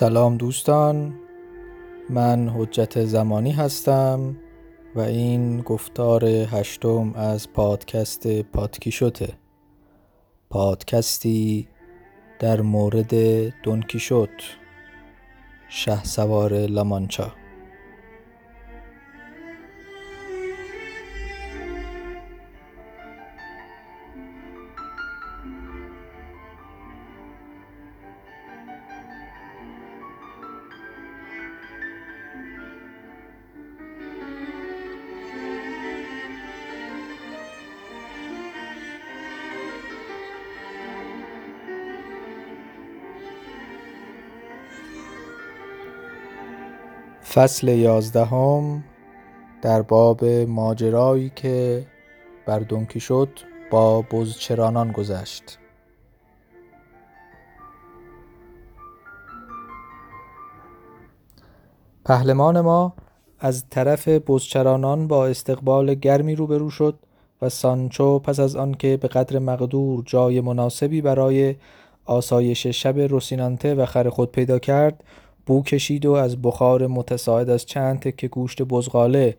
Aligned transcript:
سلام 0.00 0.36
دوستان 0.36 1.14
من 2.10 2.48
حجت 2.48 3.04
زمانی 3.04 3.52
هستم 3.52 4.36
و 4.94 5.00
این 5.00 5.60
گفتار 5.60 6.24
هشتم 6.24 7.12
از 7.14 7.52
پادکست 7.52 8.42
پادکیشوته. 8.42 9.32
پادکستی 10.50 11.68
در 12.38 12.60
مورد 12.60 13.14
دونکیشوت 13.62 14.42
شه 15.68 16.04
سوار 16.04 16.52
لامانچا. 16.52 17.32
فصل 47.40 47.68
یازدهم 47.68 48.84
در 49.62 49.82
باب 49.82 50.24
ماجرایی 50.24 51.32
که 51.36 51.86
بر 52.46 52.66
شد 52.98 53.28
با 53.70 54.02
بزچرانان 54.02 54.92
گذشت. 54.92 55.58
پهلمان 62.04 62.60
ما 62.60 62.94
از 63.38 63.64
طرف 63.70 64.08
بزچرانان 64.08 65.06
با 65.08 65.26
استقبال 65.26 65.94
گرمی 65.94 66.34
روبرو 66.34 66.70
شد 66.70 66.98
و 67.42 67.48
سانچو 67.48 68.18
پس 68.18 68.40
از 68.40 68.56
آنکه 68.56 68.96
به 68.96 69.08
قدر 69.08 69.38
مقدور 69.38 70.02
جای 70.06 70.40
مناسبی 70.40 71.00
برای 71.00 71.54
آسایش 72.04 72.66
شب 72.66 72.98
روسینانته 72.98 73.74
و 73.74 73.86
خر 73.86 74.08
خود 74.08 74.32
پیدا 74.32 74.58
کرد 74.58 75.04
بو 75.46 75.62
کشید 75.62 76.06
و 76.06 76.12
از 76.12 76.42
بخار 76.42 76.86
متساعد 76.86 77.50
از 77.50 77.66
چند 77.66 78.00
تکه 78.00 78.28
گوشت 78.28 78.62
بزغاله 78.62 79.36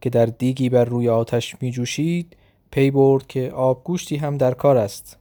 که 0.00 0.10
در 0.10 0.26
دیگی 0.26 0.68
بر 0.68 0.84
روی 0.84 1.08
آتش 1.08 1.56
می 1.60 1.70
جوشید 1.70 2.36
پی 2.70 2.90
برد 2.90 3.26
که 3.26 3.50
آبگوشتی 3.50 4.16
هم 4.16 4.36
در 4.38 4.54
کار 4.54 4.76
است. 4.76 5.18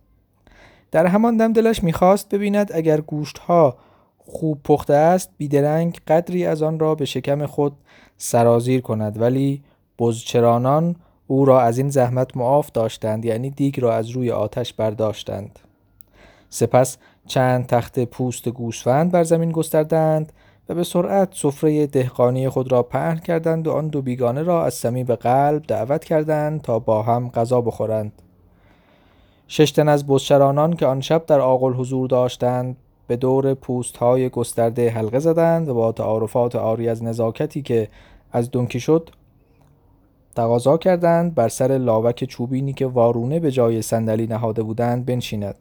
در 0.92 1.06
همان 1.06 1.38
دم 1.38 1.54
دلش 1.54 1.84
می‌خواست 1.84 2.30
ببیند 2.30 2.72
اگر 2.74 3.02
گوشت 3.02 3.38
ها 3.38 3.78
خوب 4.18 4.64
پخته 4.64 4.94
است 4.94 5.30
بیدرنگ 5.38 6.00
قدری 6.08 6.46
از 6.46 6.62
آن 6.62 6.80
را 6.80 6.96
به 6.96 7.06
شکم 7.06 7.46
خود 7.46 7.74
سرازیر 8.18 8.82
کند. 8.82 9.22
ولی 9.22 9.64
بزچرانان 10.00 10.96
او 11.28 11.46
را 11.46 11.62
از 11.62 11.78
این 11.78 11.90
زحمت 11.90 12.38
معاف 12.38 12.72
داشتند 12.72 13.26
یعنی 13.26 13.50
دیگ 13.50 13.80
را 13.80 13.94
از 13.94 14.10
روی 14.10 14.32
آتش 14.32 14.74
برداشتند. 14.74 15.60
سپس 16.50 16.98
چند 17.28 17.66
تخت 17.66 18.00
پوست 18.00 18.50
گوسفند 18.50 19.12
بر 19.12 19.24
زمین 19.24 19.52
گستردند 19.52 20.32
و 20.70 20.76
به 20.76 20.84
سرعت 20.84 21.30
سفره 21.34 21.88
دهقانی 21.88 22.50
خود 22.50 22.72
را 22.72 22.84
پهن 22.84 23.18
کردند 23.18 23.68
و 23.68 23.72
آن 23.72 23.88
دو 23.88 24.02
بیگانه 24.02 24.44
را 24.44 24.66
از 24.66 24.74
صمیم 24.74 25.06
قلب 25.06 25.64
دعوت 25.68 26.04
کردند 26.04 26.62
تا 26.62 26.80
با 26.80 27.02
هم 27.02 27.30
غذا 27.30 27.62
بخورند. 27.62 28.12
ششتن 29.48 29.90
از 29.90 30.08
بزشرانان 30.08 30.74
که 30.74 30.86
آن 30.86 31.02
شب 31.02 31.26
در 31.26 31.40
آقل 31.40 31.74
حضور 31.74 32.08
داشتند 32.08 32.78
به 33.08 33.16
دور 33.16 33.54
پوست 33.54 33.98
های 33.98 34.30
گسترده 34.30 34.90
حلقه 34.90 35.20
زدند 35.20 35.70
و 35.70 35.74
با 35.74 35.92
تعارفات 35.92 36.56
آری 36.56 36.90
از 36.90 37.04
نزاکتی 37.04 37.62
که 37.62 37.88
از 38.32 38.50
دنکی 38.52 38.80
شد 38.80 39.10
تقاضا 40.36 40.78
کردند 40.78 41.36
بر 41.36 41.50
سر 41.50 41.68
لاوک 41.68 42.24
چوبینی 42.24 42.74
که 42.74 42.86
وارونه 42.86 43.40
به 43.40 43.52
جای 43.52 43.82
صندلی 43.82 44.28
نهاده 44.28 44.64
بودند 44.64 45.06
بنشیند. 45.06 45.56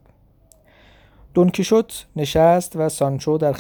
دونکیشوت 1.34 2.06
نشست 2.16 2.76
و 2.76 2.88
سانچو 2.88 3.38
در 3.38 3.52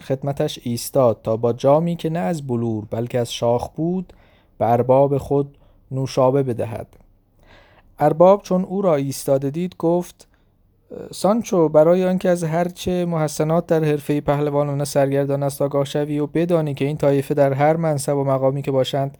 خدمتش 0.00 0.58
ایستاد 0.62 1.20
تا 1.22 1.36
با 1.36 1.52
جامی 1.52 1.96
که 1.96 2.10
نه 2.10 2.18
از 2.18 2.46
بلور 2.46 2.84
بلکه 2.90 3.18
از 3.18 3.32
شاخ 3.32 3.68
بود 3.68 4.12
به 4.58 4.72
ارباب 4.72 5.18
خود 5.18 5.58
نوشابه 5.90 6.42
بدهد. 6.42 6.86
ارباب 7.98 8.42
چون 8.42 8.64
او 8.64 8.82
را 8.82 8.96
ایستاده 8.96 9.50
دید 9.50 9.76
گفت 9.76 10.28
سانچو 11.10 11.68
برای 11.68 12.04
آنکه 12.04 12.28
از 12.28 12.44
هرچه 12.44 13.04
محسنات 13.04 13.66
در 13.66 13.84
حرفه 13.84 14.20
پهلوانان 14.20 14.84
سرگردان 14.84 15.42
است 15.42 15.62
آگاه 15.62 15.84
شوی 15.84 16.18
و 16.18 16.26
بدانی 16.26 16.74
که 16.74 16.84
این 16.84 16.96
طایفه 16.96 17.34
در 17.34 17.52
هر 17.52 17.76
منصب 17.76 18.16
و 18.16 18.24
مقامی 18.24 18.62
که 18.62 18.70
باشند 18.70 19.18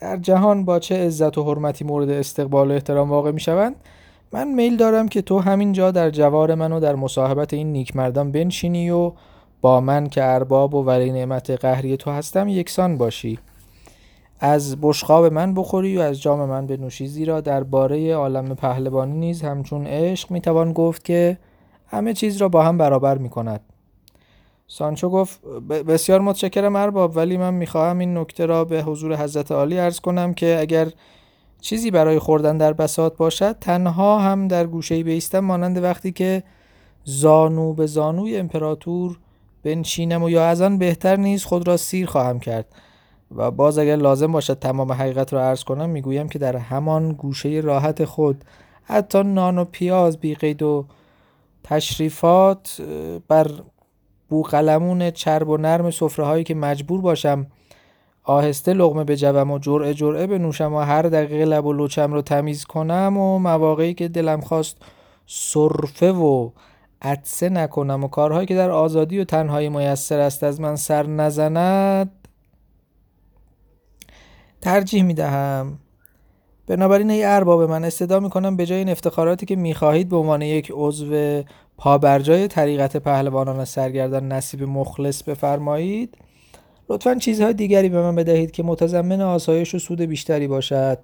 در 0.00 0.16
جهان 0.16 0.64
با 0.64 0.78
چه 0.78 1.06
عزت 1.06 1.38
و 1.38 1.44
حرمتی 1.44 1.84
مورد 1.84 2.10
استقبال 2.10 2.70
و 2.70 2.74
احترام 2.74 3.10
واقع 3.10 3.30
می 3.30 3.40
شوند 3.40 3.76
من 4.32 4.48
میل 4.48 4.76
دارم 4.76 5.08
که 5.08 5.22
تو 5.22 5.38
همینجا 5.38 5.90
در 5.90 6.10
جوار 6.10 6.54
من 6.54 6.72
و 6.72 6.80
در 6.80 6.94
مصاحبت 6.94 7.54
این 7.54 7.72
نیک 7.72 7.96
مردان 7.96 8.32
بنشینی 8.32 8.90
و 8.90 9.12
با 9.60 9.80
من 9.80 10.08
که 10.08 10.24
ارباب 10.24 10.74
و 10.74 10.82
ولی 10.82 11.12
نعمت 11.12 11.50
قهری 11.50 11.96
تو 11.96 12.10
هستم 12.10 12.48
یکسان 12.48 12.98
باشی. 12.98 13.38
از 14.40 14.76
بشقاب 14.80 15.32
من 15.32 15.54
بخوری 15.54 15.96
و 15.96 16.00
از 16.00 16.22
جام 16.22 16.48
من 16.48 16.66
بنوشی 16.66 17.06
زیرا 17.06 17.40
درباره 17.40 18.14
عالم 18.14 18.54
پهلوانی 18.54 19.18
نیز 19.18 19.42
همچون 19.42 19.86
عشق 19.86 20.30
می‌توان 20.30 20.72
گفت 20.72 21.04
که 21.04 21.38
همه 21.86 22.14
چیز 22.14 22.36
را 22.36 22.48
با 22.48 22.62
هم 22.62 22.78
برابر 22.78 23.18
می‌کند. 23.18 23.60
سانچو 24.66 25.08
گفت 25.08 25.40
بسیار 25.68 26.20
متشکرم 26.20 26.76
ارباب 26.76 27.16
ولی 27.16 27.36
من 27.36 27.54
می‌خواهم 27.54 27.98
این 27.98 28.18
نکته 28.18 28.46
را 28.46 28.64
به 28.64 28.82
حضور 28.82 29.16
حضرت 29.16 29.52
عالی 29.52 29.78
ارز 29.78 30.00
کنم 30.00 30.34
که 30.34 30.58
اگر 30.60 30.88
چیزی 31.60 31.90
برای 31.90 32.18
خوردن 32.18 32.58
در 32.58 32.72
بساط 32.72 33.16
باشد 33.16 33.56
تنها 33.60 34.18
هم 34.18 34.48
در 34.48 34.66
گوشه 34.66 35.02
بیستم 35.02 35.40
مانند 35.40 35.82
وقتی 35.82 36.12
که 36.12 36.42
زانو 37.04 37.72
به 37.72 37.86
زانوی 37.86 38.36
امپراتور 38.36 39.18
بنشینم 39.62 40.22
و 40.22 40.30
یا 40.30 40.48
از 40.48 40.60
آن 40.62 40.78
بهتر 40.78 41.16
نیست 41.16 41.44
خود 41.44 41.68
را 41.68 41.76
سیر 41.76 42.06
خواهم 42.06 42.40
کرد. 42.40 42.66
و 43.36 43.50
باز 43.50 43.78
اگر 43.78 43.96
لازم 43.96 44.32
باشد 44.32 44.58
تمام 44.58 44.92
حقیقت 44.92 45.32
را 45.32 45.42
عرض 45.44 45.64
کنم 45.64 45.90
می‌گویم 45.90 46.28
که 46.28 46.38
در 46.38 46.56
همان 46.56 47.12
گوشه 47.12 47.48
راحت 47.48 48.04
خود 48.04 48.44
حتی 48.84 49.22
نان 49.22 49.58
و 49.58 49.64
پیاز 49.64 50.18
بی 50.18 50.34
قید 50.34 50.62
و 50.62 50.86
تشریفات 51.64 52.82
بر 53.28 53.50
بوقلمون 54.28 55.10
چرب 55.10 55.48
و 55.48 55.56
نرم 55.56 55.90
سفره 55.90 56.24
هایی 56.24 56.44
که 56.44 56.54
مجبور 56.54 57.00
باشم 57.00 57.46
آهسته 58.28 58.72
لغمه 58.72 59.04
بجوم 59.04 59.50
و 59.50 59.58
جرعه 59.58 59.94
جرعه 59.94 60.26
بنوشم 60.26 60.74
و 60.74 60.78
هر 60.78 61.02
دقیقه 61.02 61.44
لب 61.44 61.66
و 61.66 61.72
لوچم 61.72 62.12
رو 62.12 62.22
تمیز 62.22 62.64
کنم 62.64 63.16
و 63.16 63.38
مواقعی 63.38 63.94
که 63.94 64.08
دلم 64.08 64.40
خواست 64.40 64.76
صرفه 65.26 66.12
و 66.12 66.50
عدسه 67.02 67.48
نکنم 67.48 68.04
و 68.04 68.08
کارهایی 68.08 68.46
که 68.46 68.54
در 68.54 68.70
آزادی 68.70 69.18
و 69.18 69.24
تنهایی 69.24 69.68
میسر 69.68 70.20
است 70.20 70.44
از 70.44 70.60
من 70.60 70.76
سر 70.76 71.06
نزند 71.06 72.28
ترجیح 74.60 75.02
می 75.02 75.14
دهم 75.14 75.78
بنابراین 76.66 77.10
ای 77.10 77.24
ارباب 77.24 77.62
من 77.62 77.84
استدا 77.84 78.20
می 78.20 78.30
کنم 78.30 78.56
به 78.56 78.66
جای 78.66 78.78
این 78.78 78.88
افتخاراتی 78.88 79.46
که 79.46 79.56
می 79.56 79.74
خواهید 79.74 80.08
به 80.08 80.16
عنوان 80.16 80.42
یک 80.42 80.72
عضو 80.74 81.42
پابرجای 81.76 82.48
طریقت 82.48 82.96
پهلوانان 82.96 83.64
سرگردان 83.64 84.32
نصیب 84.32 84.62
مخلص 84.62 85.22
بفرمایید. 85.22 86.27
لطفا 86.88 87.14
چیزهای 87.14 87.52
دیگری 87.52 87.88
به 87.88 88.02
من 88.02 88.14
بدهید 88.14 88.50
که 88.50 88.62
متضمن 88.62 89.20
آسایش 89.20 89.74
و 89.74 89.78
سود 89.78 90.00
بیشتری 90.00 90.48
باشد. 90.48 90.98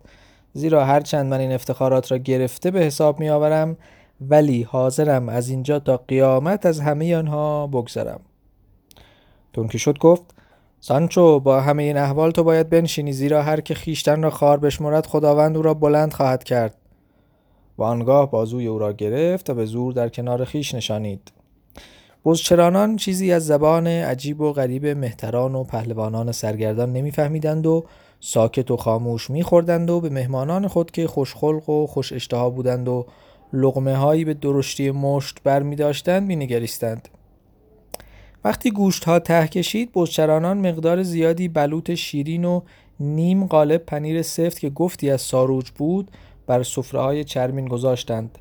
زیرا 0.53 0.85
هرچند 0.85 1.27
من 1.27 1.41
این 1.41 1.53
افتخارات 1.53 2.13
را 2.13 2.19
گرفته 2.19 2.71
به 2.71 2.81
حساب 2.81 3.21
می 3.21 3.31
آورم 3.31 3.77
ولی 4.21 4.63
حاضرم 4.63 5.29
از 5.29 5.49
اینجا 5.49 5.79
تا 5.79 5.97
قیامت 5.97 6.67
از 6.67 6.81
همه 6.81 7.17
آنها 7.17 7.67
بگذرم. 7.67 8.21
شد 9.77 9.99
گفت 9.99 10.23
سانچو 10.81 11.41
با 11.41 11.61
همه 11.61 11.83
این 11.83 11.97
احوال 11.97 12.31
تو 12.31 12.45
باید 12.45 12.71
بنشینی 12.71 13.13
زیرا 13.13 13.43
هر 13.43 13.61
که 13.61 13.75
خیشتن 13.75 14.23
را 14.23 14.31
خار 14.31 14.59
بشمرد 14.59 15.07
خداوند 15.07 15.57
او 15.57 15.63
را 15.63 15.75
بلند 15.75 16.13
خواهد 16.13 16.45
کرد. 16.45 16.75
و 17.79 17.83
آنگاه 17.83 18.31
بازوی 18.31 18.67
او 18.67 18.79
را 18.79 18.93
گرفت 18.93 19.51
و 19.51 19.55
به 19.55 19.65
زور 19.65 19.93
در 19.93 20.09
کنار 20.09 20.45
خیش 20.45 20.75
نشانید. 20.75 21.33
بزچرانان 22.27 22.97
چیزی 22.97 23.33
از 23.33 23.47
زبان 23.47 23.87
عجیب 23.87 24.41
و 24.41 24.53
غریب 24.53 24.87
مهتران 24.87 25.55
و 25.55 25.65
پهلوانان 25.65 26.33
سرگردان 26.33 26.93
نمیفهمیدند 26.93 27.67
و 27.67 27.85
ساکت 28.21 28.71
و 28.71 28.77
خاموش 28.77 29.31
میخوردند 29.31 29.91
و 29.91 30.01
به 30.01 30.11
مهمانان 30.11 30.69
خود 30.69 30.91
که 30.91 31.07
خوشخلق 31.07 31.69
و 31.69 31.87
خوش 31.87 32.13
اشتها 32.13 32.51
بودند 32.51 32.89
و 32.89 33.07
لغمه 33.53 33.97
هایی 33.97 34.25
به 34.25 34.35
درشتی 34.35 34.91
مشت 34.91 35.39
بر 35.45 35.63
می 35.63 35.77
داشتند 35.77 36.27
می 36.27 36.37
نگریستند. 36.37 37.09
وقتی 38.45 38.71
گوشت 38.71 39.05
ها 39.05 39.19
ته 39.19 39.47
کشید 39.47 39.93
بزچرانان 39.93 40.69
مقدار 40.69 41.03
زیادی 41.03 41.49
بلوط 41.49 41.95
شیرین 41.95 42.45
و 42.45 42.61
نیم 43.01 43.47
قالب 43.47 43.85
پنیر 43.85 44.23
سفت 44.23 44.59
که 44.59 44.71
گفتی 44.71 45.11
از 45.11 45.21
ساروج 45.21 45.71
بود 45.71 46.11
بر 46.47 46.63
سفره 46.63 47.01
های 47.01 47.25
چرمین 47.25 47.69
گذاشتند 47.69 48.39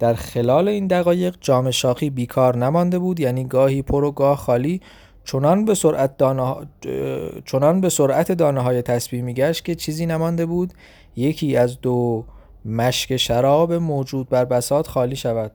در 0.00 0.14
خلال 0.14 0.68
این 0.68 0.86
دقایق 0.86 1.36
جام 1.40 1.70
شاخی 1.70 2.10
بیکار 2.10 2.56
نمانده 2.56 2.98
بود 2.98 3.20
یعنی 3.20 3.44
گاهی 3.44 3.82
پر 3.82 4.04
و 4.04 4.10
گاه 4.10 4.36
خالی 4.36 4.80
چنان 5.24 5.64
به 5.64 5.74
سرعت 5.74 6.16
دانه, 6.16 6.54
چنان 7.44 7.80
به 7.80 7.88
سرعت 7.88 8.32
دانه 8.32 8.60
های 8.60 8.82
تسبیح 8.82 9.22
میگشت 9.22 9.64
که 9.64 9.74
چیزی 9.74 10.06
نمانده 10.06 10.46
بود. 10.46 10.72
یکی 11.16 11.56
از 11.56 11.80
دو 11.80 12.24
مشک 12.64 13.16
شراب 13.16 13.72
موجود 13.72 14.28
بر 14.28 14.44
بساط 14.44 14.86
خالی 14.86 15.16
شود. 15.16 15.52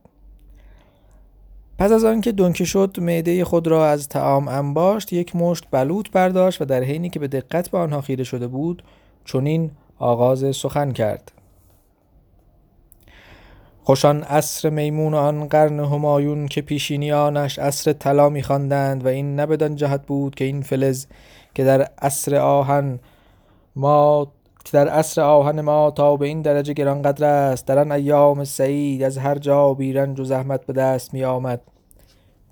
پس 1.78 1.92
از 1.92 2.06
آنکه 2.06 2.32
دنکه 2.32 2.66
شد 2.66 3.00
معده 3.00 3.46
خود 3.46 3.68
را 3.68 3.90
از 3.90 4.10
تعام 4.10 4.48
انباشت 4.48 5.14
یک 5.14 5.36
مشت 5.36 5.64
بلوط 5.72 6.10
برداشت 6.12 6.62
و 6.62 6.66
در 6.66 6.84
حینی 6.84 7.10
که 7.10 7.20
به 7.20 7.28
دقت 7.28 7.70
به 7.70 7.78
آنها 7.78 8.02
خیره 8.02 8.24
شده 8.24 8.48
بود 8.48 8.84
چنین 9.26 9.72
آغاز 10.00 10.56
سخن 10.56 10.92
کرد. 10.92 11.32
خوشان 13.88 14.24
عصر 14.24 14.70
میمون 14.70 15.14
و 15.14 15.18
آن 15.18 15.48
قرن 15.48 15.80
همایون 15.80 16.48
که 16.48 16.62
پیشینیانش 16.62 17.60
عصر 17.60 17.94
طلا 17.94 18.30
میخواندند 18.30 19.06
و 19.06 19.08
این 19.08 19.36
نه 19.36 19.46
بدان 19.46 19.76
جهت 19.76 20.06
بود 20.06 20.36
که 20.36 20.46
این 20.46 20.62
فلز 20.62 21.06
که 21.56 21.64
در 21.64 21.82
عصر 22.02 22.36
آهن 22.36 23.00
ما 23.76 24.28
که 24.66 24.72
در 24.72 24.88
عصر 24.88 25.22
آهن 25.22 25.62
ما 25.62 25.92
تا 25.92 26.16
به 26.16 26.28
این 26.28 26.42
درجه 26.42 26.74
گرانقدر 26.74 27.26
است 27.26 27.66
در 27.66 27.80
آن 27.80 27.92
ایام 27.92 28.44
سعید 28.44 29.04
از 29.04 29.18
هر 29.18 29.36
جا 29.36 29.74
بیرنج 29.74 30.20
و 30.20 30.24
زحمت 30.24 30.66
به 30.66 30.74
دست 30.74 31.14
می 31.14 31.24
آمد 31.24 31.62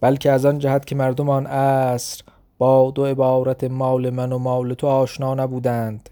بلکه 0.01 0.31
از 0.31 0.45
آن 0.45 0.59
جهت 0.59 0.85
که 0.85 0.95
مردم 0.95 1.29
آن 1.29 1.45
عصر 1.45 2.23
با 2.57 2.91
دو 2.91 3.05
عبارت 3.05 3.63
مال 3.63 4.09
من 4.09 4.31
و 4.31 4.37
مال 4.37 4.73
تو 4.73 4.87
آشنا 4.87 5.35
نبودند. 5.35 6.09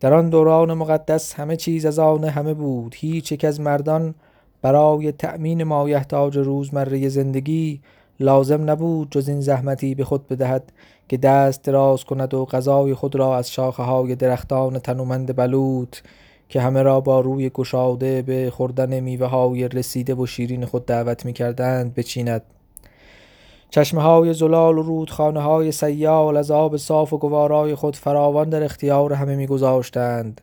در 0.00 0.14
آن 0.14 0.28
دوران 0.28 0.74
مقدس 0.74 1.34
همه 1.34 1.56
چیز 1.56 1.86
از 1.86 1.98
آن 1.98 2.24
همه 2.24 2.54
بود. 2.54 2.94
هیچ 2.98 3.32
یک 3.32 3.44
از 3.44 3.60
مردان 3.60 4.14
برای 4.62 5.12
تأمین 5.12 5.64
مایحتاج 5.64 6.38
روزمره 6.38 7.08
زندگی 7.08 7.80
لازم 8.20 8.70
نبود 8.70 9.10
جز 9.10 9.28
این 9.28 9.40
زحمتی 9.40 9.94
به 9.94 10.04
خود 10.04 10.28
بدهد 10.28 10.72
که 11.08 11.16
دست 11.16 11.64
دراز 11.64 12.04
کند 12.04 12.34
و 12.34 12.44
غذای 12.44 12.94
خود 12.94 13.16
را 13.16 13.36
از 13.36 13.50
شاخه 13.50 13.82
های 13.82 14.14
درختان 14.14 14.78
تنومند 14.78 15.36
بلوط 15.36 15.96
که 16.48 16.60
همه 16.60 16.82
را 16.82 17.00
با 17.00 17.20
روی 17.20 17.50
گشاده 17.50 18.22
به 18.22 18.50
خوردن 18.50 19.00
میوه 19.00 19.26
های 19.26 19.68
رسیده 19.68 20.14
و 20.14 20.26
شیرین 20.26 20.66
خود 20.66 20.86
دعوت 20.86 21.24
می 21.24 21.32
کردند 21.32 21.94
بچیند. 21.94 22.42
چشمه 23.70 24.02
های 24.02 24.34
زلال 24.34 24.78
و 24.78 24.82
رودخانه 24.82 25.40
های 25.40 25.72
سیال 25.72 26.36
از 26.36 26.50
آب 26.50 26.76
صاف 26.76 27.12
و 27.12 27.18
گوارای 27.18 27.74
خود 27.74 27.96
فراوان 27.96 28.48
در 28.48 28.62
اختیار 28.62 29.12
همه 29.12 29.36
میگذاشتند. 29.36 30.40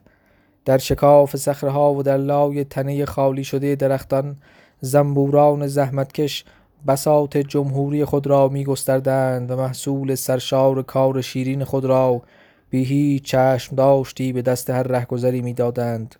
در 0.65 0.77
شکاف 0.77 1.35
صخره 1.35 1.73
و 1.73 2.03
در 2.03 2.17
لای 2.17 2.63
تنه 2.63 3.05
خالی 3.05 3.43
شده 3.43 3.75
درختان 3.75 4.37
زنبوران 4.81 5.67
زحمتکش 5.67 6.45
بساط 6.87 7.37
جمهوری 7.37 8.05
خود 8.05 8.27
را 8.27 8.47
می 8.47 8.63
گستردند 8.63 9.51
و 9.51 9.55
محصول 9.55 10.15
سرشار 10.15 10.81
کار 10.81 11.21
شیرین 11.21 11.63
خود 11.63 11.85
را 11.85 12.21
بی 12.69 12.83
هیچ 12.83 13.23
چشم 13.23 13.75
داشتی 13.75 14.33
به 14.33 14.41
دست 14.41 14.69
هر 14.69 14.83
رهگذری 14.83 15.41
می 15.41 15.53
دادند. 15.53 16.15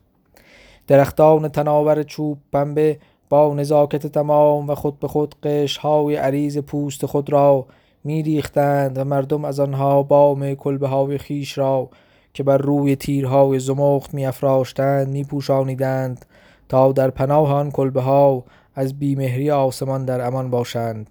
درختان 0.87 1.47
تناور 1.47 2.03
چوب 2.03 2.37
پنبه 2.53 2.99
با 3.29 3.53
نزاکت 3.53 4.07
تمام 4.07 4.69
و 4.69 4.75
خود 4.75 4.99
به 4.99 5.07
خود 5.07 5.35
های 5.81 6.15
عریض 6.15 6.57
پوست 6.57 7.05
خود 7.05 7.29
را 7.29 7.65
می 8.03 8.23
ریختند 8.23 8.97
و 8.97 9.03
مردم 9.03 9.45
از 9.45 9.59
آنها 9.59 10.03
بام 10.03 10.55
کلبه 10.55 10.87
های 10.87 11.17
خیش 11.17 11.57
را 11.57 11.89
که 12.35 12.43
بر 12.43 12.57
روی 12.57 12.95
تیرهای 12.95 13.59
زمخت 13.59 14.13
می 14.13 14.25
افراشتند 14.25 15.07
می 15.07 15.23
پوشانیدند 15.23 16.25
تا 16.69 16.91
در 16.91 17.09
پناه 17.09 17.53
آن 17.53 17.71
کلبه 17.71 18.01
ها 18.01 18.43
از 18.75 18.99
بیمهری 18.99 19.51
آسمان 19.51 20.05
در 20.05 20.27
امان 20.27 20.49
باشند. 20.49 21.09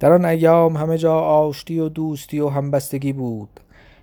در 0.00 0.12
آن 0.12 0.24
ایام 0.24 0.76
همه 0.76 0.98
جا 0.98 1.14
آشتی 1.20 1.78
و 1.78 1.88
دوستی 1.88 2.40
و 2.40 2.48
همبستگی 2.48 3.12
بود. 3.12 3.60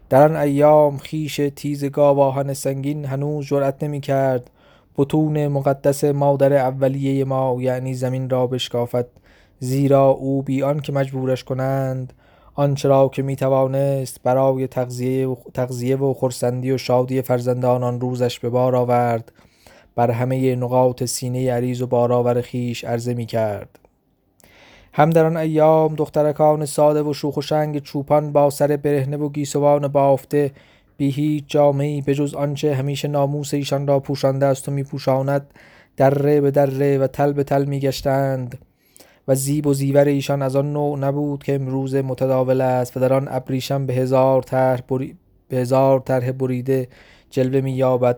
در 0.09 0.23
آن 0.23 0.35
ایام 0.35 0.97
خیش 0.97 1.41
تیز 1.55 1.85
گاواهن 1.85 2.53
سنگین 2.53 3.05
هنوز 3.05 3.45
جرأت 3.45 3.83
نمی 3.83 4.01
کرد 4.01 4.49
بطون 4.97 5.47
مقدس 5.47 6.03
مادر 6.03 6.53
اولیه 6.53 7.25
ما 7.25 7.57
یعنی 7.59 7.93
زمین 7.93 8.29
را 8.29 8.47
بشکافد 8.47 9.07
زیرا 9.59 10.07
او 10.07 10.41
بی 10.41 10.63
که 10.83 10.91
مجبورش 10.91 11.43
کنند 11.43 12.13
آنچه 12.59 12.89
را 12.89 13.07
که 13.07 13.21
می 13.21 13.35
توانست 13.35 14.23
برای 14.23 14.67
تغذیه 14.67 15.27
و, 15.27 15.35
تغذیه 15.53 15.95
و 15.95 16.13
خرسندی 16.13 16.71
و 16.71 16.77
شادی 16.77 17.21
فرزندان 17.21 17.83
آن 17.83 18.01
روزش 18.01 18.39
به 18.39 18.49
بار 18.49 18.75
آورد 18.75 19.31
بر 19.95 20.11
همه 20.11 20.55
نقاط 20.55 21.03
سینه 21.03 21.51
عریض 21.51 21.81
و 21.81 21.87
بارآور 21.87 22.41
خیش 22.41 22.83
عرضه 22.83 23.13
می 23.13 23.25
کرد 23.25 23.79
هم 24.93 25.09
در 25.09 25.25
آن 25.25 25.37
ایام 25.37 25.95
دخترکان 25.95 26.65
ساده 26.65 27.03
و 27.03 27.13
شوخ 27.13 27.37
و 27.37 27.41
شنگ 27.41 27.79
چوپان 27.79 28.31
با 28.31 28.49
سر 28.49 28.77
برهنه 28.77 29.17
و 29.17 29.29
گیسوان 29.29 29.87
بافته 29.87 30.51
بی 30.97 31.09
هیچ 31.09 31.43
جامعی 31.47 32.01
به 32.01 32.15
جز 32.15 32.33
آنچه 32.33 32.75
همیشه 32.75 33.07
ناموس 33.07 33.53
ایشان 33.53 33.87
را 33.87 33.99
پوشانده 33.99 34.45
است 34.45 34.69
و 34.69 34.83
پوشاند 34.83 35.53
دره 35.97 36.41
به 36.41 36.51
دره 36.51 36.97
و 36.97 37.07
تل 37.07 37.33
به 37.33 37.43
تل 37.43 37.65
می 37.65 37.79
گشتند 37.79 38.57
و 39.29 39.35
زیب 39.35 39.67
و 39.67 39.73
زیور 39.73 40.05
ایشان 40.05 40.41
از 40.41 40.55
آن 40.55 40.73
نوع 40.73 40.99
نبود 40.99 41.43
که 41.43 41.55
امروز 41.55 41.95
متداول 41.95 42.61
است. 42.61 42.97
و 42.97 42.99
در 42.99 43.13
آن 43.13 43.27
ابریشم 43.31 43.85
به 43.85 43.93
هزار 43.93 44.41
طرح 44.41 44.81
بری... 44.81 45.17
به 45.49 45.57
هزار 45.57 45.99
طرح 45.99 46.31
بریده 46.31 46.87
جلوه 47.29 47.61
می 47.61 47.71
یابد 47.71 48.17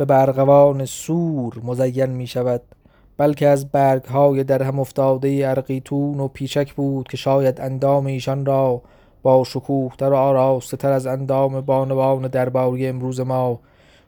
و 0.00 0.04
برقوان 0.04 0.84
سور 0.84 1.60
مزین 1.64 2.06
می 2.06 2.26
شود 2.26 2.62
بلکه 3.16 3.48
از 3.48 3.70
برگ 3.70 4.04
های 4.04 4.44
در 4.44 4.62
هم 4.62 4.80
افتاده 4.80 5.42
ارقیتون 5.44 6.20
و 6.20 6.28
پیچک 6.28 6.74
بود 6.74 7.08
که 7.08 7.16
شاید 7.16 7.60
اندام 7.60 8.06
ایشان 8.06 8.46
را 8.46 8.82
با 9.22 9.44
شکوه 9.44 9.96
تر 9.96 10.12
و 10.12 10.16
آراسته 10.16 10.76
تر 10.76 10.92
از 10.92 11.06
اندام 11.06 11.60
بانوان 11.60 12.28
درباری 12.28 12.86
امروز 12.86 13.20
ما 13.20 13.60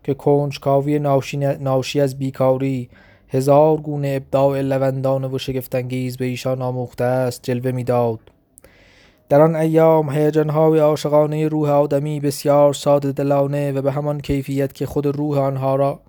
که 0.05 0.15
کنجکاوی 0.15 0.99
ناشی, 0.99 1.37
ناشی 1.37 2.01
از 2.01 2.19
بیکاری 2.19 2.89
هزار 3.33 3.77
گونه 3.77 4.09
ابداع 4.17 4.61
لوندانه 4.61 5.29
و 5.29 5.39
شگفتانگیز 5.39 6.17
به 6.17 6.25
ایشان 6.25 6.63
آموخته 6.63 7.05
است 7.05 7.43
جلوه 7.43 7.71
می‌داد. 7.71 8.19
در 9.29 9.41
آن 9.41 9.57
ایام 9.57 10.11
هیجانهای 10.11 10.79
عاشقانه 10.79 11.49
روح 11.49 11.71
آدمی 11.71 12.21
بسیار 12.21 12.75
ساده 12.75 13.13
دلانه 13.13 13.73
و 13.73 13.83
به 13.83 13.93
همان 13.93 14.21
کیفیت 14.21 14.73
که 14.73 14.87
خود 14.87 15.07
روح 15.07 15.39
آنها 15.39 15.77
را 15.77 16.01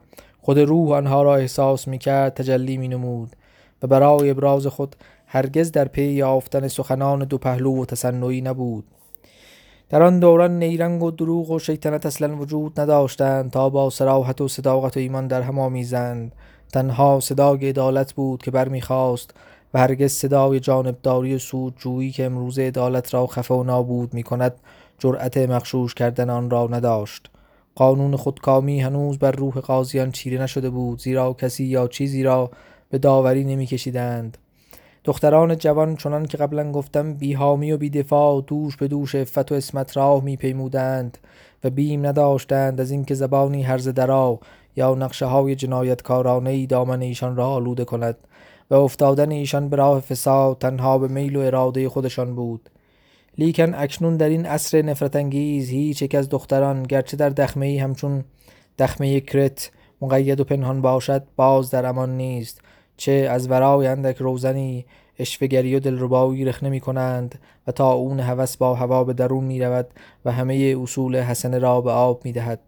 خود 0.41 0.59
روح 0.59 0.91
آنها 0.91 1.23
را 1.23 1.35
احساس 1.35 1.87
می‌کرد 1.87 2.33
تجلی 2.33 2.77
می 2.77 2.87
نمود 2.87 3.35
و 3.83 3.87
برای 3.87 4.29
ابراز 4.29 4.67
خود 4.67 4.95
هرگز 5.27 5.71
در 5.71 5.87
پی 5.87 6.03
یافتن 6.03 6.67
سخنان 6.67 7.19
دو 7.19 7.37
پهلو 7.37 7.81
و 7.81 7.85
تصنعی 7.85 8.41
نبود. 8.41 8.83
در 9.89 10.03
آن 10.03 10.19
دوران 10.19 10.59
نیرنگ 10.59 11.03
و 11.03 11.11
دروغ 11.11 11.51
و 11.51 11.59
شیطنت 11.59 12.05
اصلا 12.05 12.35
وجود 12.35 12.79
نداشتند 12.79 13.51
تا 13.51 13.69
با 13.69 13.89
سراحت 13.89 14.41
و 14.41 14.47
صداقت 14.47 14.97
و 14.97 14.99
ایمان 14.99 15.27
در 15.27 15.41
هم 15.41 15.59
آمیزند. 15.59 16.31
تنها 16.71 17.19
صدای 17.19 17.69
عدالت 17.69 18.13
بود 18.13 18.43
که 18.43 18.51
برمیخواست 18.51 19.33
و 19.73 19.79
هرگز 19.79 20.11
صدای 20.11 20.59
جانبداری 20.59 21.35
و 21.35 21.39
سودجویی 21.39 22.11
که 22.11 22.25
امروز 22.25 22.59
عدالت 22.59 23.13
را 23.13 23.27
خفه 23.27 23.53
و 23.53 23.63
نابود 23.63 24.13
می 24.13 24.23
کند 24.23 24.53
جرأت 24.99 25.37
مخشوش 25.37 25.93
کردن 25.93 26.29
آن 26.29 26.49
را 26.49 26.67
نداشت. 26.67 27.29
قانون 27.75 28.15
خودکامی 28.15 28.81
هنوز 28.81 29.19
بر 29.19 29.31
روح 29.31 29.53
قاضیان 29.53 30.11
چیره 30.11 30.41
نشده 30.41 30.69
بود 30.69 30.99
زیرا 30.99 31.33
کسی 31.33 31.63
یا 31.63 31.87
چیزی 31.87 32.23
را 32.23 32.51
به 32.89 32.97
داوری 32.97 33.43
نمیکشیدند. 33.43 34.37
دختران 35.03 35.57
جوان 35.57 35.95
چنان 35.95 36.25
که 36.25 36.37
قبلا 36.37 36.71
گفتم 36.71 37.13
بیهامی 37.13 37.71
و 37.71 37.77
بیدفاع 37.77 38.43
دوش 38.47 38.77
به 38.77 38.87
دوش 38.87 39.15
افت 39.15 39.51
و 39.51 39.55
اسمت 39.55 39.97
راه 39.97 40.23
میپیمودند 40.23 41.17
و 41.63 41.69
بیم 41.69 42.05
نداشتند 42.05 42.81
از 42.81 42.91
اینکه 42.91 43.15
زبانی 43.15 43.63
هرز 43.63 43.87
درا 43.87 44.39
یا 44.75 44.95
نقشه 44.95 45.25
های 45.25 45.55
جنایتکارانه 45.55 46.49
ای 46.49 46.65
دامن 46.65 47.01
ایشان 47.01 47.35
را 47.35 47.47
آلوده 47.47 47.85
کند 47.85 48.17
و 48.69 48.75
افتادن 48.75 49.31
ایشان 49.31 49.69
به 49.69 49.75
راه 49.75 49.99
فساد 49.99 50.57
تنها 50.57 50.97
به 50.97 51.07
میل 51.07 51.35
و 51.35 51.39
اراده 51.39 51.89
خودشان 51.89 52.35
بود. 52.35 52.69
لیکن 53.37 53.73
اکنون 53.75 54.17
در 54.17 54.29
این 54.29 54.45
عصر 54.45 54.81
نفرت 54.81 55.15
انگیز 55.15 55.69
هیچ 55.69 56.01
یک 56.01 56.15
از 56.15 56.29
دختران 56.29 56.83
گرچه 56.83 57.17
در 57.17 57.29
دخمه 57.29 57.65
ای 57.65 57.77
همچون 57.77 58.23
دخمه 58.79 59.19
کرت 59.19 59.71
مقید 60.01 60.39
و 60.39 60.43
پنهان 60.43 60.81
باشد 60.81 61.23
باز 61.35 61.71
در 61.71 61.85
امان 61.85 62.17
نیست 62.17 62.61
چه 62.97 63.11
از 63.11 63.51
ورای 63.51 63.87
اندک 63.87 64.17
روزنی 64.17 64.85
اشفگری 65.19 65.75
و 65.75 65.79
دلربایی 65.79 66.45
رخ 66.45 66.63
نمی 66.63 66.79
کنند 66.79 67.39
و 67.67 67.71
تا 67.71 67.91
اون 67.91 68.19
هوس 68.19 68.57
با 68.57 68.75
هوا 68.75 69.03
به 69.03 69.13
درون 69.13 69.43
می 69.43 69.59
رود 69.59 69.87
و 70.25 70.31
همه 70.31 70.75
اصول 70.81 71.15
حسنه 71.15 71.59
را 71.59 71.81
به 71.81 71.91
آب 71.91 72.25
می 72.25 72.31
دهد 72.31 72.59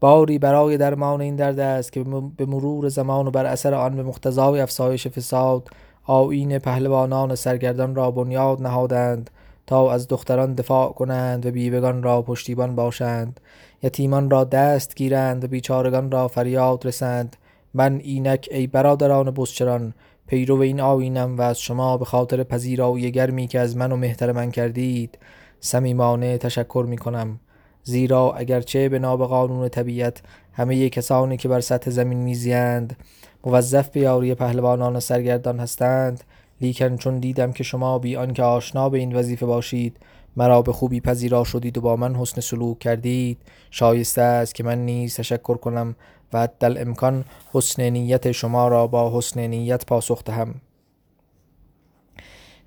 باری 0.00 0.38
برای 0.38 0.76
درمان 0.76 1.20
این 1.20 1.36
درد 1.36 1.58
است 1.58 1.92
که 1.92 2.04
به 2.36 2.46
مرور 2.46 2.88
زمان 2.88 3.26
و 3.26 3.30
بر 3.30 3.46
اثر 3.46 3.74
آن 3.74 3.96
به 3.96 4.02
مقتضای 4.02 4.60
افزایش 4.60 5.08
فساد 5.08 5.68
آیین 6.04 6.58
پهلوانان 6.58 7.34
سرگردان 7.34 7.94
را 7.94 8.10
بنیاد 8.10 8.62
نهادند 8.62 9.30
تا 9.66 9.92
از 9.92 10.08
دختران 10.08 10.54
دفاع 10.54 10.92
کنند 10.92 11.46
و 11.46 11.50
بیوگان 11.50 12.02
را 12.02 12.22
پشتیبان 12.22 12.74
باشند. 12.74 13.40
یتیمان 13.82 14.30
را 14.30 14.44
دست 14.44 14.96
گیرند 14.96 15.44
و 15.44 15.48
بیچارگان 15.48 16.10
را 16.10 16.28
فریاد 16.28 16.86
رسند. 16.86 17.36
من 17.74 18.00
اینک 18.04 18.48
ای 18.52 18.66
برادران 18.66 19.30
بزچران 19.30 19.94
پیرو 20.26 20.60
این 20.60 20.80
آینم 20.80 21.38
و 21.38 21.42
از 21.42 21.60
شما 21.60 21.96
به 21.96 22.04
خاطر 22.04 22.42
پذیرایی 22.42 23.10
گرمی 23.10 23.46
که 23.46 23.60
از 23.60 23.76
من 23.76 23.92
و 23.92 23.96
مهتر 23.96 24.32
من 24.32 24.50
کردید 24.50 25.18
صمیمانه 25.60 26.38
تشکر 26.38 26.86
می 26.88 26.98
کنم 26.98 27.40
زیرا 27.84 28.32
اگرچه 28.32 28.88
به 28.88 28.98
ناب 28.98 29.26
قانون 29.26 29.68
طبیعت 29.68 30.22
همه 30.52 30.88
کسانی 30.88 31.36
که 31.36 31.48
بر 31.48 31.60
سطح 31.60 31.90
زمین 31.90 32.18
میزیند 32.18 32.96
موظف 33.44 33.88
به 33.88 34.00
یاری 34.00 34.34
پهلوانان 34.34 35.00
سرگردان 35.00 35.60
هستند 35.60 36.24
لیکن 36.60 36.96
چون 36.96 37.18
دیدم 37.18 37.52
که 37.52 37.64
شما 37.64 37.98
بی 37.98 38.16
آنکه 38.16 38.42
آشنا 38.42 38.88
به 38.88 38.98
این 38.98 39.16
وظیفه 39.16 39.46
باشید 39.46 39.96
مرا 40.36 40.62
به 40.62 40.72
خوبی 40.72 41.00
پذیرا 41.00 41.44
شدید 41.44 41.78
و 41.78 41.80
با 41.80 41.96
من 41.96 42.16
حسن 42.16 42.40
سلوک 42.40 42.78
کردید 42.78 43.38
شایسته 43.70 44.22
است 44.22 44.54
که 44.54 44.64
من 44.64 44.84
نیز 44.84 45.16
تشکر 45.16 45.56
کنم 45.56 45.96
و 46.32 46.48
در 46.60 46.80
امکان 46.80 47.24
حسن 47.52 47.82
نیت 47.82 48.32
شما 48.32 48.68
را 48.68 48.86
با 48.86 49.18
حسن 49.18 49.46
نیت 49.46 49.86
پاسخ 49.86 50.24
دهم. 50.24 50.54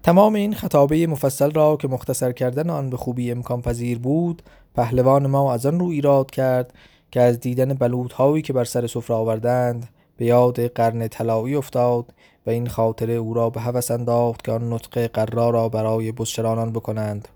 تمام 0.03 0.33
این 0.35 0.53
خطابه 0.53 1.07
مفصل 1.07 1.51
را 1.51 1.77
که 1.77 1.87
مختصر 1.87 2.31
کردن 2.31 2.69
آن 2.69 2.89
به 2.89 2.97
خوبی 2.97 3.31
امکان 3.31 3.61
پذیر 3.61 3.99
بود 3.99 4.41
پهلوان 4.75 5.27
ما 5.27 5.53
از 5.53 5.65
آن 5.65 5.79
رو 5.79 5.85
ایراد 5.85 6.31
کرد 6.31 6.73
که 7.11 7.21
از 7.21 7.39
دیدن 7.39 7.73
بلوط 7.73 8.13
هایی 8.13 8.41
که 8.41 8.53
بر 8.53 8.63
سر 8.63 8.87
سفره 8.87 9.15
آوردند 9.15 9.89
به 10.17 10.25
یاد 10.25 10.67
قرن 10.67 11.07
طلایی 11.07 11.55
افتاد 11.55 12.05
و 12.45 12.49
این 12.49 12.67
خاطره 12.67 13.13
او 13.13 13.33
را 13.33 13.49
به 13.49 13.61
هوس 13.61 13.91
انداخت 13.91 14.43
که 14.43 14.51
آن 14.51 14.73
نطق 14.73 15.07
قرار 15.07 15.53
را 15.53 15.69
برای 15.69 16.11
بزچرانان 16.11 16.71
بکنند 16.71 17.27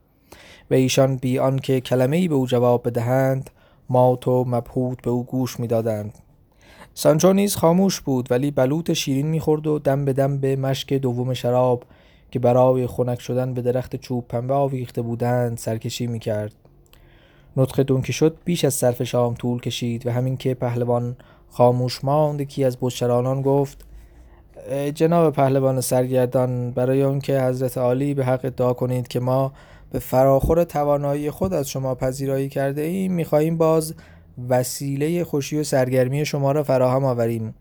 و 0.72 0.74
ایشان 0.74 1.16
بی 1.16 1.40
آنکه 1.40 1.82
کلمه 1.82 2.18
ای 2.18 2.28
به 2.28 2.36
او 2.36 2.48
جواب 2.48 2.88
بدهند 2.88 3.50
مات 3.90 4.28
و 4.28 4.46
مبهوت 4.48 5.02
به 5.02 5.10
او 5.10 5.26
گوش 5.26 5.60
می‌دادند. 5.60 6.14
سانچو 6.94 7.34
نیز 7.34 7.56
خاموش 7.56 8.02
بود 8.02 8.32
ولی 8.32 8.52
بلوط 8.52 8.94
شیرین 8.94 9.28
می‌خورد 9.28 9.68
و 9.68 9.80
دم 9.80 10.06
به 10.06 10.14
دم 10.14 10.38
به 10.38 10.56
مشک 10.56 10.94
دوم 10.94 11.34
شراب 11.34 11.84
که 12.32 12.40
برای 12.40 12.88
خنک 12.88 13.22
شدن 13.22 13.54
به 13.54 13.62
درخت 13.62 13.96
چوب 13.96 14.28
پنبه 14.28 14.54
آویخته 14.54 15.02
بودند 15.02 15.58
سرکشی 15.58 16.08
می‌کرد. 16.08 16.54
نطق 17.58 17.82
دونکی 17.82 18.14
شد 18.14 18.38
بیش 18.46 18.66
از 18.66 18.74
صرف 18.74 19.04
شام 19.04 19.34
طول 19.34 19.60
کشید 19.60 20.08
و 20.08 20.12
همین 20.12 20.38
که 20.38 20.54
پهلوان 20.54 21.16
خاموش 21.50 22.04
ماند 22.04 22.42
کی 22.42 22.64
از 22.64 22.80
بزچرانان 22.80 23.42
گفت 23.42 23.86
جناب 24.96 25.34
پهلوان 25.34 25.82
سرگردان 25.82 26.72
برای 26.72 27.02
اون 27.02 27.20
که 27.20 27.42
حضرت 27.42 27.78
عالی 27.78 28.14
به 28.14 28.26
حق 28.26 28.46
ادعا 28.46 28.74
کنید 28.74 29.08
که 29.08 29.20
ما 29.20 29.54
به 29.92 30.00
فراخور 30.00 30.64
توانایی 30.64 31.32
خود 31.32 31.54
از 31.54 31.70
شما 31.70 31.96
پذیرایی 31.96 32.50
کرده 32.50 32.82
ایم 32.82 33.14
می‌خواهیم 33.14 33.58
باز 33.58 33.94
وسیله 34.50 35.24
خوشی 35.24 35.60
و 35.60 35.64
سرگرمی 35.64 36.26
شما 36.26 36.52
را 36.52 36.64
فراهم 36.64 37.06
آوریم. 37.06 37.54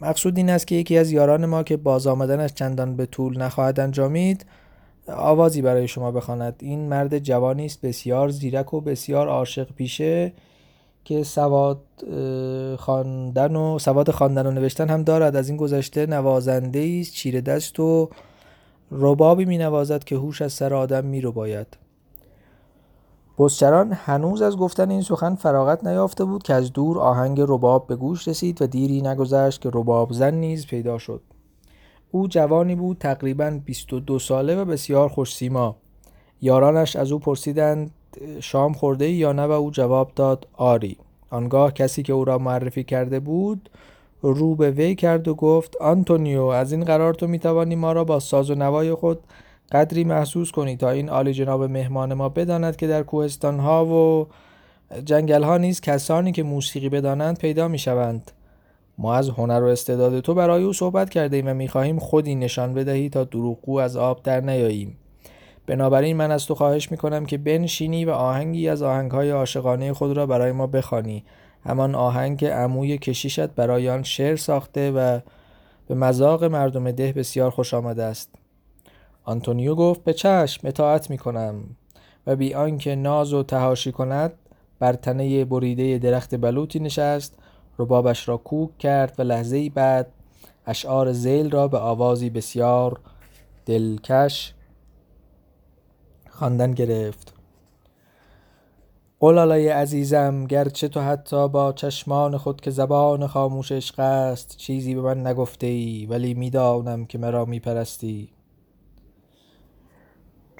مقصود 0.00 0.36
این 0.36 0.50
است 0.50 0.66
که 0.66 0.74
یکی 0.74 0.98
از 0.98 1.10
یاران 1.10 1.46
ما 1.46 1.62
که 1.62 1.76
باز 1.76 2.06
آمدنش 2.06 2.54
چندان 2.54 2.96
به 2.96 3.06
طول 3.06 3.38
نخواهد 3.38 3.80
انجامید 3.80 4.46
آوازی 5.08 5.62
برای 5.62 5.88
شما 5.88 6.10
بخواند. 6.10 6.54
این 6.58 6.88
مرد 6.88 7.18
جوانی 7.18 7.66
است 7.66 7.80
بسیار 7.80 8.28
زیرک 8.28 8.74
و 8.74 8.80
بسیار 8.80 9.28
عاشق 9.28 9.72
پیشه 9.72 10.32
که 11.04 11.22
سواد 11.22 11.80
خواندن 12.78 13.56
و 13.56 13.78
سواد 13.78 14.10
خواندن 14.10 14.46
و 14.46 14.50
نوشتن 14.50 14.88
هم 14.88 15.02
دارد. 15.02 15.36
از 15.36 15.48
این 15.48 15.56
گذشته 15.56 16.06
نوازنده 16.06 16.98
است 17.00 17.12
چیره 17.12 17.40
دست 17.40 17.80
و 17.80 18.10
ربابی 18.90 19.44
می 19.44 19.58
نوازد 19.58 20.04
که 20.04 20.16
هوش 20.16 20.42
از 20.42 20.52
سر 20.52 20.74
آدم 20.74 21.04
می 21.04 21.20
رو 21.20 21.32
باید 21.32 21.66
بزچران 23.38 23.92
هنوز 23.92 24.42
از 24.42 24.56
گفتن 24.56 24.90
این 24.90 25.02
سخن 25.02 25.34
فراغت 25.34 25.86
نیافته 25.86 26.24
بود 26.24 26.42
که 26.42 26.54
از 26.54 26.72
دور 26.72 26.98
آهنگ 26.98 27.40
رباب 27.40 27.86
به 27.86 27.96
گوش 27.96 28.28
رسید 28.28 28.62
و 28.62 28.66
دیری 28.66 29.02
نگذشت 29.02 29.60
که 29.60 29.70
رباب 29.72 30.12
زن 30.12 30.34
نیز 30.34 30.66
پیدا 30.66 30.98
شد. 30.98 31.22
او 32.10 32.28
جوانی 32.28 32.74
بود 32.74 32.98
تقریبا 32.98 33.60
22 33.64 34.18
ساله 34.18 34.56
و 34.56 34.64
بسیار 34.64 35.08
خوش 35.08 35.34
سیما. 35.34 35.76
یارانش 36.40 36.96
از 36.96 37.12
او 37.12 37.18
پرسیدند 37.18 37.90
شام 38.40 38.72
خورده 38.72 39.10
یا 39.10 39.32
نه؟ 39.32 39.46
و 39.46 39.50
او 39.50 39.70
جواب 39.70 40.12
داد 40.16 40.46
آری. 40.56 40.98
آنگاه 41.30 41.72
کسی 41.72 42.02
که 42.02 42.12
او 42.12 42.24
را 42.24 42.38
معرفی 42.38 42.84
کرده 42.84 43.20
بود 43.20 43.70
رو 44.22 44.54
به 44.54 44.70
وی 44.70 44.94
کرد 44.94 45.28
و 45.28 45.34
گفت 45.34 45.76
آنتونیو 45.76 46.42
از 46.42 46.72
این 46.72 46.84
قرار 46.84 47.14
تو 47.14 47.26
می‌توانی 47.26 47.76
ما 47.76 47.92
را 47.92 48.04
با 48.04 48.20
ساز 48.20 48.50
و 48.50 48.54
نوای 48.54 48.94
خود 48.94 49.20
قدری 49.72 50.04
محسوس 50.04 50.50
کنی 50.50 50.76
تا 50.76 50.90
این 50.90 51.08
عالی 51.08 51.32
جناب 51.32 51.62
مهمان 51.62 52.14
ما 52.14 52.28
بداند 52.28 52.76
که 52.76 52.86
در 52.86 53.02
کوهستان 53.02 53.58
ها 53.58 53.86
و 53.86 54.26
جنگل 55.04 55.42
ها 55.42 55.58
نیز 55.58 55.80
کسانی 55.80 56.32
که 56.32 56.42
موسیقی 56.42 56.88
بدانند 56.88 57.38
پیدا 57.38 57.68
می 57.68 57.78
شوند 57.78 58.30
ما 58.98 59.14
از 59.14 59.28
هنر 59.28 59.62
و 59.62 59.66
استعداد 59.66 60.20
تو 60.20 60.34
برای 60.34 60.64
او 60.64 60.72
صحبت 60.72 61.10
کرده 61.10 61.36
ایم 61.36 61.48
و 61.48 61.54
می‌خواهیم 61.54 61.98
خودی 61.98 62.34
نشان 62.34 62.74
بدهی 62.74 63.08
تا 63.08 63.24
دروغگو 63.24 63.78
از 63.78 63.96
آب 63.96 64.22
در 64.22 64.40
نیاییم. 64.40 64.96
بنابراین 65.66 66.16
من 66.16 66.30
از 66.30 66.46
تو 66.46 66.54
خواهش 66.54 66.90
می‌کنم 66.90 67.26
که 67.26 67.38
بنشینی 67.38 68.04
و 68.04 68.10
آهنگی 68.10 68.68
از 68.68 68.82
آهنگهای 68.82 69.30
عاشقانه 69.30 69.92
خود 69.92 70.16
را 70.16 70.26
برای 70.26 70.52
ما 70.52 70.66
بخوانی. 70.66 71.24
همان 71.64 71.94
آهنگ 71.94 72.38
که 72.38 72.50
عموی 72.50 72.98
کشیشت 72.98 73.46
برای 73.46 73.88
آن 73.88 74.02
شعر 74.02 74.36
ساخته 74.36 74.90
و 74.90 75.20
به 75.88 75.94
مذاق 75.94 76.44
مردم 76.44 76.90
ده 76.90 77.12
بسیار 77.12 77.50
خوش 77.50 77.74
آمده 77.74 78.02
است. 78.02 78.39
آنتونیو 79.30 79.74
گفت 79.74 80.04
به 80.04 80.12
چشم 80.12 80.68
اطاعت 80.68 81.10
می‌کنم 81.10 81.54
و 82.26 82.36
بی 82.36 82.54
آنکه 82.54 82.94
ناز 82.94 83.32
و 83.34 83.42
تهاشی 83.42 83.92
کند 83.92 84.32
بر 84.78 84.92
تنه 84.92 85.44
بریده 85.44 85.98
درخت 85.98 86.34
بلوطی 86.40 86.78
نشست 86.78 87.34
ربابش 87.78 88.28
را 88.28 88.36
کوک 88.36 88.78
کرد 88.78 89.14
و 89.18 89.22
لحظه 89.22 89.70
بعد 89.70 90.12
اشعار 90.66 91.12
زیل 91.12 91.50
را 91.50 91.68
به 91.68 91.78
آوازی 91.78 92.30
بسیار 92.30 93.00
دلکش 93.66 94.54
خواندن 96.30 96.72
گرفت. 96.72 97.34
قلالای 99.20 99.68
عزیزم 99.68 100.46
گرچه 100.46 100.88
تو 100.88 101.00
حتی 101.00 101.48
با 101.48 101.72
چشمان 101.72 102.36
خود 102.36 102.60
که 102.60 102.70
زبان 102.70 103.26
خاموش 103.26 103.72
عشق 103.72 104.00
است 104.00 104.56
چیزی 104.56 104.94
به 104.94 105.00
من 105.00 105.26
نگفته 105.26 105.66
ای 105.66 106.06
ولی 106.06 106.34
می‌دانم 106.34 107.06
که 107.06 107.18
مرا 107.18 107.44
میپرستی. 107.44 108.39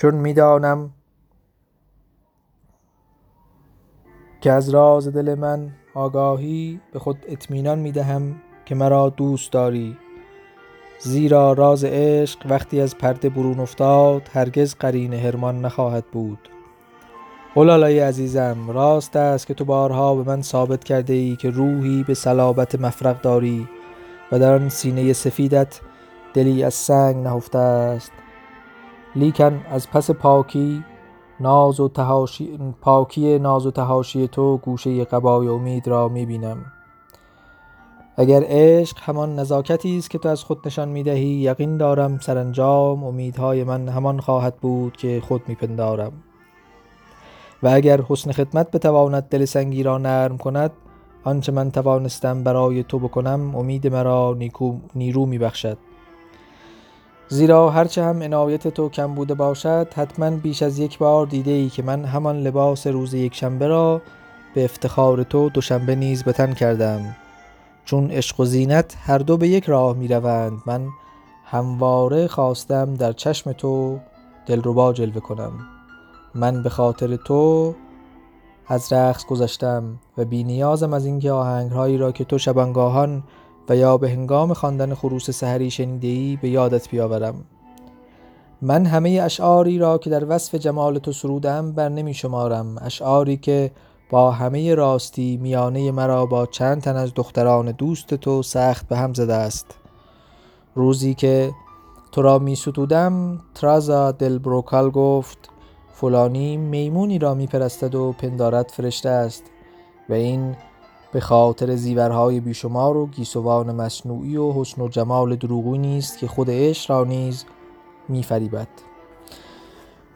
چون 0.01 0.15
می‌دانم 0.15 0.91
که 4.41 4.53
از 4.53 4.71
راز 4.71 5.09
دل 5.09 5.35
من 5.35 5.73
آگاهی 5.95 6.81
به 6.93 6.99
خود 6.99 7.25
اطمینان 7.29 7.79
می‌دهم 7.79 8.41
که 8.65 8.75
مرا 8.75 9.09
دوست 9.09 9.53
داری. 9.53 9.97
زیرا 10.99 11.53
راز 11.53 11.85
عشق 11.85 12.47
وقتی 12.51 12.81
از 12.81 12.99
پرده 12.99 13.29
برون 13.29 13.61
افتاد 13.61 14.23
هرگز 14.33 14.75
قرین 14.75 15.13
هرمان 15.13 15.61
نخواهد 15.61 16.05
بود. 16.13 16.49
قلالای 17.55 17.99
عزیزم 17.99 18.71
راست 18.71 19.17
است 19.17 19.47
که 19.47 19.55
تو 19.55 19.65
بارها 19.65 20.15
به 20.15 20.23
من 20.23 20.43
ثابت 20.43 20.85
کرده 20.85 21.13
ای 21.13 21.37
که 21.37 21.51
روحی 21.51 22.05
به 22.05 22.15
صلابت 22.15 22.81
مفرق 22.81 23.21
داری 23.21 23.69
و 24.33 24.39
در 24.39 24.55
آن 24.55 24.69
سینه 24.69 25.13
سفیدت 25.13 25.81
دلی 26.35 26.65
از 26.65 26.75
سنگ 26.75 27.17
نهفته 27.17 27.59
است. 27.59 28.13
لیکن 29.15 29.61
از 29.71 29.91
پس 29.91 30.11
پاکی 30.11 30.85
ناز 31.41 31.81
و 31.81 31.89
تهاشی 31.89 32.59
پاکی 32.81 33.39
ناز 33.39 33.67
و 33.67 33.71
تهاشی 33.71 34.29
تو 34.29 34.57
گوشه 34.57 35.05
قبای 35.05 35.49
امید 35.49 35.89
را 35.89 36.09
می‌بینم. 36.09 36.65
اگر 38.17 38.45
عشق 38.47 38.97
همان 39.01 39.39
نزاکتی 39.39 39.99
است 39.99 40.11
که 40.11 40.19
تو 40.19 40.29
از 40.29 40.45
خود 40.45 40.59
نشان 40.67 40.89
می‌دهی 40.89 41.27
یقین 41.27 41.77
دارم 41.77 42.19
سرانجام 42.19 43.05
امیدهای 43.05 43.65
من 43.65 43.89
همان 43.89 44.21
خواهد 44.21 44.57
بود 44.57 44.97
که 44.97 45.23
خود 45.29 45.43
میپندارم. 45.47 46.13
و 47.63 47.69
اگر 47.69 48.01
حسن 48.01 48.33
خدمت 48.33 48.71
بتواند 48.71 49.23
دل 49.23 49.45
سنگی 49.45 49.83
را 49.83 49.99
نرم 49.99 50.39
کند 50.39 50.71
آنچه 51.25 51.53
من 51.53 51.71
توانستم 51.71 52.45
برای 52.45 52.83
تو 52.83 52.99
بکنم 52.99 53.57
امید 53.57 53.87
مرا 53.87 54.35
نیکو 54.39 54.79
نیرو 54.95 55.27
میبخشد. 55.27 55.79
زیرا 57.33 57.71
هرچه 57.71 58.05
هم 58.05 58.23
عنایت 58.23 58.69
تو 58.69 58.89
کم 58.89 59.15
بوده 59.15 59.35
باشد 59.35 59.89
حتما 59.95 60.31
بیش 60.31 60.63
از 60.63 60.79
یک 60.79 60.99
بار 60.99 61.27
دیده 61.27 61.51
ای 61.51 61.69
که 61.69 61.83
من 61.83 62.05
همان 62.05 62.41
لباس 62.41 62.87
روز 62.87 63.15
یکشنبه 63.15 63.67
را 63.67 64.03
به 64.55 64.65
افتخار 64.65 65.23
تو 65.23 65.49
دوشنبه 65.49 65.95
نیز 65.95 66.23
به 66.23 66.33
تن 66.33 66.53
کردم. 66.53 67.17
چون 67.85 68.11
عشق 68.11 68.41
و 68.41 68.45
زینت 68.45 68.97
هر 69.01 69.19
دو 69.19 69.37
به 69.37 69.49
یک 69.49 69.65
راه 69.65 69.97
می 69.97 70.09
روند 70.09 70.63
من 70.67 70.89
همواره 71.45 72.27
خواستم 72.27 72.95
در 72.95 73.13
چشم 73.13 73.53
تو 73.53 73.99
دلربا 74.47 74.93
جلوه 74.93 75.21
کنم. 75.21 75.53
من 76.35 76.63
به 76.63 76.69
خاطر 76.69 77.17
تو 77.17 77.75
از 78.67 78.93
رقص 78.93 79.27
گذشتم 79.27 79.99
و 80.19 80.25
بی 80.25 80.45
نیازم 80.45 80.93
از 80.93 81.07
اینکه 81.07 81.33
آهنگهایی 81.33 81.99
را 81.99 82.13
که 82.13 82.25
تو 82.25 82.39
شبانگاهان 82.39 83.23
و 83.71 83.77
یا 83.77 83.99
به 83.99 84.11
هنگام 84.11 84.55
خواندن 84.55 84.95
خروس 84.95 85.31
سحری 85.31 85.71
شنیده 85.71 86.09
ای 86.09 86.39
به 86.43 86.49
یادت 86.49 86.89
بیاورم. 86.89 87.35
من 88.63 88.87
همه 88.87 89.21
اشعاری 89.23 89.79
را 89.79 89.99
که 89.99 90.11
در 90.11 90.25
وصف 90.29 90.55
جمال 90.55 90.99
تو 90.99 91.13
سرودم 91.13 91.73
بر 91.73 91.89
نمی 91.89 92.15
شمارم. 92.15 92.79
اشعاری 92.81 93.37
که 93.37 93.71
با 94.11 94.31
همه 94.31 94.75
راستی 94.75 95.37
میانه 95.37 95.91
مرا 95.91 96.27
با 96.27 96.47
چند 96.47 96.83
تن 96.83 96.97
از 96.97 97.15
دختران 97.15 97.73
دوست 97.73 98.15
تو 98.15 98.43
سخت 98.43 98.89
به 98.89 98.97
هم 98.97 99.15
زده 99.15 99.35
است. 99.35 99.67
روزی 100.75 101.15
که 101.15 101.51
تو 102.13 102.23
را 102.23 102.39
می 102.39 102.57
ستودم 102.57 103.41
ترازا 103.55 104.13
دل 104.13 104.39
بروکال 104.39 104.91
گفت 104.91 105.39
فلانی 105.93 106.57
میمونی 106.57 107.19
را 107.19 107.35
می 107.35 107.47
پرستد 107.47 107.95
و 107.95 108.13
پندارت 108.13 108.71
فرشته 108.71 109.09
است 109.09 109.43
و 110.09 110.13
این 110.15 110.57
به 111.13 111.21
خاطر 111.21 111.77
زیورهای 111.77 112.41
بیشمار 112.41 112.97
و 112.97 113.07
گیسوان 113.07 113.75
مصنوعی 113.75 114.37
و 114.37 114.53
حسن 114.53 114.83
و 114.83 114.89
جمال 114.89 115.37
دروغی 115.37 115.79
نیست 115.79 116.19
که 116.19 116.27
خود 116.27 116.51
عشق 116.51 116.91
را 116.91 117.05
نیز 117.05 117.45
می 118.09 118.23
فریبد 118.23 118.69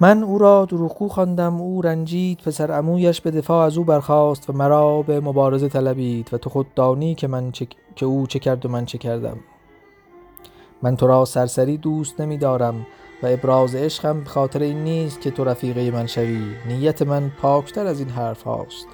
من 0.00 0.22
او 0.22 0.38
را 0.38 0.64
دروغگو 0.64 1.08
خواندم 1.08 1.60
او 1.60 1.82
رنجید 1.82 2.38
پسر 2.38 2.70
عمویش 2.70 3.20
به 3.20 3.30
دفاع 3.30 3.66
از 3.66 3.78
او 3.78 3.84
برخاست 3.84 4.50
و 4.50 4.52
مرا 4.52 5.02
به 5.02 5.20
مبارزه 5.20 5.68
طلبید 5.68 6.34
و 6.34 6.38
تو 6.38 6.50
خود 6.50 6.74
دانی 6.74 7.14
که, 7.14 7.28
من 7.28 7.52
چه... 7.52 7.66
که 7.96 8.06
او 8.06 8.26
چه 8.26 8.38
کرد 8.38 8.66
و 8.66 8.68
من 8.68 8.84
چه 8.84 8.98
کردم. 8.98 9.36
من 10.82 10.96
تو 10.96 11.06
را 11.06 11.24
سرسری 11.24 11.76
دوست 11.76 12.20
نمی 12.20 12.38
دارم 12.38 12.86
و 13.22 13.26
ابراز 13.26 13.74
عشقم 13.74 14.20
به 14.20 14.30
خاطر 14.30 14.62
این 14.62 14.84
نیست 14.84 15.20
که 15.20 15.30
تو 15.30 15.44
رفیقه 15.44 15.90
من 15.90 16.06
شوی. 16.06 16.54
نیت 16.68 17.02
من 17.02 17.32
پاکتر 17.42 17.86
از 17.86 18.00
این 18.00 18.08
حرف 18.08 18.42
هاست. 18.42 18.86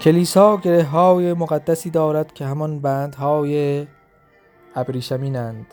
کلیسا 0.00 0.56
گره 0.56 0.84
های 0.84 1.32
مقدسی 1.34 1.90
دارد 1.90 2.32
که 2.32 2.46
همان 2.46 2.80
بندهای 2.80 3.86
ابریشمینند. 4.74 5.66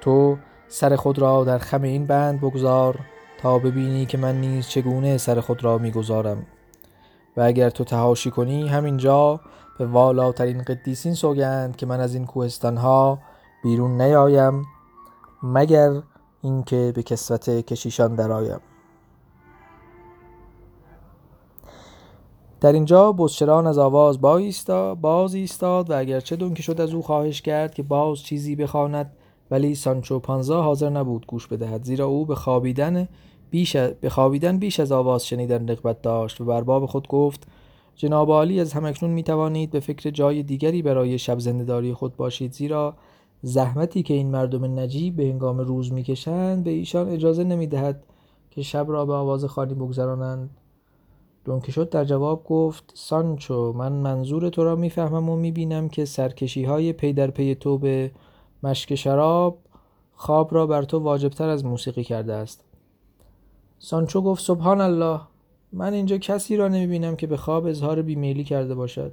تو 0.00 0.36
سر 0.68 0.96
خود 0.96 1.18
را 1.18 1.44
در 1.44 1.58
خم 1.58 1.82
این 1.82 2.06
بند 2.06 2.40
بگذار 2.40 2.98
تا 3.38 3.58
ببینی 3.58 4.06
که 4.06 4.18
من 4.18 4.40
نیز 4.40 4.68
چگونه 4.68 5.18
سر 5.18 5.40
خود 5.40 5.64
را 5.64 5.78
می‌گذارم. 5.78 6.46
و 7.36 7.40
اگر 7.40 7.70
تو 7.70 7.84
تهاشی 7.84 8.30
کنی 8.30 8.68
همینجا 8.68 9.40
به 9.78 9.86
والاترین 9.86 10.62
قدیسین 10.62 11.14
سوگند 11.14 11.76
که 11.76 11.86
من 11.86 12.00
از 12.00 12.14
این 12.14 12.26
کوهستان 12.26 12.76
ها 12.76 13.18
بیرون 13.62 14.00
نیایم 14.02 14.64
مگر 15.42 16.02
اینکه 16.42 16.92
به 16.94 17.02
کسوت 17.02 17.50
کشیشان 17.50 18.14
درآیم. 18.14 18.60
در 22.60 22.72
اینجا 22.72 23.12
بزچران 23.12 23.66
از 23.66 23.78
آواز 23.78 24.20
باز 25.00 25.34
ایستاد 25.34 25.90
و 25.90 25.98
اگرچه 25.98 26.36
دونکه 26.36 26.62
شد 26.62 26.80
از 26.80 26.94
او 26.94 27.02
خواهش 27.02 27.42
کرد 27.42 27.74
که 27.74 27.82
باز 27.82 28.18
چیزی 28.18 28.56
بخواند 28.56 29.12
ولی 29.50 29.74
سانچو 29.74 30.18
پانزا 30.18 30.62
حاضر 30.62 30.90
نبود 30.90 31.26
گوش 31.26 31.46
بدهد 31.46 31.84
زیرا 31.84 32.06
او 32.06 32.26
به 32.26 32.34
خوابیدن 32.34 33.08
بیش 33.50 33.76
از, 33.76 33.90
به 34.00 34.08
خوابیدن 34.08 34.58
بیش 34.58 34.80
از 34.80 34.92
آواز 34.92 35.26
شنیدن 35.26 35.68
رغبت 35.68 36.02
داشت 36.02 36.40
و 36.40 36.44
بر 36.44 36.60
باب 36.60 36.86
خود 36.86 37.08
گفت 37.08 37.46
جناب 37.96 38.30
عالی 38.30 38.60
از 38.60 38.72
همکنون 38.72 39.12
می 39.12 39.22
توانید 39.22 39.70
به 39.70 39.80
فکر 39.80 40.10
جای 40.10 40.42
دیگری 40.42 40.82
برای 40.82 41.18
شب 41.18 41.38
زندهداری 41.38 41.94
خود 41.94 42.16
باشید 42.16 42.52
زیرا 42.52 42.94
زحمتی 43.42 44.02
که 44.02 44.14
این 44.14 44.30
مردم 44.30 44.78
نجیب 44.78 45.16
به 45.16 45.24
هنگام 45.24 45.58
روز 45.58 45.92
می‌کشند 45.92 46.64
به 46.64 46.70
ایشان 46.70 47.08
اجازه 47.08 47.44
نمی‌دهد 47.44 48.04
که 48.50 48.62
شب 48.62 48.86
را 48.88 49.06
به 49.06 49.12
آواز 49.12 49.44
خالی 49.44 49.74
بگذرانند. 49.74 50.50
دونکیشوت 51.46 51.90
در 51.90 52.04
جواب 52.04 52.44
گفت 52.44 52.92
سانچو 52.94 53.72
من 53.72 53.92
منظور 53.92 54.48
تو 54.48 54.64
را 54.64 54.76
می‌فهمم 54.76 55.28
و 55.28 55.36
می‌بینم 55.36 55.88
که 55.88 56.04
سرکشی 56.04 56.64
های 56.64 56.92
پی 56.92 57.12
در 57.12 57.30
پی 57.30 57.54
تو 57.54 57.78
به 57.78 58.10
مشک 58.62 58.94
شراب 58.94 59.58
خواب 60.12 60.54
را 60.54 60.66
بر 60.66 60.82
تو 60.82 60.98
واجبتر 60.98 61.48
از 61.48 61.64
موسیقی 61.64 62.04
کرده 62.04 62.32
است. 62.32 62.64
سانچو 63.78 64.20
گفت 64.20 64.44
سبحان 64.44 64.80
الله 64.80 65.20
من 65.72 65.92
اینجا 65.92 66.18
کسی 66.18 66.56
را 66.56 66.68
نمی‌بینم 66.68 67.16
که 67.16 67.26
به 67.26 67.36
خواب 67.36 67.66
اظهار 67.66 68.02
بیمیلی 68.02 68.44
کرده 68.44 68.74
باشد. 68.74 69.12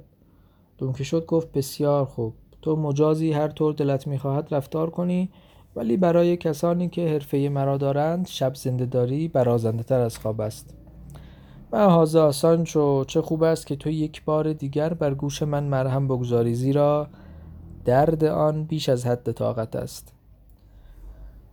دونکیشوت 0.78 1.26
گفت 1.26 1.52
بسیار 1.52 2.04
خوب 2.04 2.34
تو 2.62 2.76
مجازی 2.76 3.32
هر 3.32 3.48
طور 3.48 3.72
دلت 3.72 4.06
می‌خواهد 4.06 4.54
رفتار 4.54 4.90
کنی 4.90 5.30
ولی 5.76 5.96
برای 5.96 6.36
کسانی 6.36 6.88
که 6.88 7.08
حرفه 7.08 7.48
مرا 7.48 7.76
دارند 7.76 8.26
شب 8.26 8.54
زنده 8.54 8.86
داری 8.86 9.28
برازنده 9.28 9.82
تر 9.82 10.00
از 10.00 10.18
خواب 10.18 10.40
است. 10.40 10.83
هازا 11.76 12.32
سانچو 12.32 13.04
چه 13.04 13.22
خوب 13.22 13.42
است 13.42 13.66
که 13.66 13.76
تو 13.76 13.90
یک 13.90 14.24
بار 14.24 14.52
دیگر 14.52 14.94
بر 14.94 15.14
گوش 15.14 15.42
من 15.42 15.64
مرهم 15.64 16.08
بگذاری 16.08 16.54
زیرا 16.54 17.06
درد 17.84 18.24
آن 18.24 18.64
بیش 18.64 18.88
از 18.88 19.06
حد 19.06 19.32
طاقت 19.32 19.76
است. 19.76 20.12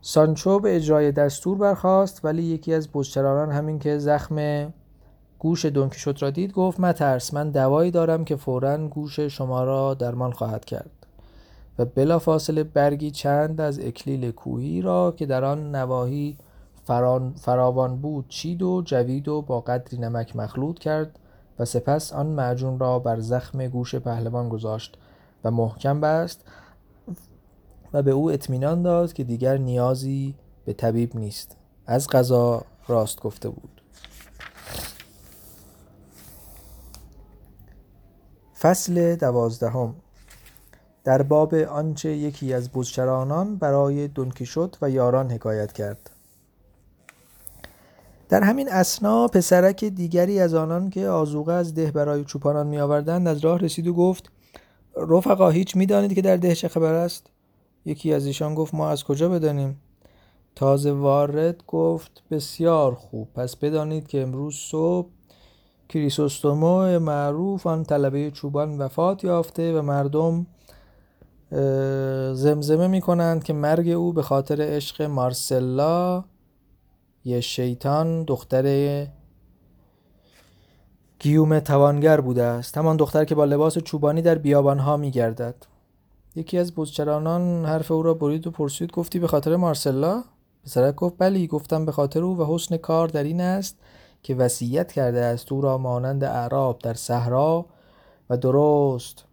سانچو 0.02 0.60
به 0.60 0.76
اجرای 0.76 1.12
دستور 1.12 1.58
برخاست 1.58 2.26
ولی 2.26 2.44
یکی 2.44 2.74
از 2.74 2.92
بزچرانان 2.92 3.52
همین 3.52 3.80
که 3.80 3.98
زخم 3.98 4.68
گوش 5.40 5.66
دونکیشوت 5.66 6.24
را 6.24 6.30
دید 6.30 6.54
گفت 6.54 6.80
مترس 6.80 7.34
من 7.34 7.50
دوایی 7.50 7.92
دارم 7.92 8.26
که 8.26 8.36
فورا 8.36 8.88
گوش 8.88 9.20
شما 9.20 9.64
را 9.64 9.94
درمان 9.94 10.32
خواهد 10.32 10.66
کرد 10.66 10.92
و 11.80 11.86
بلافاصله 11.86 12.64
برگی 12.64 13.12
چند 13.12 13.62
از 13.62 13.80
اکلیل 13.80 14.32
کوهی 14.32 14.82
را 14.82 15.14
که 15.18 15.26
در 15.26 15.44
آن 15.44 15.76
نواحی 15.76 16.38
فراوان 17.36 18.02
بود 18.02 18.26
چید 18.28 18.62
و 18.62 18.82
جوید 18.86 19.28
و 19.28 19.42
با 19.42 19.62
قدری 19.62 19.98
نمک 19.98 20.36
مخلوط 20.36 20.80
کرد 20.80 21.20
و 21.60 21.66
سپس 21.66 22.14
آن 22.14 22.28
معجون 22.28 22.80
را 22.80 23.00
بر 23.00 23.20
زخم 23.20 23.68
گوش 23.68 23.96
پهلوان 23.96 24.50
گذاشت 24.50 24.98
و 25.44 25.52
محکم 25.52 26.02
بست 26.02 26.46
و 27.94 28.02
به 28.02 28.12
او 28.12 28.32
اطمینان 28.32 28.82
داد 28.82 29.14
که 29.14 29.24
دیگر 29.24 29.58
نیازی 29.58 30.36
به 30.66 30.74
طبیب 30.74 31.16
نیست. 31.16 31.58
از 31.86 32.08
غذا 32.08 32.64
راست 32.88 33.22
گفته 33.22 33.50
بود. 33.50 33.82
فصل 38.60 39.16
دوازدهم. 39.16 39.96
در 41.04 41.22
باب 41.22 41.54
آنچه 41.54 42.10
یکی 42.10 42.54
از 42.54 42.72
بزچرانان 42.72 43.56
برای 43.56 44.08
دونکیشوت 44.08 44.78
و 44.82 44.90
یاران 44.90 45.32
حکایت 45.32 45.72
کرد. 45.72 46.10
در 48.32 48.44
همین 48.44 48.70
اسنا 48.72 49.28
پسرک 49.28 49.86
دیگری 49.86 50.40
از 50.40 50.54
آنان 50.54 50.90
که 50.90 51.08
آزوقه 51.08 51.54
از 51.54 51.74
ده 51.74 51.92
برای 51.92 52.24
چوپانان 52.24 52.68
می 52.68 52.80
آوردند 52.80 53.28
از 53.28 53.40
راه 53.40 53.60
رسید 53.60 53.88
و 53.88 53.94
گفت 53.94 54.32
رفقا 54.98 55.50
هیچ 55.50 55.76
می 55.76 55.86
دانید 55.86 56.14
که 56.14 56.22
در 56.22 56.38
ده 56.38 56.56
چه 56.56 56.68
خبر 56.68 56.94
است؟ 56.94 57.28
یکی 57.86 58.14
از 58.14 58.26
ایشان 58.26 58.56
گفت 58.56 58.76
ما 58.76 58.90
از 58.90 59.04
کجا 59.04 59.30
بدانیم؟ 59.30 59.82
تازه 60.56 60.92
وارد 60.92 61.64
گفت 61.68 62.24
بسیار 62.32 62.96
خوب 62.96 63.28
پس 63.34 63.56
بدانید 63.56 64.08
که 64.08 64.22
امروز 64.22 64.56
صبح 64.56 65.10
کریسوستومو 65.90 67.00
معروف 67.00 67.68
آن 67.68 67.84
طلبه 67.84 68.32
چوبان 68.32 68.78
وفات 68.78 69.24
یافته 69.24 69.80
و 69.80 69.82
مردم 69.82 70.48
زمزمه 72.34 72.88
می 72.88 73.02
کنند 73.02 73.44
که 73.44 73.54
مرگ 73.54 73.90
او 73.90 74.14
به 74.14 74.22
خاطر 74.22 74.62
عشق 74.62 75.02
مارسلا 75.02 76.24
یه 77.26 77.42
شیطان 77.42 78.24
دختر 78.24 79.08
گیوم 81.20 81.60
توانگر 81.60 82.22
بوده 82.22 82.44
است. 82.44 82.78
همان 82.78 82.98
دختر 82.98 83.26
که 83.26 83.36
با 83.36 83.46
لباس 83.46 83.78
چوبانی 83.78 84.22
در 84.22 84.36
بیابانها 84.36 84.98
می 84.98 85.12
گردد 85.12 85.56
یکی 86.36 86.58
از 86.58 86.76
بزچرانان 86.76 87.66
حرف 87.66 87.92
او 87.92 88.04
را 88.04 88.14
برید 88.14 88.48
و 88.48 88.52
پرسید 88.52 88.92
گفتی 88.92 89.20
به 89.20 89.28
خاطر 89.28 89.56
مارسلا؟ 89.56 90.24
پسرک 90.66 90.96
گفت 90.96 91.16
بلی 91.18 91.48
گفتم 91.48 91.86
به 91.86 91.92
خاطر 91.92 92.24
او 92.24 92.38
و 92.38 92.56
حسن 92.56 92.78
کار 92.78 93.08
در 93.08 93.24
این 93.24 93.42
است 93.42 93.78
که 94.24 94.36
وصیت 94.36 94.92
کرده 94.92 95.22
است 95.22 95.52
او 95.52 95.62
را 95.62 95.78
مانند 95.78 96.24
اعراب 96.24 96.80
در 96.80 96.94
صحرا 96.94 97.66
و 98.30 98.38
درست 98.38 99.26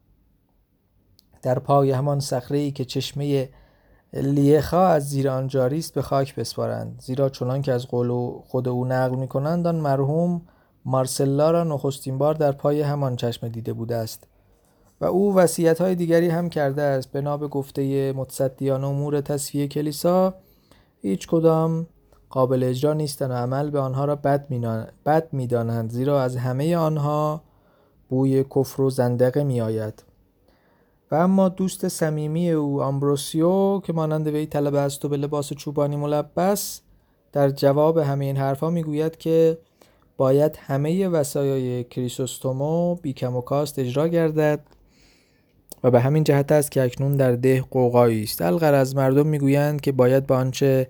در 1.43 1.59
پای 1.59 1.91
همان 1.91 2.21
صخره 2.21 2.71
که 2.71 2.85
چشمه 2.85 3.49
لیخا 4.13 4.87
از 4.87 5.09
زیر 5.09 5.29
آن 5.29 5.49
جاری 5.49 5.79
است 5.79 5.95
به 5.95 6.03
خاک 6.03 6.35
بسپارند 6.35 7.01
زیرا 7.01 7.29
چنان 7.29 7.63
که 7.63 7.73
از 7.73 7.87
قول 7.87 8.41
خود 8.47 8.69
او 8.69 8.85
نقل 8.85 9.17
می 9.17 9.29
کنند 9.29 9.67
آن 9.67 9.77
مرحوم 9.77 10.43
مارسلا 10.85 11.51
را 11.51 11.65
نخستین 11.65 12.19
بار 12.19 12.35
در 12.35 12.53
پای 12.53 12.81
همان 12.83 13.17
چشمه 13.17 13.49
دیده 13.49 13.73
بوده 13.73 13.97
است. 13.97 14.25
و 15.01 15.05
او 15.05 15.35
وصیت 15.35 15.81
های 15.81 15.95
دیگری 15.95 16.29
هم 16.29 16.49
کرده 16.49 16.83
است 16.83 17.13
بنا 17.13 17.37
به 17.37 17.49
گفته 17.49 18.13
متصدیان 18.13 18.85
امور 18.85 19.21
تصفیه 19.21 19.69
کلیسا 19.69 20.35
هیچ 21.03 21.29
کدام 21.29 21.87
قابل 22.31 22.63
اجرا 22.65 22.93
نیستند 22.93 23.31
و 23.31 23.35
عمل 23.35 23.71
به 23.71 23.81
آنها 23.81 24.05
را 24.05 24.17
بد 25.05 25.29
می‌دانند 25.33 25.91
زیرا 25.91 26.23
از 26.23 26.37
همه 26.37 26.77
آنها 26.77 27.43
بوی 28.09 28.45
کفر 28.45 28.83
و 28.83 28.91
زندقه 28.91 29.45
می 29.45 29.61
آید 29.61 30.03
و 31.11 31.15
اما 31.15 31.49
دوست 31.49 31.89
صمیمی 31.89 32.51
او 32.51 32.83
آمبروسیو 32.83 33.81
که 33.81 33.93
مانند 33.93 34.27
وی 34.27 34.47
طلب 34.47 34.75
است 34.75 35.05
و 35.05 35.09
به 35.09 35.17
لباس 35.17 35.53
چوبانی 35.53 35.97
ملبس 35.97 36.81
در 37.33 37.51
جواب 37.51 37.99
همه 37.99 38.25
این 38.25 38.37
حرفها 38.37 38.71
می‌گوید 38.71 39.17
که 39.17 39.59
باید 40.17 40.59
همه 40.61 41.09
وسایای 41.09 41.85
کریسوستومو 41.85 42.95
بیکم 42.95 43.37
و 43.37 43.41
کاست 43.41 43.79
اجرا 43.79 44.09
گردد 44.09 44.61
و 45.85 45.91
به 45.91 46.01
همین 46.01 46.25
جهت 46.25 46.53
است 46.53 46.71
که 46.71 46.83
اکنون 46.83 47.17
در 47.17 47.33
ده 47.33 47.65
قوقایی 47.71 48.23
است. 48.23 48.43
از 48.43 48.97
مردم 48.97 49.27
می‌گویند 49.27 49.81
که 49.81 49.93
باید 49.93 50.27
با 50.27 50.37
آنچه 50.37 50.89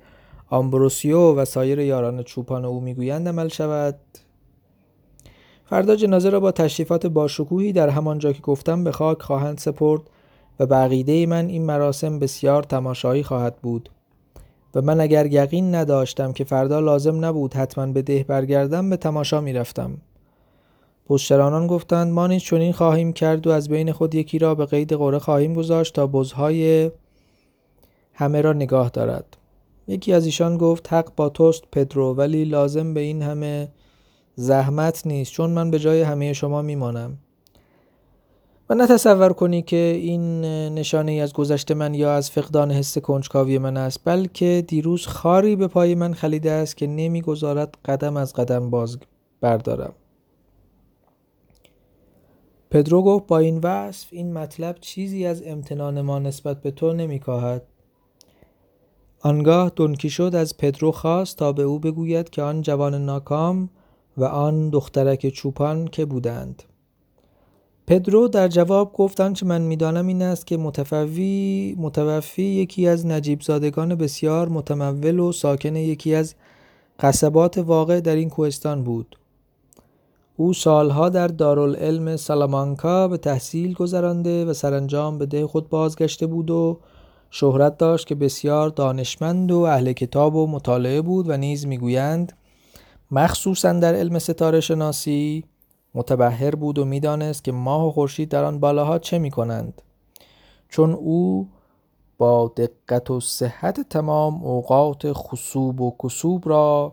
آمبروسیو 0.50 1.34
و 1.34 1.44
سایر 1.44 1.78
یاران 1.78 2.22
چوپان 2.22 2.64
او 2.64 2.80
می‌گویند 2.80 3.28
عمل 3.28 3.48
شود. 3.48 3.98
فردا 5.70 5.96
جنازه 5.96 6.30
را 6.30 6.40
با 6.40 6.52
تشریفات 6.52 7.06
باشکوهی 7.06 7.72
در 7.72 7.88
همان 7.88 8.18
جا 8.18 8.32
که 8.32 8.40
گفتم 8.40 8.84
به 8.84 8.92
خاک 8.92 9.22
خواهند 9.22 9.58
سپرد 9.58 10.02
و 10.60 10.66
بقیده 10.66 11.26
من 11.26 11.46
این 11.46 11.64
مراسم 11.64 12.18
بسیار 12.18 12.62
تماشایی 12.62 13.22
خواهد 13.22 13.56
بود. 13.56 13.90
و 14.74 14.82
من 14.82 15.00
اگر 15.00 15.26
یقین 15.26 15.74
نداشتم 15.74 16.32
که 16.32 16.44
فردا 16.44 16.80
لازم 16.80 17.24
نبود 17.24 17.54
حتما 17.54 17.86
به 17.86 18.02
ده 18.02 18.24
برگردم 18.28 18.90
به 18.90 18.96
تماشا 18.96 19.40
می‌رفتم 19.40 19.98
بزچرانان 21.08 21.66
گفتند 21.66 22.12
ما 22.12 22.26
نیز 22.26 22.42
چنین 22.42 22.72
خواهیم 22.72 23.12
کرد 23.12 23.46
و 23.46 23.50
از 23.50 23.68
بین 23.68 23.92
خود 23.92 24.14
یکی 24.14 24.38
را 24.38 24.54
به 24.54 24.66
قید 24.66 24.92
قره 24.92 25.18
خواهیم 25.18 25.54
گذاشت 25.54 25.94
تا 25.94 26.06
بزهای 26.06 26.90
همه 28.12 28.40
را 28.40 28.52
نگاه 28.52 28.88
دارد. 28.88 29.36
یکی 29.88 30.12
از 30.12 30.26
ایشان 30.26 30.56
گفت 30.56 30.92
حق 30.92 31.12
با 31.16 31.28
توست 31.28 31.64
پدرو 31.72 32.14
ولی 32.14 32.44
لازم 32.44 32.94
به 32.94 33.00
این 33.00 33.22
همه 33.22 33.68
زحمت 34.40 35.06
نیست 35.06 35.32
چون 35.32 35.50
من 35.50 35.70
به 35.70 35.78
جای 35.78 36.02
همه 36.02 36.32
شما 36.32 36.62
میمانم. 36.62 37.18
و 38.70 38.74
نتصور 38.74 39.32
کنی 39.32 39.62
که 39.62 39.76
این 39.76 40.40
نشانه 40.74 41.12
از 41.12 41.32
گذشته 41.32 41.74
من 41.74 41.94
یا 41.94 42.14
از 42.14 42.30
فقدان 42.30 42.70
حس 42.70 42.98
کنجکاوی 42.98 43.58
من 43.58 43.76
است 43.76 44.00
بلکه 44.04 44.64
دیروز 44.68 45.06
خاری 45.06 45.56
به 45.56 45.66
پای 45.66 45.94
من 45.94 46.14
خلیده 46.14 46.50
است 46.50 46.76
که 46.76 46.86
نمی‌گذارد 46.86 47.78
قدم 47.84 48.16
از 48.16 48.32
قدم 48.32 48.70
باز 48.70 48.98
بردارم. 49.40 49.92
پدرو 52.70 53.02
گفت 53.02 53.26
با 53.26 53.38
این 53.38 53.60
وصف 53.62 54.08
این 54.10 54.32
مطلب 54.32 54.76
چیزی 54.80 55.26
از 55.26 55.42
امتنان 55.46 56.00
ما 56.00 56.18
نسبت 56.18 56.62
به 56.62 56.70
تو 56.70 56.92
نمیکاهد. 56.92 57.62
آنگاه 59.20 59.72
دونکیشود 59.76 60.34
از 60.34 60.56
پدرو 60.56 60.92
خواست 60.92 61.36
تا 61.36 61.52
به 61.52 61.62
او 61.62 61.78
بگوید 61.78 62.30
که 62.30 62.42
آن 62.42 62.62
جوان 62.62 63.04
ناکام 63.04 63.70
و 64.18 64.24
آن 64.24 64.70
دخترک 64.70 65.28
چوپان 65.28 65.88
که 65.88 66.04
بودند. 66.04 66.62
پدرو 67.86 68.28
در 68.28 68.48
جواب 68.48 68.92
گفت 68.92 69.20
آنچه 69.20 69.46
من 69.46 69.62
می‌دانم 69.62 70.06
این 70.06 70.22
است 70.22 70.46
که 70.46 70.56
متفوی 70.56 71.74
متوفی 71.78 72.42
یکی 72.42 72.86
از 72.86 73.06
نجیب 73.06 73.42
زادگان 73.42 73.94
بسیار 73.94 74.48
متمول 74.48 75.18
و 75.18 75.32
ساکن 75.32 75.76
یکی 75.76 76.14
از 76.14 76.34
قصبات 77.00 77.58
واقع 77.58 78.00
در 78.00 78.16
این 78.16 78.28
کوهستان 78.28 78.84
بود. 78.84 79.18
او 80.36 80.52
سالها 80.52 81.08
در 81.08 81.28
دارالعلم 81.28 82.16
سالامانکا 82.16 83.08
به 83.08 83.16
تحصیل 83.16 83.74
گذرانده 83.74 84.44
و 84.44 84.52
سرانجام 84.52 85.18
به 85.18 85.26
ده 85.26 85.46
خود 85.46 85.68
بازگشته 85.68 86.26
بود 86.26 86.50
و 86.50 86.78
شهرت 87.30 87.78
داشت 87.78 88.06
که 88.06 88.14
بسیار 88.14 88.68
دانشمند 88.68 89.52
و 89.52 89.58
اهل 89.58 89.92
کتاب 89.92 90.34
و 90.34 90.46
مطالعه 90.46 91.02
بود 91.02 91.28
و 91.28 91.36
نیز 91.36 91.66
می‌گویند 91.66 92.32
مخصوصا 93.10 93.72
در 93.72 93.94
علم 93.94 94.18
ستاره 94.18 94.60
شناسی 94.60 95.44
متبهر 95.94 96.54
بود 96.54 96.78
و 96.78 96.84
می‌دانست 96.84 97.44
که 97.44 97.52
ماه 97.52 97.86
و 97.86 97.90
خورشید 97.90 98.28
در 98.28 98.44
آن 98.44 98.60
بالاها 98.60 98.98
چه 98.98 99.18
می 99.18 99.30
کنند 99.30 99.82
چون 100.68 100.92
او 100.92 101.48
با 102.18 102.52
دقت 102.56 103.10
و 103.10 103.20
صحت 103.20 103.80
تمام 103.80 104.44
اوقات 104.44 105.12
خصوب 105.12 105.80
و 105.80 105.96
کسوب 106.02 106.48
را 106.48 106.92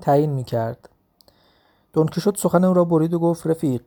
تعیین 0.00 0.30
می 0.30 0.44
کرد 0.44 0.88
شد 2.20 2.36
سخن 2.38 2.64
او 2.64 2.74
را 2.74 2.84
برید 2.84 3.14
و 3.14 3.18
گفت 3.18 3.46
رفیق 3.46 3.82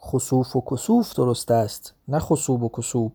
خصوف 0.00 0.56
و 0.56 0.64
کسوف 0.70 1.14
درست 1.14 1.50
است 1.50 1.94
نه 2.08 2.18
خصوب 2.18 2.62
و 2.62 2.68
کسوب. 2.68 3.12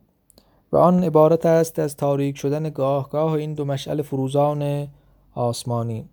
و 0.72 0.78
آن 0.78 1.04
عبارت 1.04 1.46
است 1.46 1.80
از 1.80 1.96
تاریک 1.96 2.38
شدن 2.38 2.70
گاه 2.70 3.34
این 3.34 3.54
دو 3.54 3.66
مشعل 3.66 4.02
فروزان 4.02 4.88
آسمانی. 5.36 6.10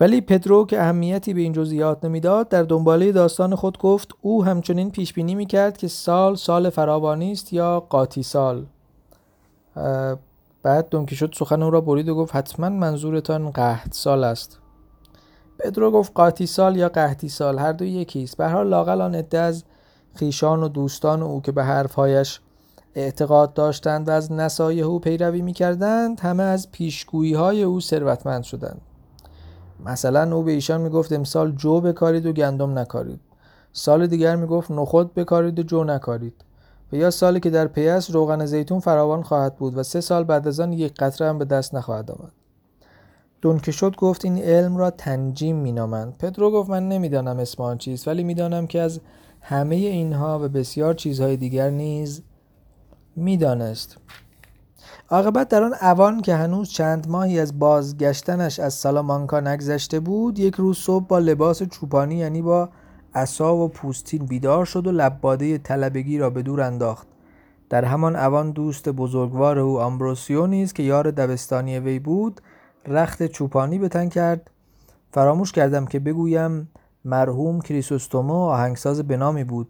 ولی 0.00 0.20
پدرو 0.20 0.66
که 0.66 0.80
اهمیتی 0.80 1.34
به 1.34 1.40
این 1.40 1.52
جزئیات 1.52 2.04
نمی‌داد 2.04 2.48
در 2.48 2.62
دنباله 2.62 3.12
داستان 3.12 3.54
خود 3.54 3.78
گفت 3.78 4.10
او 4.20 4.44
همچنین 4.44 4.90
پیش 4.90 5.12
بینی 5.12 5.34
می‌کرد 5.34 5.76
که 5.76 5.88
سال 5.88 6.34
سال 6.34 6.70
فراوانی 6.70 7.32
است 7.32 7.52
یا 7.52 7.80
قاطی 7.80 8.22
سال. 8.22 8.66
بعد 10.62 11.08
شد 11.08 11.34
سخن 11.36 11.62
او 11.62 11.70
را 11.70 11.80
برید 11.80 12.08
و 12.08 12.14
گفت 12.14 12.36
حتما 12.36 12.68
منظورتان 12.68 13.50
قحط 13.50 13.94
سال 13.94 14.24
است. 14.24 14.58
پدرو 15.58 15.90
گفت 15.90 16.12
قاطی 16.14 16.46
سال 16.46 16.76
یا 16.76 16.88
قحطی 16.88 17.28
سال 17.28 17.58
هر 17.58 17.72
دو 17.72 17.84
یکی 17.84 18.22
است. 18.22 18.36
به 18.36 18.48
حال 18.48 18.68
لاقل 18.68 19.00
آن 19.00 19.14
عده 19.14 19.38
از 19.38 19.64
خیشان 20.14 20.62
و 20.62 20.68
دوستان 20.68 21.22
او 21.22 21.42
که 21.42 21.52
به 21.52 21.64
حرفهایش 21.64 22.40
اعتقاد 22.94 23.54
داشتند 23.54 24.08
و 24.08 24.10
از 24.10 24.32
نصایح 24.32 24.86
او 24.86 24.98
پیروی 24.98 25.42
می‌کردند 25.42 26.20
همه 26.20 26.42
از 26.42 26.72
پیشگویی 26.72 27.34
های 27.34 27.62
او 27.62 27.80
ثروتمند 27.80 28.42
شدند. 28.42 28.80
مثلا 29.84 30.36
او 30.36 30.42
به 30.42 30.52
ایشان 30.52 30.80
می‌گفت 30.80 31.12
امسال 31.12 31.52
جو 31.52 31.80
بکارید 31.80 32.26
و 32.26 32.32
گندم 32.32 32.78
نکارید. 32.78 33.20
سال 33.72 34.06
دیگر 34.06 34.36
می‌گفت 34.36 34.70
نخود 34.70 35.14
بکارید 35.14 35.58
و 35.58 35.62
جو 35.62 35.84
نکارید. 35.84 36.34
و 36.92 36.96
یا 36.96 37.10
سالی 37.10 37.40
که 37.40 37.50
در 37.50 37.66
پی 37.66 37.88
است 37.88 38.10
روغن 38.10 38.46
زیتون 38.46 38.80
فراوان 38.80 39.22
خواهد 39.22 39.56
بود 39.56 39.76
و 39.76 39.82
سه 39.82 40.00
سال 40.00 40.24
بعد 40.24 40.48
از 40.48 40.60
آن 40.60 40.72
یک 40.72 40.94
قطره 40.94 41.28
هم 41.28 41.38
به 41.38 41.44
دست 41.44 41.74
نخواهد 41.74 42.10
آمد. 42.10 42.32
دونکشوت 43.40 43.96
گفت 43.96 44.24
این 44.24 44.38
علم 44.38 44.76
را 44.76 44.90
تنجیم 44.90 45.56
مینامند. 45.56 46.18
پدرو 46.18 46.50
گفت 46.50 46.70
من 46.70 46.88
نمی‌دانم 46.88 47.38
اسم 47.38 47.62
آن 47.62 47.78
چیست 47.78 48.08
ولی 48.08 48.24
می‌دانم 48.24 48.66
که 48.66 48.80
از 48.80 49.00
همه 49.40 49.74
اینها 49.74 50.44
و 50.44 50.48
بسیار 50.48 50.94
چیزهای 50.94 51.36
دیگر 51.36 51.70
نیز 51.70 52.22
می‌دانست. 53.16 53.96
عاقبت 55.10 55.48
در 55.48 55.62
آن 55.62 55.74
اوان 55.82 56.22
که 56.22 56.34
هنوز 56.34 56.70
چند 56.70 57.08
ماهی 57.08 57.40
از 57.40 57.58
بازگشتنش 57.58 58.60
از 58.60 58.74
سالامانکا 58.74 59.40
نگذشته 59.40 60.00
بود 60.00 60.38
یک 60.38 60.54
روز 60.54 60.78
صبح 60.78 61.06
با 61.06 61.18
لباس 61.18 61.62
چوپانی 61.62 62.14
یعنی 62.14 62.42
با 62.42 62.68
عصا 63.14 63.56
و 63.56 63.68
پوستین 63.68 64.26
بیدار 64.26 64.64
شد 64.64 64.86
و 64.86 64.92
لباده 64.92 65.58
طلبگی 65.58 66.18
را 66.18 66.30
به 66.30 66.42
دور 66.42 66.60
انداخت. 66.60 67.06
در 67.70 67.84
همان 67.84 68.16
اوان 68.16 68.50
دوست 68.50 68.88
بزرگوار 68.88 69.58
او 69.58 69.80
آمبروسیو 69.80 70.46
نیز 70.46 70.72
که 70.72 70.82
یار 70.82 71.10
دبستانی 71.10 71.78
وی 71.78 71.98
بود 71.98 72.40
رخت 72.86 73.26
چوپانی 73.26 73.78
به 73.78 73.88
تن 73.88 74.08
کرد. 74.08 74.50
فراموش 75.12 75.52
کردم 75.52 75.86
که 75.86 75.98
بگویم 75.98 76.68
مرحوم 77.04 77.60
کریسوستومو 77.60 78.44
آهنگساز 78.44 79.02
بنامی 79.02 79.44
بود. 79.44 79.68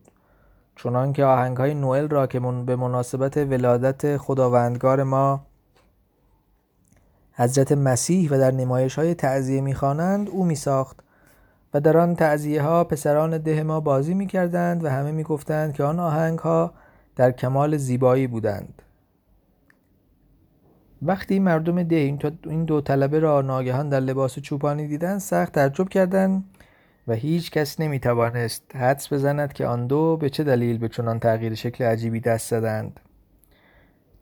چنان 0.76 1.12
که 1.12 1.24
آهنگ 1.24 1.56
های 1.56 1.74
نوئل 1.74 2.08
را 2.08 2.26
که 2.26 2.40
به 2.40 2.76
مناسبت 2.76 3.37
ولادت 3.37 4.16
خداوندگار 4.16 5.02
ما 5.02 5.46
حضرت 7.32 7.72
مسیح 7.72 8.30
و 8.30 8.38
در 8.38 8.50
نمایش 8.50 8.94
های 8.94 9.14
تعذیه 9.14 9.60
می‌خوانند 9.60 10.28
او 10.28 10.44
میساخت 10.44 11.00
و 11.74 11.80
در 11.80 11.96
آن 11.96 12.14
تعذیه 12.14 12.62
ها 12.62 12.84
پسران 12.84 13.38
ده 13.38 13.62
ما 13.62 13.80
بازی 13.80 14.14
می‌کردند 14.14 14.84
و 14.84 14.88
همه 14.88 15.12
می‌گفتند 15.12 15.72
که 15.72 15.84
آن 15.84 16.00
آهنگ 16.00 16.38
ها 16.38 16.72
در 17.16 17.30
کمال 17.30 17.76
زیبایی 17.76 18.26
بودند. 18.26 18.82
وقتی 21.02 21.38
مردم 21.38 21.82
ده 21.82 21.96
این 22.44 22.64
دو 22.64 22.80
طلبه 22.80 23.18
را 23.18 23.42
ناگهان 23.42 23.88
در 23.88 24.00
لباس 24.00 24.38
چوپانی 24.38 24.87
دیدند 24.87 25.18
سخت 25.18 25.52
تعجب 25.52 25.88
کردند. 25.88 26.44
و 27.08 27.12
هیچ 27.12 27.50
کس 27.50 27.80
نمی 27.80 28.00
توانست 28.00 28.76
حدس 28.76 29.12
بزند 29.12 29.52
که 29.52 29.66
آن 29.66 29.86
دو 29.86 30.16
به 30.16 30.30
چه 30.30 30.44
دلیل 30.44 30.78
به 30.78 30.88
چنان 30.88 31.18
تغییر 31.18 31.54
شکل 31.54 31.84
عجیبی 31.84 32.20
دست 32.20 32.50
زدند. 32.50 33.00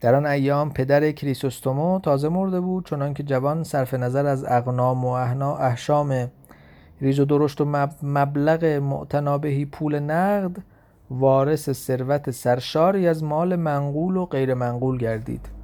در 0.01 0.15
آن 0.15 0.27
ایام 0.27 0.73
پدر 0.73 1.13
کریسوستومو 1.13 2.01
تازه 2.01 2.29
مرده 2.29 2.61
بود 2.61 2.87
چنان 2.87 3.15
که 3.15 3.23
جوان 3.23 3.65
صرف 3.65 3.95
نظر 3.95 4.27
از 4.27 4.45
اقنام 4.45 5.05
و 5.05 5.09
احشام 5.09 6.31
ریز 7.01 7.21
و 7.21 7.25
درشت 7.25 7.61
و 7.61 7.65
مبلغ 8.03 8.65
معتنابهی 8.65 9.65
پول 9.65 9.99
نقد 9.99 10.57
وارث 11.11 11.71
ثروت 11.71 12.31
سرشاری 12.31 13.09
از 13.09 13.25
مال 13.25 13.57
منقول 13.57 14.17
و 14.17 14.27
غیر 14.27 14.55
منقول 14.55 14.99
گردید. 14.99 15.62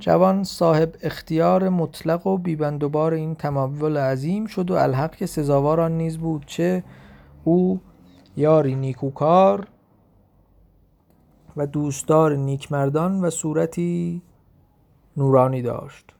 جوان 0.00 0.44
صاحب 0.44 0.94
اختیار 1.02 1.68
مطلق 1.68 2.26
و 2.26 2.38
بیبندوبار 2.38 3.14
این 3.14 3.34
تمول 3.34 3.96
عظیم 3.96 4.46
شد 4.46 4.70
و 4.70 4.74
الحق 4.74 5.14
که 5.14 5.26
سزاوار 5.26 5.80
آن 5.80 5.92
نیز 5.92 6.18
بود 6.18 6.44
چه 6.46 6.84
او 7.44 7.80
یاری 8.36 8.74
نیکوکار 8.74 9.66
و 11.56 11.66
دوستدار 11.66 12.36
نیکمردان 12.36 13.20
و 13.20 13.30
صورتی 13.30 14.22
نورانی 15.16 15.62
داشت. 15.62 16.14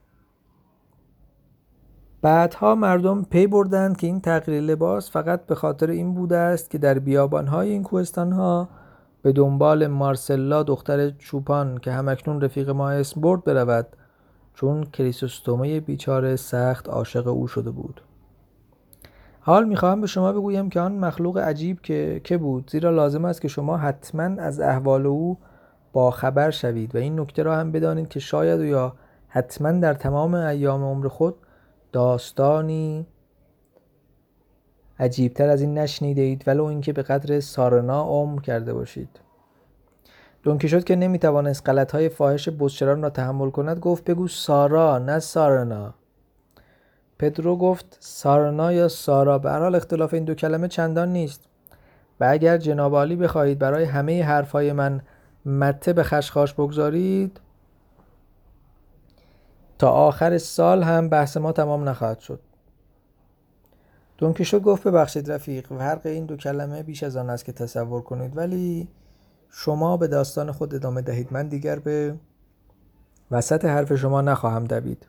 بعدها 2.23 2.75
مردم 2.75 3.23
پی 3.23 3.47
بردند 3.47 3.97
که 3.97 4.07
این 4.07 4.21
تغییر 4.21 4.61
لباس 4.61 5.11
فقط 5.11 5.47
به 5.47 5.55
خاطر 5.55 5.91
این 5.91 6.15
بوده 6.15 6.37
است 6.37 6.71
که 6.71 6.79
در 6.79 6.99
بیابانهای 6.99 7.71
این 7.71 7.83
کوهستانها 7.83 8.69
به 9.23 9.33
دنبال 9.33 9.87
مارسلا 9.87 10.63
دختر 10.63 11.11
چوپان 11.11 11.79
که 11.79 11.93
همکنون 11.93 12.41
رفیق 12.41 12.71
ما 12.71 12.91
اسم 12.91 13.21
برد 13.21 13.45
برود 13.45 13.87
چون 14.55 14.85
کریسوستومه 14.85 15.81
بیچاره 15.81 16.37
سخت 16.37 16.89
عاشق 16.89 17.27
او 17.27 17.47
شده 17.47 17.71
بود. 17.71 18.01
حال 19.41 19.65
می‌خواهم 19.65 20.01
به 20.01 20.07
شما 20.07 20.33
بگویم 20.33 20.71
که 20.71 20.81
آن 20.81 20.93
مخلوق 20.93 21.39
عجیب 21.39 21.81
که 21.81 22.21
که 22.25 22.39
بود 22.39 22.71
زیرا 22.71 22.91
لازم 22.91 23.25
است 23.25 23.41
که 23.41 23.49
شما 23.49 23.77
حتما 23.77 24.43
از 24.43 24.61
احوال 24.61 25.07
او 25.07 25.39
با 25.93 26.11
خبر 26.11 26.51
شوید 26.51 26.95
و 26.95 26.99
این 26.99 27.21
نکته 27.21 27.43
را 27.43 27.57
هم 27.57 27.73
بدانید 27.73 28.09
که 28.09 28.21
شاید 28.21 28.61
و 28.61 28.65
یا 28.65 28.95
حتما 29.29 29.73
در 29.73 29.95
تمام 29.95 30.35
ایام 30.35 30.85
عمر 30.85 31.09
خود 31.09 31.35
داستانی 31.93 33.07
عجیبتر 35.01 35.49
از 35.49 35.61
این 35.61 35.79
نشنیده 35.79 36.23
اید 36.23 36.45
ولو 36.47 36.65
اینکه 36.65 36.93
به 36.93 37.03
قدر 37.03 37.41
سارنا 37.41 38.03
عمر 38.03 38.41
کرده 38.41 38.75
باشید. 38.75 39.21
شد 40.45 40.85
که 40.85 40.97
نمی‌توانست 40.97 41.69
غلطهای 41.69 42.09
فاحش 42.09 42.49
بزچران 42.49 43.03
را 43.03 43.11
تحمل 43.11 43.51
کند 43.51 43.79
گفت 43.79 44.05
بگو 44.05 44.29
سارا 44.29 44.99
نه 44.99 45.19
سارنا. 45.19 45.95
پدرو 47.19 47.57
گفت 47.57 47.97
سارنا 48.01 48.73
یا 48.73 48.89
سارا؟ 48.89 49.39
به 49.39 49.51
حال 49.51 49.75
اختلاف 49.75 50.15
این 50.15 50.25
دو 50.25 50.35
کلمه 50.35 50.69
چندان 50.69 51.13
نیست. 51.13 51.45
و 52.21 52.27
اگر 52.31 52.59
جناب 52.59 52.95
عالی 52.95 53.17
بخواهید 53.17 53.59
برای 53.59 53.85
همه 53.85 54.25
حرفهای 54.25 54.73
من 54.73 55.01
مته 55.47 55.93
به 55.93 56.03
خشخاش 56.03 56.55
بگذارید 56.55 57.41
تا 59.79 59.91
آخر 59.91 60.39
سال 60.39 60.83
هم 60.83 61.09
بحث 61.09 61.37
ما 61.37 61.53
تمام 61.53 61.89
نخواهد 61.89 62.19
شد. 62.19 62.41
دونکیشو 64.21 64.61
گفت 64.61 64.89
ببخشید 64.89 65.33
رفیق 65.33 65.67
فرق 65.67 66.07
این 66.07 66.27
دو 66.27 66.37
کلمه 66.37 66.83
بیش 66.83 67.03
از 67.03 67.17
آن 67.17 67.31
است 67.31 67.45
که 67.45 67.53
تصور 67.53 68.03
کنید 68.03 68.37
ولی 68.37 68.89
شما 69.51 69.97
به 69.97 70.07
داستان 70.07 70.53
خود 70.53 70.75
ادامه 70.75 71.03
دهید. 71.03 71.29
من 71.31 71.49
دیگر 71.49 71.79
به 71.79 72.15
وسط 73.31 73.65
حرف 73.65 73.95
شما 73.95 74.21
نخواهم 74.21 74.65
دوید. 74.65 75.07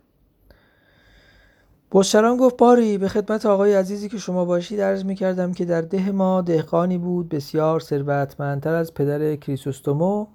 بزچران 1.91 2.37
گفت 2.37 2.57
باری 2.57 2.97
به 2.97 3.07
خدمت 3.07 3.45
آقای 3.45 3.73
عزیزی 3.73 4.09
که 4.09 4.17
شما 4.17 4.45
باشید 4.45 4.81
عرض 4.81 5.05
می 5.05 5.15
کردم 5.15 5.53
که 5.53 5.65
در 5.65 5.81
ده 5.81 6.11
ما 6.11 6.41
دهقانی 6.41 6.97
بود 6.97 7.29
بسیار 7.29 7.79
ثروتمندتر 7.79 8.73
از 8.73 8.93
پدر 8.93 9.35
کریسوستومو 9.35 10.27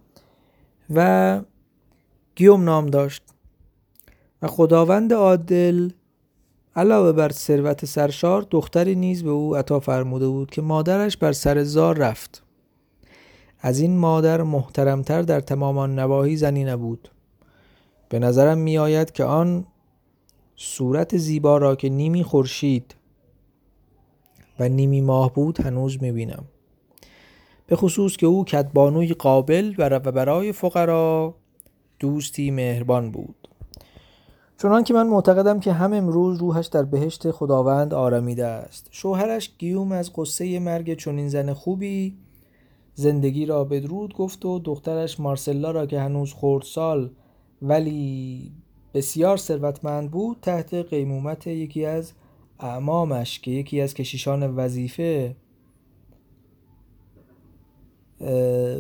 و 0.95 1.41
گیوم 2.35 2.65
نام 2.65 2.87
داشت. 2.87 3.23
و 4.43 4.47
خداوند 4.47 5.12
عادل 5.12 5.91
علاوه 6.77 7.12
بر 7.12 7.33
ثروت 7.33 7.85
سرشار 7.85 8.47
دختری 8.51 8.95
نیز 8.95 9.25
به 9.25 9.31
او 9.31 9.57
عطا 9.57 9.81
فرموده 9.81 10.29
بود 10.29 10.51
که 10.51 10.62
مادرش 10.62 11.17
بر 11.17 11.33
سر 11.33 11.62
زار 11.62 11.99
رفت. 11.99 12.43
از 13.61 13.81
این 13.81 13.99
مادر 13.99 14.43
محترمتر 14.43 15.23
در 15.23 15.41
تمام 15.41 15.79
نواحی 15.79 16.37
زنی 16.37 16.65
نبود. 16.65 17.09
به 18.09 18.19
نظرم 18.19 18.59
می 18.59 18.79
آید 18.79 19.12
که 19.12 19.25
آن 19.25 19.67
صورت 20.57 21.17
زیبا 21.17 21.59
را 21.59 21.77
که 21.77 21.89
نیمی 21.89 22.23
خورشید 22.23 22.95
و 24.59 24.69
نیمی 24.69 25.01
ماه 25.01 25.35
بود 25.35 25.61
هنوز 25.61 26.03
می 26.03 26.12
بینم 26.12 26.45
به 27.67 27.77
خصوص 27.77 28.17
که 28.17 28.27
او 28.27 28.45
کتبانوی 28.45 29.15
قابل 29.15 29.75
و 29.79 30.01
برای 30.01 30.53
فقرا 30.53 31.35
دوستی 31.99 32.51
مهربان 32.51 33.11
بود. 33.11 33.46
چنان 34.59 34.85
که 34.85 34.95
من 34.95 35.07
معتقدم 35.07 35.61
که 35.61 35.73
هم 35.73 35.92
امروز 35.92 36.38
روحش 36.38 36.66
در 36.66 36.83
بهشت 36.83 37.31
خداوند 37.31 37.95
آرامیده 37.95 38.47
است. 38.47 38.88
شوهرش 38.90 39.51
گیوم 39.59 39.92
از 39.92 40.12
قصه 40.16 40.59
مرگ 40.59 40.99
چنین 40.99 41.29
زن 41.29 41.53
خوبی 41.53 42.16
زندگی 42.95 43.47
را 43.47 43.64
بدرود 43.64 44.14
گفت 44.14 44.45
و 44.45 44.59
دخترش 44.59 45.21
مارسلا 45.21 45.71
را 45.71 45.87
که 45.87 46.01
هنوز 46.01 46.35
خردسال 46.35 47.11
ولی 47.62 48.53
بسیار 48.95 49.37
ثروتمند 49.37 50.11
بود 50.11 50.38
تحت 50.42 50.75
قیمومت 50.75 51.47
یکی 51.47 51.85
از 51.85 52.12
اعمامش 52.61 53.40
که 53.40 53.51
یکی 53.51 53.81
از 53.81 53.95
کشیشان 53.95 54.57
وظیفه 54.57 55.37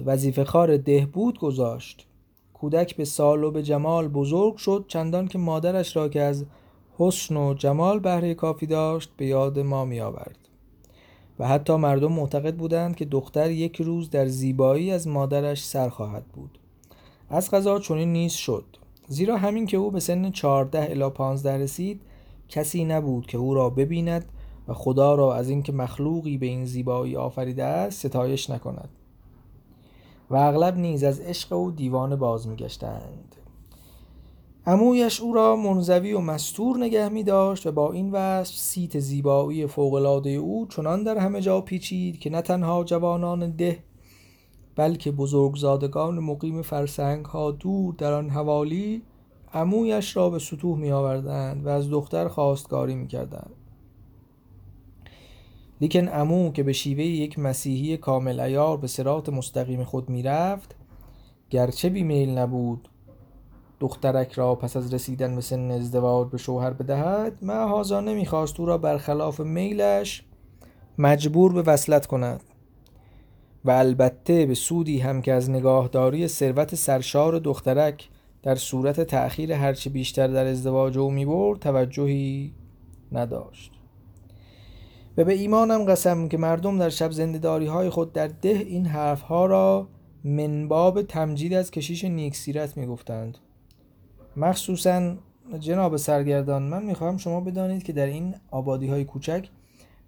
وظیفه 0.06 0.44
خار 0.44 0.76
ده 0.76 1.06
بود 1.06 1.38
گذاشت. 1.38 2.05
کودک 2.60 2.96
به 2.96 3.04
سال 3.04 3.44
و 3.44 3.50
به 3.50 3.62
جمال 3.62 4.08
بزرگ 4.08 4.56
شد 4.56 4.84
چندان 4.88 5.28
که 5.28 5.38
مادرش 5.38 5.96
را 5.96 6.08
که 6.08 6.20
از 6.20 6.46
حسن 6.98 7.36
و 7.36 7.54
جمال 7.54 7.98
بهره 7.98 8.34
کافی 8.34 8.66
داشت 8.66 9.10
به 9.16 9.26
یاد 9.26 9.58
ما 9.58 9.84
می 9.84 10.00
آورد 10.00 10.38
و 11.38 11.48
حتی 11.48 11.76
مردم 11.76 12.12
معتقد 12.12 12.56
بودند 12.56 12.96
که 12.96 13.04
دختر 13.04 13.50
یک 13.50 13.76
روز 13.76 14.10
در 14.10 14.26
زیبایی 14.26 14.90
از 14.90 15.08
مادرش 15.08 15.64
سر 15.64 15.88
خواهد 15.88 16.24
بود. 16.24 16.58
از 17.30 17.50
غذا 17.50 17.78
چنین 17.78 18.12
نیز 18.12 18.32
شد. 18.32 18.64
زیرا 19.08 19.36
همین 19.36 19.66
که 19.66 19.76
او 19.76 19.90
به 19.90 20.00
سن 20.00 20.30
14 20.30 20.90
الی 20.90 21.10
15 21.10 21.58
رسید 21.58 22.00
کسی 22.48 22.84
نبود 22.84 23.26
که 23.26 23.38
او 23.38 23.54
را 23.54 23.70
ببیند 23.70 24.24
و 24.68 24.74
خدا 24.74 25.14
را 25.14 25.34
از 25.34 25.48
اینکه 25.48 25.72
مخلوقی 25.72 26.38
به 26.38 26.46
این 26.46 26.64
زیبایی 26.64 27.16
آفریده 27.16 27.64
است 27.64 28.06
ستایش 28.06 28.50
نکند. 28.50 28.88
و 30.30 30.36
اغلب 30.36 30.76
نیز 30.76 31.04
از 31.04 31.20
عشق 31.20 31.52
او 31.52 31.70
دیوانه 31.70 32.16
باز 32.16 32.48
میگشتند 32.48 33.36
امویش 34.66 35.20
او 35.20 35.34
را 35.34 35.56
منزوی 35.56 36.12
و 36.12 36.20
مستور 36.20 36.78
نگه 36.78 37.08
می 37.08 37.22
داشت 37.22 37.66
و 37.66 37.72
با 37.72 37.92
این 37.92 38.12
وصف 38.12 38.54
سیت 38.54 38.98
زیبایی 38.98 39.66
فوقلاده 39.66 40.30
او 40.30 40.66
چنان 40.66 41.02
در 41.02 41.18
همه 41.18 41.40
جا 41.40 41.60
پیچید 41.60 42.18
که 42.18 42.30
نه 42.30 42.42
تنها 42.42 42.84
جوانان 42.84 43.50
ده 43.50 43.78
بلکه 44.76 45.10
بزرگزادگان 45.10 46.18
مقیم 46.18 46.62
فرسنگ 46.62 47.24
ها 47.24 47.50
دور 47.50 47.94
در 47.94 48.12
آن 48.12 48.30
حوالی 48.30 49.02
امویش 49.54 50.16
را 50.16 50.30
به 50.30 50.38
سطوح 50.38 50.78
می 50.78 50.92
آوردند 50.92 51.66
و 51.66 51.68
از 51.68 51.90
دختر 51.90 52.28
خواستگاری 52.28 52.94
می 52.94 53.06
کردند. 53.06 53.55
لیکن 55.80 56.08
امو 56.08 56.52
که 56.52 56.62
به 56.62 56.72
شیوه 56.72 57.04
یک 57.04 57.38
مسیحی 57.38 57.96
کامل 57.96 58.40
ایار 58.40 58.76
به 58.76 58.86
سرات 58.86 59.28
مستقیم 59.28 59.84
خود 59.84 60.08
می 60.08 60.22
رفت 60.22 60.76
گرچه 61.50 61.88
بیمیل 61.88 62.38
نبود 62.38 62.88
دخترک 63.80 64.32
را 64.32 64.54
پس 64.54 64.76
از 64.76 64.94
رسیدن 64.94 65.34
به 65.34 65.40
سن 65.40 65.70
ازدواج 65.70 66.28
به 66.28 66.38
شوهر 66.38 66.70
بدهد 66.70 67.38
معهازا 67.42 68.00
نمی‌خواست 68.00 68.60
او 68.60 68.66
را 68.66 68.78
برخلاف 68.78 69.40
میلش 69.40 70.24
مجبور 70.98 71.52
به 71.52 71.62
وصلت 71.62 72.06
کند. 72.06 72.42
و 73.64 73.70
البته 73.70 74.46
به 74.46 74.54
سودی 74.54 74.98
هم 74.98 75.22
که 75.22 75.32
از 75.32 75.50
نگاهداری 75.50 76.28
ثروت 76.28 76.74
سرشار 76.74 77.38
دخترک 77.38 78.08
در 78.42 78.54
صورت 78.54 79.00
تأخیر 79.00 79.52
هرچه 79.52 79.90
بیشتر 79.90 80.28
در 80.28 80.46
ازدواج 80.46 80.98
او 80.98 81.10
می‌برد 81.10 81.58
توجهی 81.58 82.54
نداشت. 83.12 83.75
و 85.16 85.24
به 85.24 85.32
ایمانم 85.32 85.84
قسم 85.84 86.28
که 86.28 86.36
مردم 86.36 86.78
در 86.78 86.88
شب 86.88 87.10
زندداری 87.10 87.66
های 87.66 87.90
خود 87.90 88.12
در 88.12 88.26
ده 88.26 88.48
این 88.48 88.86
حرف 88.86 89.20
ها 89.20 89.46
را 89.46 89.88
منباب 90.24 91.02
تمجید 91.02 91.54
از 91.54 91.70
کشیش 91.70 92.04
نیکسیرت 92.04 92.76
می‌گفتند. 92.76 93.38
مخصوصا 94.36 95.14
جناب 95.60 95.96
سرگردان 95.96 96.62
من 96.62 96.84
می‌خواهم 96.84 97.16
شما 97.16 97.40
بدانید 97.40 97.82
که 97.82 97.92
در 97.92 98.06
این 98.06 98.34
آبادی 98.50 98.86
های 98.86 99.04
کوچک 99.04 99.48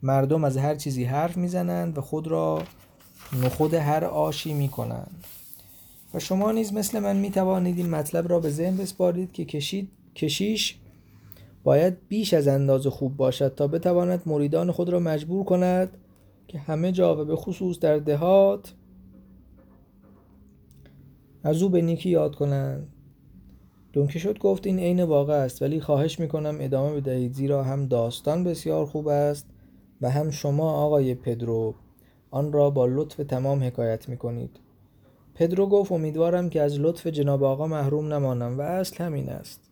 مردم 0.02 0.44
از 0.44 0.56
هر 0.56 0.74
چیزی 0.74 1.04
حرف 1.04 1.36
می‌زنند 1.36 1.98
و 1.98 2.00
خود 2.00 2.28
را 2.28 2.62
نخود 3.42 3.74
هر 3.74 4.04
آشی 4.04 4.54
می‌کنند. 4.54 5.24
و 6.14 6.18
شما 6.18 6.52
نیز 6.52 6.72
مثل 6.72 6.98
من 6.98 7.16
می‌توانید 7.16 7.78
این 7.78 7.90
مطلب 7.90 8.28
را 8.28 8.40
به 8.40 8.50
ذهن 8.50 8.76
بسپارید 8.76 9.32
که 9.32 9.44
کشید 9.44 9.90
کشیش 10.14 10.76
باید 11.64 12.08
بیش 12.08 12.34
از 12.34 12.48
اندازه 12.48 12.90
خوب 12.90 13.16
باشد 13.16 13.54
تا 13.54 13.68
بتواند 13.68 14.22
مریدان 14.26 14.70
خود 14.70 14.88
را 14.88 14.98
مجبور 14.98 15.44
کند 15.44 15.96
که 16.48 16.58
همه 16.58 16.92
جا 16.92 17.22
و 17.22 17.24
به 17.24 17.36
خصوص 17.36 17.78
در 17.78 17.98
دهات 17.98 18.74
از 21.44 21.62
او 21.62 21.68
به 21.68 21.82
نیکی 21.82 22.10
یاد 22.10 22.34
کنند. 22.34 22.88
شد 24.08 24.38
گفت 24.38 24.66
این 24.66 24.78
عین 24.78 25.02
واقع 25.02 25.34
است 25.34 25.62
ولی 25.62 25.80
خواهش 25.80 26.20
می‌کنم 26.20 26.56
ادامه 26.60 27.00
بدهید 27.00 27.32
زیرا 27.32 27.62
هم 27.62 27.86
داستان 27.86 28.44
بسیار 28.44 28.86
خوب 28.86 29.08
است 29.08 29.46
و 30.00 30.10
هم 30.10 30.30
شما 30.30 30.72
آقای 30.72 31.14
پدرو. 31.14 31.74
آن 32.30 32.52
را 32.52 32.70
با 32.70 32.86
لطف 32.86 33.16
تمام 33.16 33.62
حکایت 33.62 34.08
می‌کنید. 34.08 34.60
پدرو 35.34 35.66
گفت 35.66 35.92
امیدوارم 35.92 36.50
که 36.50 36.62
از 36.62 36.80
لطف 36.80 37.06
جناب 37.06 37.44
آقا 37.44 37.66
محروم 37.66 38.12
نمانم 38.12 38.58
و 38.58 38.60
اصل 38.60 39.04
همین 39.04 39.28
است. 39.28 39.67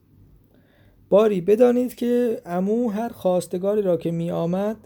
باری 1.11 1.40
بدانید 1.40 1.95
که 1.95 2.40
امو 2.47 2.90
هر 2.90 3.09
خواستگاری 3.09 3.83
را 3.83 3.97
که 3.97 4.11
می 4.11 4.31
آمد 4.31 4.77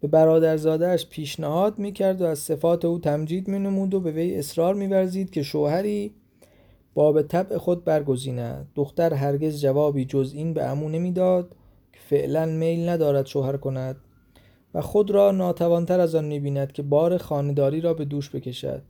به 0.00 0.08
برادرزادهش 0.08 1.06
پیشنهاد 1.06 1.78
می 1.78 1.92
کرد 1.92 2.22
و 2.22 2.24
از 2.24 2.38
صفات 2.38 2.84
او 2.84 2.98
تمجید 2.98 3.48
می 3.48 3.58
نمود 3.58 3.94
و 3.94 4.00
به 4.00 4.10
وی 4.10 4.34
اصرار 4.34 4.74
می 4.74 4.86
ورزید 4.86 5.30
که 5.30 5.42
شوهری 5.42 6.14
با 6.94 7.12
به 7.12 7.22
طبع 7.22 7.58
خود 7.58 7.84
برگزیند. 7.84 8.68
دختر 8.74 9.14
هرگز 9.14 9.60
جوابی 9.60 10.04
جز 10.04 10.32
این 10.34 10.54
به 10.54 10.64
امو 10.64 10.88
نمی‌داد 10.88 11.56
که 11.92 12.00
فعلا 12.08 12.46
میل 12.46 12.88
ندارد 12.88 13.26
شوهر 13.26 13.56
کند 13.56 13.96
و 14.74 14.80
خود 14.80 15.10
را 15.10 15.30
ناتوانتر 15.30 16.00
از 16.00 16.14
آن 16.14 16.24
می‌بیند 16.24 16.72
که 16.72 16.82
بار 16.82 17.18
خانداری 17.18 17.80
را 17.80 17.94
به 17.94 18.04
دوش 18.04 18.30
بکشد. 18.30 18.82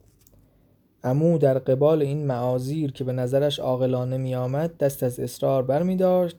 امو 1.05 1.39
در 1.39 1.59
قبال 1.59 2.03
این 2.03 2.27
معازیر 2.27 2.93
که 2.93 3.05
به 3.05 3.13
نظرش 3.13 3.59
عاقلانه 3.59 4.17
میآمد 4.17 4.79
دست 4.79 5.03
از 5.03 5.21
اصرار 5.21 5.63
بر 5.63 5.83
می 5.83 5.97
داشت 5.97 6.37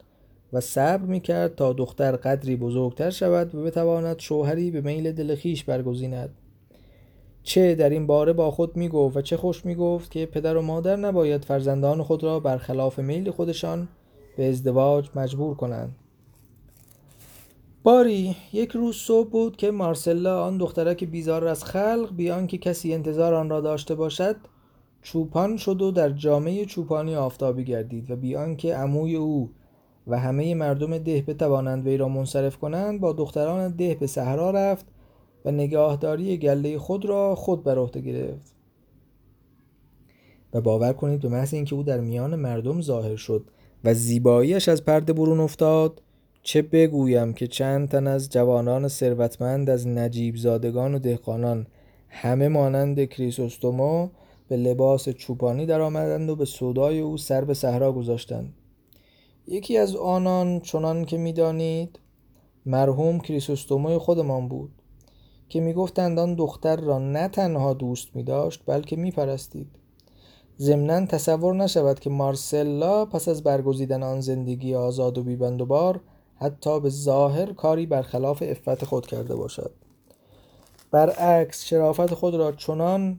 و 0.54 0.62
صبر 0.62 1.06
می 1.06 1.20
کرد 1.20 1.56
تا 1.56 1.74
دختر 1.74 2.12
قدری 2.12 2.56
بزرگتر 2.56 3.10
شود 3.10 3.56
و 3.56 3.64
بتواند 3.64 4.20
شوهری 4.20 4.72
به 4.72 4.82
میل 4.82 5.12
دل 5.12 5.36
خیش 5.36 5.64
برگزیند. 5.64 6.30
چه 7.44 7.76
در 7.76 7.90
این 7.90 8.08
باره 8.08 8.34
با 8.34 8.52
خود 8.52 8.78
می 8.78 8.90
گفت 8.90 9.18
و 9.18 9.22
چه 9.22 9.38
خوش 9.38 9.66
می 9.66 9.76
گفت 9.76 10.12
که 10.12 10.26
پدر 10.26 10.58
و 10.58 10.62
مادر 10.62 10.96
نباید 10.96 11.46
فرزندان 11.46 12.04
خود 12.04 12.24
را 12.24 12.40
برخلاف 12.40 13.00
میل 13.00 13.32
خودشان 13.32 13.88
به 14.38 14.50
ازدواج 14.50 15.10
مجبور 15.16 15.56
کنند. 15.56 15.96
باری 17.84 18.36
یک 18.54 18.72
روز 18.72 18.96
صبح 18.96 19.30
بود 19.30 19.58
که 19.58 19.72
مارسلا 19.72 20.44
آن 20.44 20.58
دخترک 20.58 21.04
بیزار 21.04 21.48
از 21.48 21.64
خلق 21.64 22.16
بیان 22.16 22.48
که 22.48 22.58
کسی 22.58 22.94
انتظار 22.94 23.34
آن 23.34 23.50
را 23.50 23.62
داشته 23.62 23.96
باشد 23.96 24.36
چوپان 25.02 25.58
شد 25.58 25.82
و 25.82 25.92
در 25.92 26.10
جامعه 26.10 26.66
چوپانی 26.66 27.16
آفتابی 27.16 27.64
گردید 27.64 28.12
و 28.12 28.16
بیان 28.16 28.56
که 28.56 28.76
عموی 28.76 29.16
او 29.16 29.50
و 30.08 30.20
همه 30.20 30.56
مردم 30.56 30.98
ده 30.98 31.22
بتوانند 31.22 31.88
وی 31.88 31.98
را 31.98 32.10
منصرف 32.10 32.58
کنند 32.58 33.00
با 33.00 33.14
دختران 33.14 33.72
ده 33.72 33.96
به 33.96 34.08
صحرا 34.08 34.52
رفت 34.52 34.86
و 35.46 35.52
نگاهداری 35.52 36.38
گله 36.38 36.78
خود 36.78 37.06
را 37.06 37.36
خود 37.36 37.64
بر 37.64 37.78
عهده 37.78 38.02
گرفت. 38.02 38.56
و 40.54 40.62
باور 40.62 40.94
کنید 40.94 41.22
به 41.22 41.30
محض 41.30 41.54
اینکه 41.54 41.76
او 41.76 41.84
در 41.84 42.00
میان 42.00 42.36
مردم 42.36 42.82
ظاهر 42.82 43.16
شد 43.16 43.46
و 43.84 43.94
زیباییش 43.94 44.70
از 44.70 44.86
پرده 44.86 45.14
برون 45.14 45.40
افتاد 45.40 46.02
چه 46.44 46.62
بگویم 46.62 47.34
که 47.34 47.48
چند 47.48 47.90
تن 47.90 48.08
از 48.08 48.30
جوانان 48.30 48.88
ثروتمند 48.88 49.70
از 49.70 49.88
نجیب 49.88 50.36
زادگان 50.36 50.96
و 50.96 51.00
دهقانان 51.00 51.68
همه 52.10 52.48
مانند 52.48 53.06
کریسوستومو 53.06 54.10
به 54.48 54.58
لباس 54.58 55.10
چوپانی 55.10 55.66
در 55.66 55.82
آمدند 55.82 56.30
و 56.30 56.36
به 56.36 56.46
سودای 56.46 57.00
او 57.00 57.18
سر 57.18 57.44
به 57.44 57.54
صحرا 57.54 57.92
گذاشتند. 57.92 58.54
یکی 59.48 59.78
از 59.78 59.96
آنان 59.96 60.60
چنان 60.60 61.06
که 61.06 61.18
می‌دانید 61.18 62.00
مرحوم 62.66 63.20
کریسوستوموی 63.20 63.98
خودمان 63.98 64.48
بود 64.48 64.72
که 65.50 65.60
می‌گفتند 65.60 66.20
آن 66.20 66.36
دختر 66.36 66.76
را 66.76 67.00
نه 67.00 67.28
تنها 67.28 67.74
دوست 67.74 68.16
می 68.16 68.24
داشت 68.24 68.64
بلکه 68.66 68.96
می 68.96 69.12
پرستید 69.12 69.68
ضمنا 70.60 71.06
تصور 71.06 71.56
نشود 71.56 72.00
که 72.00 72.10
مارسلا 72.10 73.06
پس 73.06 73.28
از 73.28 73.44
برگزیدن 73.44 74.04
آن 74.04 74.22
زندگی 74.22 74.76
آزاد 74.76 75.18
و 75.18 75.24
بیبند 75.24 75.62
و 75.62 75.66
بار 75.66 76.02
حتی 76.36 76.80
به 76.80 76.90
ظاهر 76.90 77.54
کاری 77.54 77.86
برخلاف 77.86 78.44
افت 78.46 78.86
خود 78.86 79.06
کرده 79.06 79.36
باشد. 79.36 79.72
برعکس 80.92 81.66
شرافت 81.66 82.14
خود 82.14 82.36
را 82.36 82.52
چنان 82.52 83.18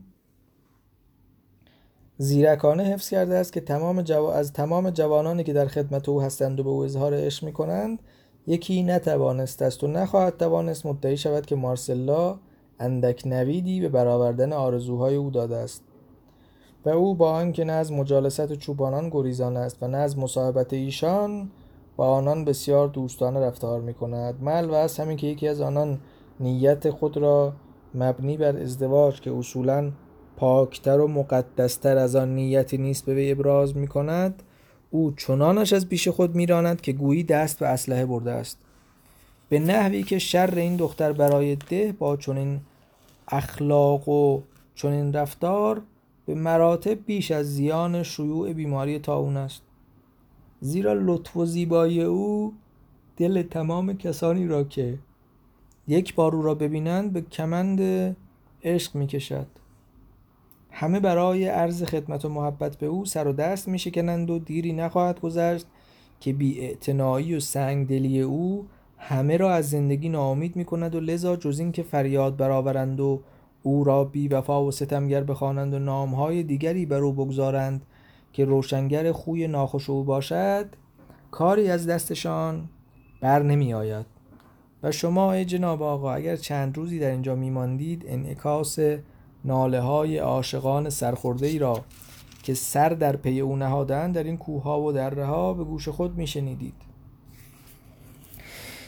زیرکانه 2.21 2.83
حفظ 2.83 3.09
کرده 3.09 3.35
است 3.35 3.53
که 3.53 3.61
تمام 3.61 4.01
جو... 4.01 4.23
از 4.23 4.53
تمام 4.53 4.89
جوانانی 4.89 5.43
که 5.43 5.53
در 5.53 5.65
خدمت 5.65 6.09
او 6.09 6.21
هستند 6.21 6.59
و 6.59 6.63
به 6.63 6.69
او 6.69 6.83
اظهار 6.83 7.13
عشق 7.13 7.43
می 7.43 7.53
کنند 7.53 7.99
یکی 8.47 8.83
نتوانست 8.83 9.61
است 9.61 9.83
و 9.83 9.87
نخواهد 9.87 10.37
توانست 10.37 10.85
مدعی 10.85 11.17
شود 11.17 11.45
که 11.45 11.55
مارسلا 11.55 12.39
اندک 12.79 13.27
نویدی 13.27 13.81
به 13.81 13.89
برآوردن 13.89 14.53
آرزوهای 14.53 15.15
او 15.15 15.29
داده 15.29 15.55
است. 15.55 15.83
و 16.85 16.89
او 16.89 17.15
با 17.15 17.31
آنکه 17.31 17.63
نه 17.63 17.73
از 17.73 17.91
مجالست 17.91 18.53
چوبانان 18.53 19.09
گریزان 19.09 19.57
است 19.57 19.83
و 19.83 19.87
نه 19.87 19.97
از 19.97 20.17
مصاحبت 20.17 20.73
ایشان 20.73 21.51
با 21.97 22.07
آنان 22.07 22.45
بسیار 22.45 22.87
دوستانه 22.87 23.39
رفتار 23.39 23.81
می 23.81 23.93
کند 23.93 24.43
مل 24.43 24.65
و 24.65 24.73
از 24.73 24.99
همین 24.99 25.17
که 25.17 25.27
یکی 25.27 25.47
از 25.47 25.61
آنان 25.61 25.99
نیت 26.39 26.89
خود 26.89 27.17
را 27.17 27.53
مبنی 27.95 28.37
بر 28.37 28.57
ازدواج 28.57 29.21
که 29.21 29.31
اصولا 29.31 29.91
پاکتر 30.39 30.99
و 30.99 31.07
مقدستر 31.07 31.97
از 31.97 32.15
آن 32.15 32.35
نیتی 32.35 32.77
نیست 32.77 33.05
به 33.05 33.15
وی 33.15 33.31
ابراز 33.31 33.77
می 33.77 33.87
کند 33.87 34.43
او 34.91 35.11
چنانش 35.11 35.73
از 35.73 35.89
پیش 35.89 36.07
خود 36.07 36.35
میراند 36.35 36.81
که 36.81 36.91
گویی 36.91 37.23
دست 37.23 37.59
به 37.59 37.67
اسلحه 37.67 38.05
برده 38.05 38.31
است. 38.31 38.57
به 39.49 39.59
نحوی 39.59 40.03
که 40.03 40.19
شر 40.19 40.53
این 40.55 40.75
دختر 40.75 41.13
برای 41.13 41.55
ده 41.55 41.91
با 41.91 42.17
چنین 42.17 42.59
اخلاق 43.27 44.09
و 44.09 44.41
چنین 44.75 45.13
رفتار 45.13 45.81
به 46.25 46.35
مراتب 46.35 47.05
بیش 47.05 47.31
از 47.31 47.55
زیان 47.55 48.03
شیوع 48.03 48.53
بیماری 48.53 48.99
تاون 48.99 49.37
است. 49.37 49.61
زیرا 50.61 50.93
لطف 50.93 51.37
و 51.37 51.45
زیبایی 51.45 52.01
او 52.03 52.53
دل 53.17 53.41
تمام 53.41 53.97
کسانی 53.97 54.47
را 54.47 54.63
که 54.63 54.99
یک 55.87 56.15
بار 56.15 56.35
او 56.35 56.41
را 56.41 56.55
ببینند 56.55 57.13
به 57.13 57.21
کمند 57.21 57.81
عشق 58.63 58.95
می 58.95 59.07
کشد 59.07 59.58
همه 60.79 60.99
برای 60.99 61.45
عرض 61.45 61.83
خدمت 61.83 62.25
و 62.25 62.29
محبت 62.29 62.77
به 62.77 62.85
او 62.85 63.05
سر 63.05 63.27
و 63.27 63.33
دست 63.33 63.67
می 63.67 63.79
شکنند 63.79 64.29
و 64.29 64.39
دیری 64.39 64.73
نخواهد 64.73 65.19
گذشت 65.19 65.65
که 66.19 66.33
بی 66.33 66.77
و 67.35 67.39
سنگدلی 67.39 68.21
او 68.21 68.67
همه 68.97 69.37
را 69.37 69.53
از 69.53 69.69
زندگی 69.69 70.09
ناامید 70.09 70.55
می 70.55 70.65
کند 70.65 70.95
و 70.95 70.99
لذا 70.99 71.35
جز 71.35 71.59
این 71.59 71.71
که 71.71 71.83
فریاد 71.83 72.37
برآورند 72.37 72.99
و 72.99 73.21
او 73.63 73.83
را 73.83 74.03
بی 74.03 74.27
وفا 74.27 74.65
و 74.65 74.71
ستمگر 74.71 75.23
بخوانند 75.23 75.73
و 75.73 75.79
نامهای 75.79 76.43
دیگری 76.43 76.85
بر 76.85 76.99
او 76.99 77.13
بگذارند 77.13 77.85
که 78.33 78.45
روشنگر 78.45 79.11
خوی 79.11 79.47
ناخوش 79.47 79.89
او 79.89 80.03
باشد 80.03 80.65
کاری 81.31 81.71
از 81.71 81.87
دستشان 81.87 82.69
بر 83.21 83.43
نمی 83.43 83.73
آید 83.73 84.05
و 84.83 84.91
شما 84.91 85.33
ای 85.33 85.45
جناب 85.45 85.83
آقا 85.83 86.13
اگر 86.13 86.35
چند 86.35 86.77
روزی 86.77 86.99
در 86.99 87.11
اینجا 87.11 87.35
میماندید 87.35 88.03
انعکاس 88.07 88.79
ناله 89.45 89.79
های 89.79 90.17
عاشقان 90.17 90.89
سرخورده 90.89 91.47
ای 91.47 91.59
را 91.59 91.83
که 92.43 92.53
سر 92.53 92.89
در 92.89 93.15
پی 93.15 93.39
او 93.39 93.55
نهادند 93.55 94.15
در 94.15 94.23
این 94.23 94.37
کوه 94.37 94.63
و 94.63 94.91
دره 94.91 95.25
ها 95.25 95.53
به 95.53 95.63
گوش 95.63 95.89
خود 95.89 96.17
میشنیدید. 96.17 96.73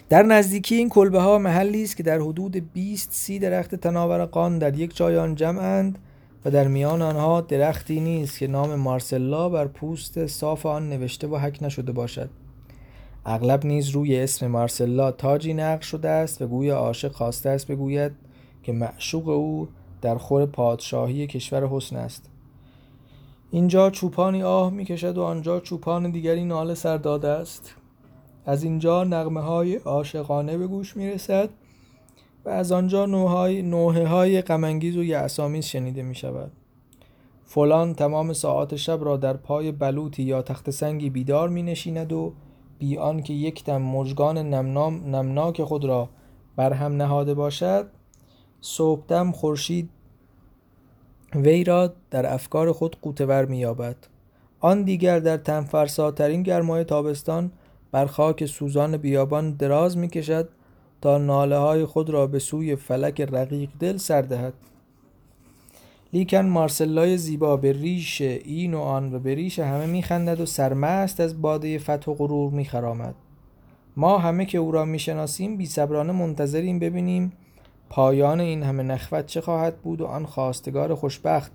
در 0.10 0.24
نزدیکی 0.24 0.76
این 0.76 0.90
کلبه 0.90 1.22
ها 1.22 1.38
محلی 1.38 1.84
است 1.84 1.98
که 1.98 2.04
در 2.04 2.20
حدود 2.20 2.74
20 2.74 3.10
سی 3.12 3.40
درخت 3.40 3.76
تناور 3.76 4.26
قان 4.26 4.58
در 4.58 4.80
یک 4.80 4.96
جای 4.96 5.18
آن 5.18 5.36
جمعند 5.36 5.98
و 6.46 6.52
در 6.52 6.68
میان 6.68 7.02
آنها 7.02 7.42
درختی 7.42 8.00
نیست 8.00 8.40
که 8.40 8.48
نام 8.48 8.76
مارسلا 8.76 9.50
بر 9.50 9.68
پوست 9.68 10.28
صاف 10.28 10.66
آن 10.66 10.90
نوشته 10.90 11.28
و 11.28 11.38
حک 11.38 11.58
نشده 11.62 11.92
باشد. 11.92 12.30
اغلب 13.26 13.66
نیز 13.66 13.90
روی 13.90 14.20
اسم 14.20 14.48
مارسلا 14.48 15.12
تاجی 15.12 15.54
نقش 15.54 15.86
شده 15.86 16.10
است 16.10 16.42
و 16.42 16.48
گویا 16.48 16.78
عاشق 16.78 17.12
خواسته 17.12 17.50
است 17.50 17.68
بگوید 17.68 18.12
که 18.64 18.72
معشوق 18.72 19.28
او 19.28 19.68
در 20.02 20.18
خور 20.18 20.46
پادشاهی 20.46 21.28
کشور 21.28 21.68
حسن 21.68 21.96
است. 21.96 22.30
اینجا 23.52 23.90
چوپانی 23.90 24.44
آه 24.44 24.70
می 24.70 24.86
کشد 24.86 25.18
و 25.18 25.24
آنجا 25.24 25.60
چوپان 25.60 26.12
دیگری 26.12 26.46
ناله 26.46 26.74
سر 26.74 26.98
داده 26.98 27.28
است. 27.28 27.76
از 28.46 28.64
اینجا 28.64 29.04
نغمه 29.04 29.42
های 29.42 29.76
عاشقانه 29.76 30.58
به 30.58 30.68
گوش 30.68 30.98
می 30.98 31.12
رسد 31.12 31.50
و 32.46 32.50
از 32.50 32.72
آنجا 32.72 33.06
نوحه 33.06 34.08
های 34.08 34.42
غمانگیز 34.42 34.98
و 34.98 35.04
یعصامیز 35.04 35.66
شنیده 35.66 36.02
می 36.02 36.16
شود 36.16 36.52
فلان 37.46 37.94
تمام 37.94 38.34
ساعات 38.34 38.76
شب 38.76 39.04
را 39.04 39.18
در 39.18 39.38
پای 39.38 39.72
بلوطی 39.72 40.24
یا 40.24 40.42
تخت 40.42 40.70
سنگی 40.70 41.10
بیدار 41.10 41.50
می 41.50 41.64
نشیند 41.64 42.14
و 42.14 42.34
بی 42.80 42.98
آنکه 42.98 43.34
یک 43.34 43.64
دم 43.64 43.82
مژگان 43.82 44.38
نمنام 44.38 45.16
نمناک 45.16 45.64
خود 45.64 45.86
را 45.86 46.10
بر 46.56 46.74
هم 46.74 46.96
نهاده 46.96 47.34
باشد 47.34 47.88
صبحدم 48.62 49.32
خورشید 49.32 49.90
وی 51.36 51.64
را 51.64 51.94
در 52.12 52.34
افکار 52.34 52.72
خود 52.72 52.96
قوتور 53.02 53.46
مییابد. 53.46 53.96
آن 54.60 54.84
دیگر 54.84 55.20
در 55.20 55.38
تنفرساترین 55.38 56.44
گرمای 56.44 56.84
تابستان 56.84 57.52
بر 57.92 58.06
خاک 58.06 58.46
سوزان 58.46 58.98
بیابان 58.98 59.52
دراز 59.52 59.98
می‌کشد 59.98 60.50
تا 61.02 61.18
ناله 61.18 61.58
های 61.58 61.86
خود 61.86 62.10
را 62.10 62.28
به 62.28 62.40
سوی 62.40 62.76
فلک 62.76 63.22
رقیق 63.22 63.70
دل 63.80 63.98
سر 63.98 64.22
دهد. 64.22 64.54
لیکن 66.14 66.42
مارسلای 66.42 67.18
زیبا 67.18 67.58
به 67.58 67.72
ریش 67.72 68.22
این 68.22 68.74
و 68.74 68.80
آن 68.80 69.14
و 69.14 69.20
به 69.20 69.36
ریش 69.36 69.60
همه 69.60 69.86
میخندد 69.86 70.40
و 70.42 70.46
سرمست 70.46 71.20
از 71.20 71.42
باده 71.42 71.80
فتح 71.80 72.12
و 72.12 72.14
غرور 72.14 72.52
میخرامد. 72.52 73.16
ما 73.98 74.18
همه 74.18 74.46
که 74.46 74.58
او 74.58 74.72
را 74.72 74.86
می‌شناسیم 74.86 75.58
بیصبرانه 75.58 76.14
منتظریم 76.14 76.80
ببینیم 76.80 77.34
پایان 77.92 78.42
این 78.42 78.64
همه 78.64 78.84
نخوت 78.84 79.26
چه 79.26 79.42
خواهد 79.42 79.78
بود 79.82 80.02
و 80.02 80.06
آن 80.06 80.26
خواستگار 80.26 80.96
خوشبخت 80.96 81.52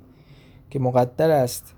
که 0.71 0.79
مقدر 0.79 1.31
است. 1.31 1.75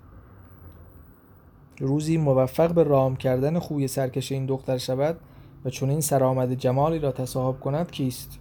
روزی 1.79 2.17
موفق 2.17 2.73
به 2.73 2.83
رام 2.83 3.15
کردن 3.15 3.59
خوی 3.59 3.87
سرکش 3.87 4.31
این 4.31 4.45
دختر 4.45 4.77
شود 4.77 5.17
و 5.65 5.69
چون 5.69 5.89
این 5.89 6.01
سرآمد 6.01 6.53
جمالی 6.53 6.99
را 6.99 7.11
تصاحب 7.11 7.59
کند 7.59 7.91
کیست؟ 7.91 8.39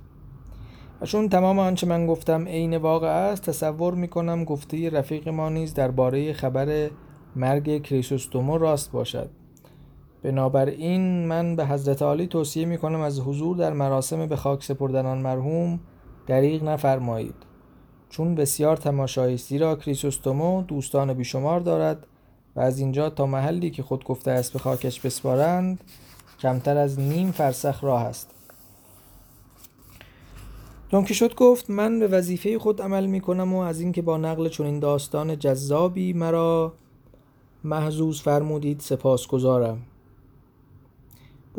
و 1.01 1.07
چون 1.07 1.29
تمام 1.29 1.59
آنچه 1.59 1.87
من 1.87 2.07
گفتم 2.07 2.45
عین 2.49 2.77
واقع 2.77 3.09
است 3.09 3.43
تصور 3.43 3.95
می 3.95 4.09
کنم 4.09 4.45
گفته 4.45 4.91
رفیق 4.91 5.29
ما 5.29 5.49
نیز 5.49 5.75
درباره 5.75 6.33
خبر 6.33 6.91
مرگ 7.37 7.83
کریسوستومو 7.83 8.59
راست 8.59 8.93
باشد. 8.93 9.31
بنابراین 10.23 11.27
من 11.27 11.57
به 11.57 11.67
حضرت 11.67 12.03
عالی 12.03 12.27
توصیه 12.27 12.67
می 12.67 12.79
کنم 12.79 13.01
از 13.01 13.21
حضور 13.21 13.57
در 13.57 13.73
مراسم 13.73 14.27
به 14.27 14.37
خاک 14.37 14.65
سپردن 14.65 15.07
آن 15.07 15.19
مرحوم 15.19 15.81
دریغ 16.29 16.65
نفرمایید. 16.65 17.35
چون 18.11 18.35
بسیار 18.35 18.77
تماشایی 18.77 19.37
زیرا 19.37 19.77
کریسوستومو 19.77 20.63
دوستان 20.63 21.13
بیشمار 21.13 21.61
دارد 21.61 22.07
و 22.57 22.61
از 22.61 22.79
اینجا 22.79 23.11
تا 23.11 23.27
محلی 23.27 23.71
که 23.71 23.83
خود 23.83 24.05
گفته 24.05 24.31
است 24.31 24.53
به 24.53 24.59
خاکش 24.59 25.01
بسپارند 25.01 25.85
کمتر 26.41 26.77
از 26.77 27.01
نیم 27.01 27.33
فرسخ 27.33 27.85
راه 27.85 28.03
است. 28.03 28.31
شد 31.07 31.35
گفت 31.35 31.71
من 31.71 31.99
به 31.99 32.07
وظیفه 32.07 32.59
خود 32.59 32.83
عمل 32.83 33.07
می 33.07 33.21
کنم 33.21 33.55
و 33.55 33.59
از 33.59 33.81
اینکه 33.81 34.03
با 34.03 34.17
نقل 34.17 34.49
چنین 34.49 34.79
داستان 34.79 35.39
جذابی 35.39 36.13
مرا 36.13 36.73
محزوز 37.65 38.23
فرمودید 38.23 38.81
سپاس 38.81 39.27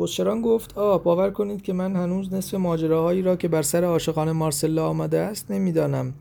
بزچران 0.00 0.42
گفت 0.42 0.78
آه 0.78 1.02
باور 1.02 1.30
کنید 1.30 1.62
که 1.62 1.72
من 1.72 1.96
هنوز 1.96 2.34
نصف 2.34 2.54
ماجراهایی 2.54 3.22
را 3.22 3.36
که 3.36 3.48
بر 3.48 3.62
سر 3.62 3.84
عاشقان 3.84 4.32
مارسلا 4.32 4.88
آمده 4.88 5.18
است 5.18 5.50
نمی‌دانم. 5.50 6.14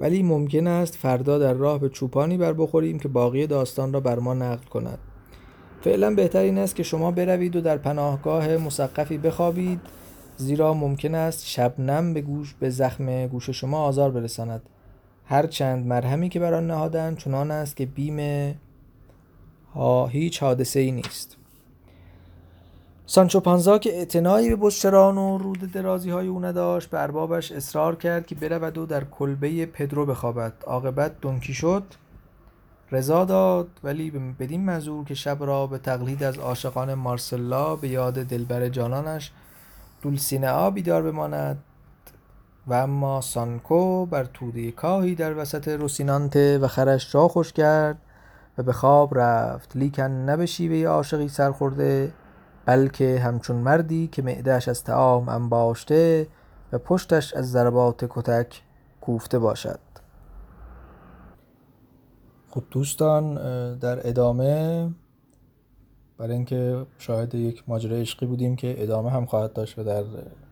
ولی 0.00 0.22
ممکن 0.22 0.66
است 0.66 0.94
فردا 0.94 1.38
در 1.38 1.54
راه 1.54 1.78
به 1.78 1.88
چوپانی 1.88 2.36
بر 2.36 2.52
بخوریم 2.52 2.98
که 2.98 3.08
باقی 3.08 3.46
داستان 3.46 3.92
را 3.92 4.00
بر 4.00 4.18
ما 4.18 4.34
نقل 4.34 4.64
کند. 4.64 4.98
فعلا 5.80 6.14
بهتر 6.14 6.40
این 6.40 6.58
است 6.58 6.76
که 6.76 6.82
شما 6.82 7.10
بروید 7.10 7.56
و 7.56 7.60
در 7.60 7.76
پناهگاه 7.76 8.56
مسقفی 8.56 9.18
بخوابید 9.18 9.80
زیرا 10.36 10.74
ممکن 10.74 11.14
است 11.14 11.46
شبنم 11.46 12.14
به 12.14 12.20
گوش 12.20 12.54
به 12.60 12.70
زخم 12.70 13.26
گوش 13.26 13.50
شما 13.50 13.78
آزار 13.84 14.10
برساند. 14.10 14.62
هر 15.24 15.46
چند 15.46 15.86
مرهمی 15.86 16.28
که 16.28 16.40
بر 16.40 16.54
آن 16.54 16.66
نهادند 16.66 17.16
چنان 17.18 17.50
است 17.50 17.76
که 17.76 17.86
بیم 17.86 18.18
ها 19.74 20.06
هیچ 20.06 20.42
حادثه 20.42 20.80
ای 20.80 20.92
نیست. 20.92 21.41
سانچو 23.14 23.40
پانزا 23.40 23.78
که 23.78 23.92
اعتنایی 23.98 24.50
به 24.50 24.56
بشران 24.56 25.18
و 25.18 25.38
رود 25.38 25.72
درازی 25.72 26.10
های 26.10 26.26
او 26.26 26.44
نداشت 26.44 26.90
به 26.90 27.02
اربابش 27.02 27.52
اصرار 27.52 27.96
کرد 27.96 28.26
که 28.26 28.34
برود 28.34 28.78
و 28.78 28.86
در 28.86 29.04
کلبه 29.04 29.66
پدرو 29.66 30.06
بخوابد. 30.06 30.52
عاقبت 30.66 31.20
دونکی 31.20 31.54
شد 31.54 31.82
رضا 32.92 33.24
داد 33.24 33.68
ولی 33.84 34.10
بدین 34.10 34.64
منظور 34.64 35.04
که 35.04 35.14
شب 35.14 35.36
را 35.40 35.66
به 35.66 35.78
تقلید 35.78 36.22
از 36.22 36.38
عاشقان 36.38 36.94
مارسلا 36.94 37.76
به 37.76 37.88
یاد 37.88 38.14
دلبر 38.14 38.68
جانانش 38.68 39.32
دولسینئا 40.02 40.70
بیدار 40.70 41.02
بماند 41.02 41.58
و 42.66 42.74
اما 42.74 43.20
سانکو 43.20 44.06
بر 44.06 44.24
توده 44.24 44.70
کاهی 44.70 45.14
در 45.14 45.38
وسط 45.38 45.68
روسینانته 45.68 46.58
و 46.58 46.66
خرش 46.66 47.12
جا 47.12 47.28
خوش 47.28 47.52
کرد 47.52 47.98
و 48.58 48.62
به 48.62 48.72
خواب 48.72 49.18
رفت. 49.18 49.76
لیکن 49.76 50.02
نه 50.02 50.36
به 50.36 50.46
شیوه 50.46 50.88
عاشقی 50.88 51.28
سرخورده 51.28 52.12
بلکه 52.66 53.18
همچون 53.18 53.56
مردی 53.56 54.08
که 54.08 54.22
معدهش 54.22 54.68
از 54.68 54.84
طعام 54.84 55.28
انباشته 55.28 56.26
و 56.72 56.78
پشتش 56.78 57.34
از 57.34 57.50
ضربات 57.50 58.06
کتک 58.10 58.62
کوفته 59.00 59.38
باشد. 59.38 59.78
خب 62.50 62.62
دوستان 62.70 63.34
در 63.78 64.08
ادامه 64.08 64.90
برای 66.18 66.32
اینکه 66.32 66.86
شاهد 66.98 67.34
یک 67.34 67.64
ماجرای 67.66 68.00
عشقی 68.00 68.26
بودیم 68.26 68.56
که 68.56 68.82
ادامه 68.82 69.10
هم 69.10 69.26
خواهد 69.26 69.52
داشت 69.52 69.78
و 69.78 69.84
در 69.84 70.04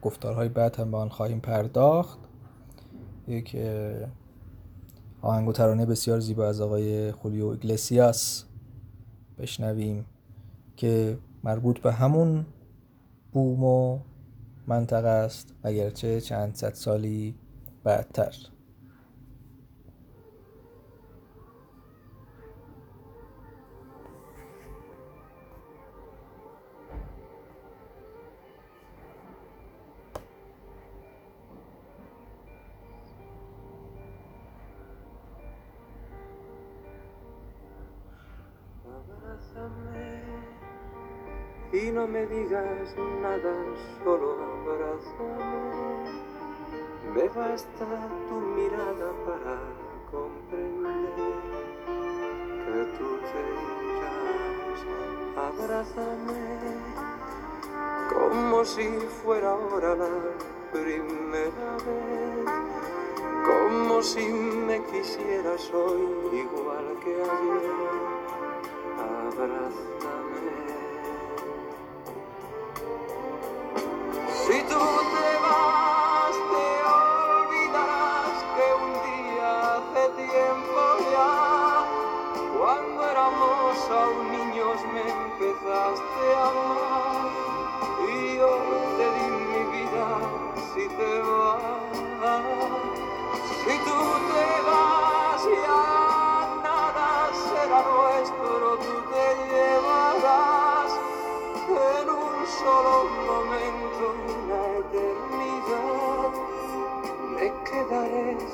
گفتارهای 0.02 0.48
بعد 0.48 0.76
هم 0.76 0.90
به 0.90 0.96
آن 0.96 1.08
خواهیم 1.08 1.40
پرداخت 1.40 2.18
یک 3.28 3.56
آهنگ 5.22 5.48
و 5.48 5.52
ترانه 5.52 5.86
بسیار 5.86 6.20
زیبا 6.20 6.46
از 6.46 6.60
آقای 6.60 7.12
خولیو 7.12 7.46
اگلسیاس 7.46 8.44
بشنویم 9.38 10.04
که 10.76 11.18
مربوط 11.44 11.78
به 11.80 11.92
همون 11.92 12.46
بوم 13.32 13.64
و 13.64 13.98
منطقه 14.66 15.08
است 15.08 15.54
اگرچه 15.62 16.20
چند 16.20 16.54
صد 16.54 16.74
سالی 16.74 17.34
بعدتر. 17.84 18.34
Y 41.72 41.90
no 41.92 42.06
me 42.06 42.26
digas 42.26 42.96
nada, 43.22 43.54
solo 44.02 44.36
abrázame. 44.42 46.10
Me 47.14 47.28
basta 47.28 47.86
tu 48.28 48.34
mirada 48.34 49.12
para 49.26 49.58
comprender 50.10 51.34
que 52.64 52.84
tú 52.98 53.18
te 53.30 53.40
irás. 53.96 54.80
Abrázame 55.36 56.60
como 58.12 58.64
si 58.64 58.88
fuera 59.22 59.50
ahora 59.50 59.94
la 59.94 60.08
primera 60.72 61.76
vez, 61.86 62.46
como 63.46 64.02
si 64.02 64.26
me 64.26 64.82
quisieras 64.86 65.70
hoy 65.72 66.02
igual 66.32 66.98
que 67.04 67.14
ayer. 67.14 67.70
Abrázame. 68.98 70.19
Світу 74.50 74.80
не 75.14 75.49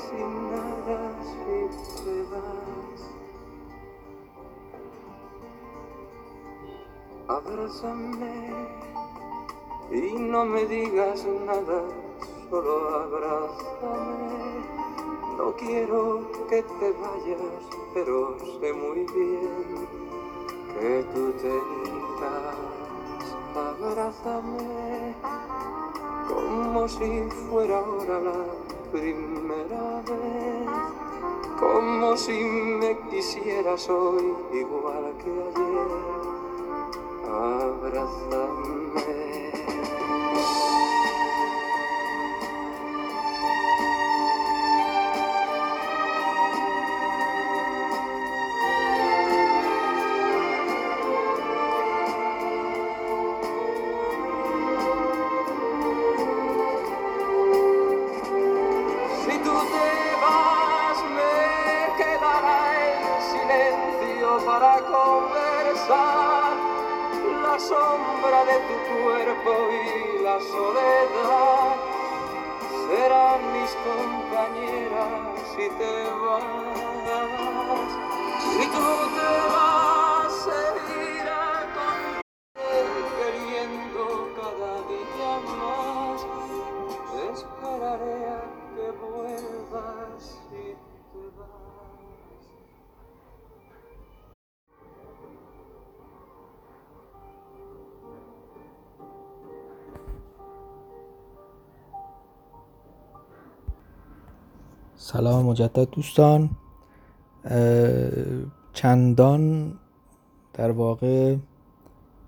sin 0.08 0.50
nada 0.50 0.98
si 1.22 2.04
te 2.04 2.16
vas. 2.30 3.00
Abrázame 7.28 8.36
y 9.90 10.12
no 10.18 10.44
me 10.44 10.64
digas 10.66 11.26
nada, 11.44 11.82
solo 12.50 12.74
abrázame. 13.04 14.36
No 15.36 15.54
quiero 15.56 16.30
que 16.48 16.62
te 16.62 16.92
vayas, 16.92 17.62
pero 17.92 18.38
sé 18.60 18.72
muy 18.72 19.04
bien 19.14 19.88
que 20.74 21.04
tú 21.12 21.32
te 21.32 21.48
irás. 21.48 22.56
Abrázame 23.56 25.14
como 26.28 26.88
si 26.88 27.28
fuera 27.48 27.78
ahora 27.78 28.20
la 28.20 28.65
primera 29.00 30.02
vez, 30.08 30.68
como 31.58 32.16
si 32.16 32.32
me 32.32 32.98
quisieras 33.10 33.88
hoy 33.90 34.34
igual 34.54 35.12
que 35.22 35.30
ayer. 35.30 35.88
Abrázame. 37.28 38.75
سلام 105.12 105.44
مجدد 105.44 105.90
دوستان. 105.90 106.50
چندان 108.72 109.72
در 110.54 110.70
واقع 110.70 111.36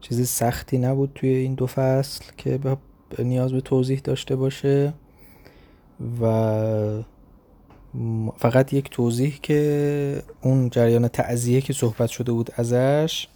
چیزی 0.00 0.24
سختی 0.24 0.78
نبود 0.78 1.12
توی 1.14 1.28
این 1.28 1.54
دو 1.54 1.66
فصل 1.66 2.24
که 2.36 2.58
به 2.58 3.24
نیاز 3.24 3.52
به 3.52 3.60
توضیح 3.60 4.00
داشته 4.04 4.36
باشه 4.36 4.94
و 6.20 7.02
فقط 8.36 8.72
یک 8.72 8.90
توضیح 8.90 9.38
که 9.42 10.22
اون 10.42 10.70
جریان 10.70 11.08
تعذیه 11.08 11.60
که 11.60 11.72
صحبت 11.72 12.08
شده 12.08 12.32
بود 12.32 12.50
ازش 12.56 13.28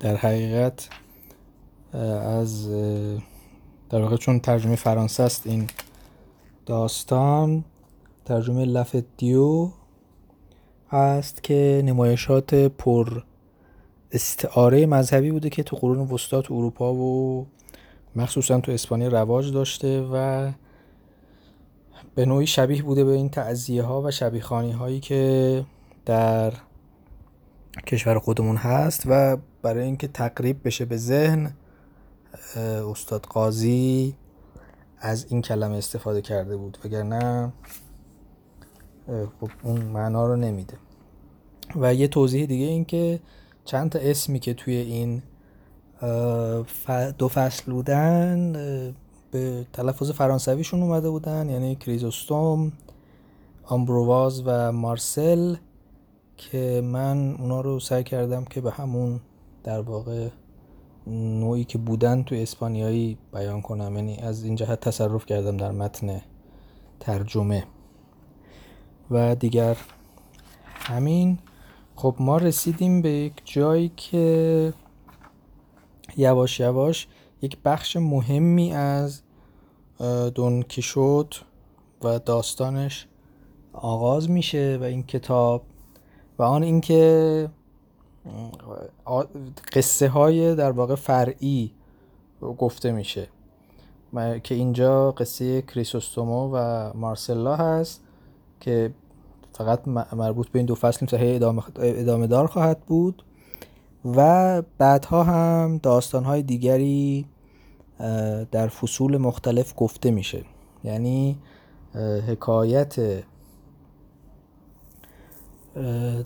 در 0.00 0.16
حقیقت 0.16 0.88
از 2.22 2.68
در 3.92 4.02
واقع 4.02 4.16
چون 4.16 4.40
ترجمه 4.40 4.76
فرانسه 4.76 5.22
است 5.22 5.46
این 5.46 5.66
داستان 6.66 7.64
ترجمه 8.24 8.64
لف 8.64 8.96
دیو 9.16 9.70
هست 10.90 11.42
که 11.42 11.82
نمایشات 11.84 12.54
پر 12.54 13.22
استعاره 14.12 14.86
مذهبی 14.86 15.30
بوده 15.30 15.50
که 15.50 15.62
تو 15.62 15.76
قرون 15.76 15.98
وسطا 15.98 16.42
تو 16.42 16.54
اروپا 16.54 16.94
و 16.94 17.46
مخصوصا 18.16 18.60
تو 18.60 18.72
اسپانیا 18.72 19.08
رواج 19.08 19.52
داشته 19.52 20.08
و 20.12 20.50
به 22.14 22.26
نوعی 22.26 22.46
شبیه 22.46 22.82
بوده 22.82 23.04
به 23.04 23.12
این 23.12 23.28
تعذیه 23.28 23.82
ها 23.82 24.02
و 24.02 24.10
شبیه 24.10 24.42
خانی 24.42 24.72
هایی 24.72 25.00
که 25.00 25.64
در 26.06 26.52
کشور 27.86 28.18
خودمون 28.18 28.56
هست 28.56 29.02
و 29.06 29.36
برای 29.62 29.84
اینکه 29.84 30.08
تقریب 30.08 30.56
بشه 30.64 30.84
به 30.84 30.96
ذهن 30.96 31.52
استاد 32.90 33.26
قاضی 33.26 34.16
از 34.98 35.26
این 35.28 35.42
کلمه 35.42 35.76
استفاده 35.76 36.22
کرده 36.22 36.56
بود 36.56 36.78
وگرنه 36.84 37.52
خب 39.40 39.50
اون 39.62 39.80
معنا 39.80 40.26
رو 40.26 40.36
نمیده. 40.36 40.74
و 41.76 41.94
یه 41.94 42.08
توضیح 42.08 42.46
دیگه 42.46 42.66
این 42.66 42.84
که 42.84 43.20
چند 43.64 43.90
تا 43.90 43.98
اسمی 43.98 44.38
که 44.38 44.54
توی 44.54 44.76
این 44.76 45.22
دو 47.18 47.28
فصل 47.28 47.72
بودن 47.72 48.52
به 49.30 49.66
تلفظ 49.72 50.10
فرانسویشون 50.10 50.82
اومده 50.82 51.10
بودن 51.10 51.48
یعنی 51.48 51.76
کریزوستوم 51.76 52.72
آمبرواز 53.64 54.42
و 54.46 54.72
مارسل 54.72 55.56
که 56.36 56.82
من 56.84 57.34
اونا 57.34 57.60
رو 57.60 57.80
سعی 57.80 58.04
کردم 58.04 58.44
که 58.44 58.60
به 58.60 58.70
همون 58.70 59.20
در 59.64 59.80
واقع 59.80 60.28
نوعی 61.06 61.64
که 61.64 61.78
بودن 61.78 62.22
توی 62.22 62.42
اسپانیایی 62.42 63.18
بیان 63.32 63.62
کنم. 63.62 63.96
یعنی 63.96 64.16
از 64.16 64.44
این 64.44 64.54
جهت 64.54 64.80
تصرف 64.80 65.26
کردم 65.26 65.56
در 65.56 65.70
متن 65.70 66.20
ترجمه. 67.00 67.64
و 69.10 69.34
دیگر 69.34 69.76
همین. 70.74 71.38
خب 71.96 72.16
ما 72.18 72.36
رسیدیم 72.36 73.02
به 73.02 73.10
یک 73.10 73.32
جایی 73.44 73.92
که 73.96 74.74
یواش 76.16 76.60
یواش 76.60 77.08
یک 77.42 77.58
بخش 77.64 77.96
مهمی 77.96 78.72
از 78.72 79.22
دون 80.34 80.62
کیشوت 80.62 81.42
و 82.02 82.18
داستانش 82.18 83.06
آغاز 83.72 84.30
میشه 84.30 84.78
و 84.80 84.84
این 84.84 85.02
کتاب 85.02 85.62
و 86.38 86.42
آن 86.42 86.62
اینکه 86.62 87.48
قصه 89.72 90.08
های 90.08 90.54
در 90.54 90.70
واقع 90.70 90.94
فرعی 90.94 91.72
گفته 92.58 92.92
میشه. 92.92 93.28
که 94.42 94.54
اینجا 94.54 95.10
قصه 95.10 95.62
کریسوستومو 95.62 96.50
و 96.54 96.90
مارسلا 96.94 97.56
هست 97.56 98.00
که 98.60 98.94
فقط 99.52 99.88
مربوط 99.88 100.48
به 100.48 100.58
این 100.58 100.66
دو 100.66 100.74
فصل 100.74 100.98
نیست 101.02 101.14
ادامه, 101.14 101.62
ادامه 101.76 102.26
دار 102.26 102.46
خواهد 102.46 102.80
بود. 102.80 103.24
و 104.04 104.62
بعدها 104.78 105.22
هم 105.22 105.80
داستانهای 105.82 106.42
دیگری 106.42 107.26
در 108.50 108.68
فصول 108.68 109.16
مختلف 109.16 109.74
گفته 109.76 110.10
میشه. 110.10 110.44
یعنی 110.84 111.38
حکایت 112.28 113.22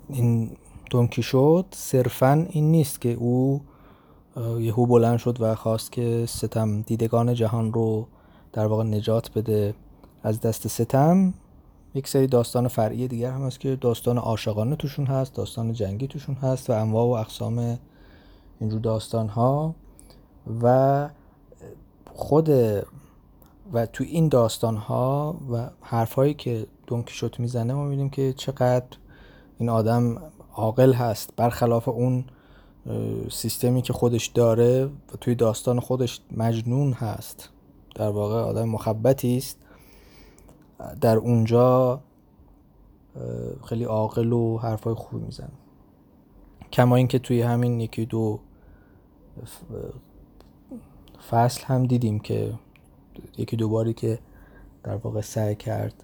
این 0.08 0.50
دونکی 0.90 1.22
شد 1.22 1.64
صرفا 1.70 2.46
این 2.50 2.70
نیست 2.70 3.00
که 3.00 3.12
او 3.12 3.60
یهو 4.58 4.86
بلند 4.86 5.18
شد 5.18 5.36
و 5.40 5.54
خواست 5.54 5.92
که 5.92 6.26
ستم 6.28 6.82
دیدگان 6.82 7.34
جهان 7.34 7.72
رو 7.72 8.06
در 8.52 8.66
واقع 8.66 8.84
نجات 8.84 9.30
بده. 9.38 9.74
از 10.22 10.40
دست 10.40 10.68
ستم 10.68 11.34
یک 11.94 12.08
سری 12.08 12.26
داستان 12.26 12.68
فرعی 12.68 13.08
دیگر 13.08 13.30
هم 13.30 13.46
هست 13.46 13.60
که 13.60 13.76
داستان 13.76 14.18
عاشقانه 14.18 14.76
توشون 14.76 15.06
هست 15.06 15.34
داستان 15.34 15.72
جنگی 15.72 16.06
توشون 16.06 16.34
هست 16.34 16.70
و 16.70 16.72
انواع 16.72 17.06
و 17.06 17.10
اقسام 17.10 17.78
اینجور 18.60 18.80
داستان 18.80 19.28
ها 19.28 19.74
و 20.62 21.08
خود 22.14 22.48
و 23.72 23.86
تو 23.86 24.04
این 24.04 24.28
داستان 24.28 24.76
ها 24.76 25.36
و 25.52 25.70
حرف 25.80 26.14
هایی 26.14 26.34
که 26.34 26.66
دونکیشوت 26.86 27.40
می‌زنه 27.40 27.74
ما 27.74 27.84
می‌بینیم 27.84 28.10
که 28.10 28.32
چقدر 28.32 28.96
این 29.58 29.68
آدم 29.68 30.22
عاقل 30.56 30.92
هست 30.92 31.30
برخلاف 31.36 31.88
اون 31.88 32.24
سیستمی 33.30 33.82
که 33.82 33.92
خودش 33.92 34.26
داره 34.26 34.84
و 34.84 35.16
توی 35.20 35.34
داستان 35.34 35.80
خودش 35.80 36.20
مجنون 36.36 36.92
هست. 36.92 37.50
در 37.94 38.08
واقع 38.08 38.40
آدم 38.40 38.68
مخبتی 38.68 39.36
است. 39.36 39.58
در 41.00 41.16
اونجا 41.16 42.00
خیلی 43.68 43.84
عاقل 43.84 44.32
و 44.32 44.58
حرفای 44.58 44.94
خوبی 44.94 45.24
می‌زنه. 45.24 45.50
کما 46.72 46.96
اینکه 46.96 47.18
توی 47.18 47.42
همین 47.42 47.80
یکی 47.80 48.06
دو 48.06 48.40
فصل 51.30 51.64
هم 51.64 51.86
دیدیم 51.86 52.18
که 52.18 52.52
یکی 53.38 53.56
دو 53.56 53.68
باری 53.68 53.94
که 53.94 54.18
در 54.82 54.96
واقع 54.96 55.20
سعی 55.20 55.54
کرد 55.54 55.94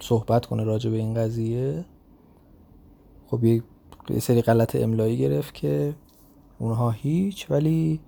صحبت 0.00 0.46
کنه 0.46 0.64
راجع 0.64 0.90
به 0.90 0.96
این 0.96 1.14
قضیه. 1.14 1.84
خب 3.26 3.44
یه 3.44 3.62
سری 4.20 4.42
غلط 4.42 4.76
املایی 4.76 5.18
گرفت 5.18 5.54
که 5.54 5.94
اونها 6.58 6.90
هیچ 6.90 7.50
ولی 7.50 8.00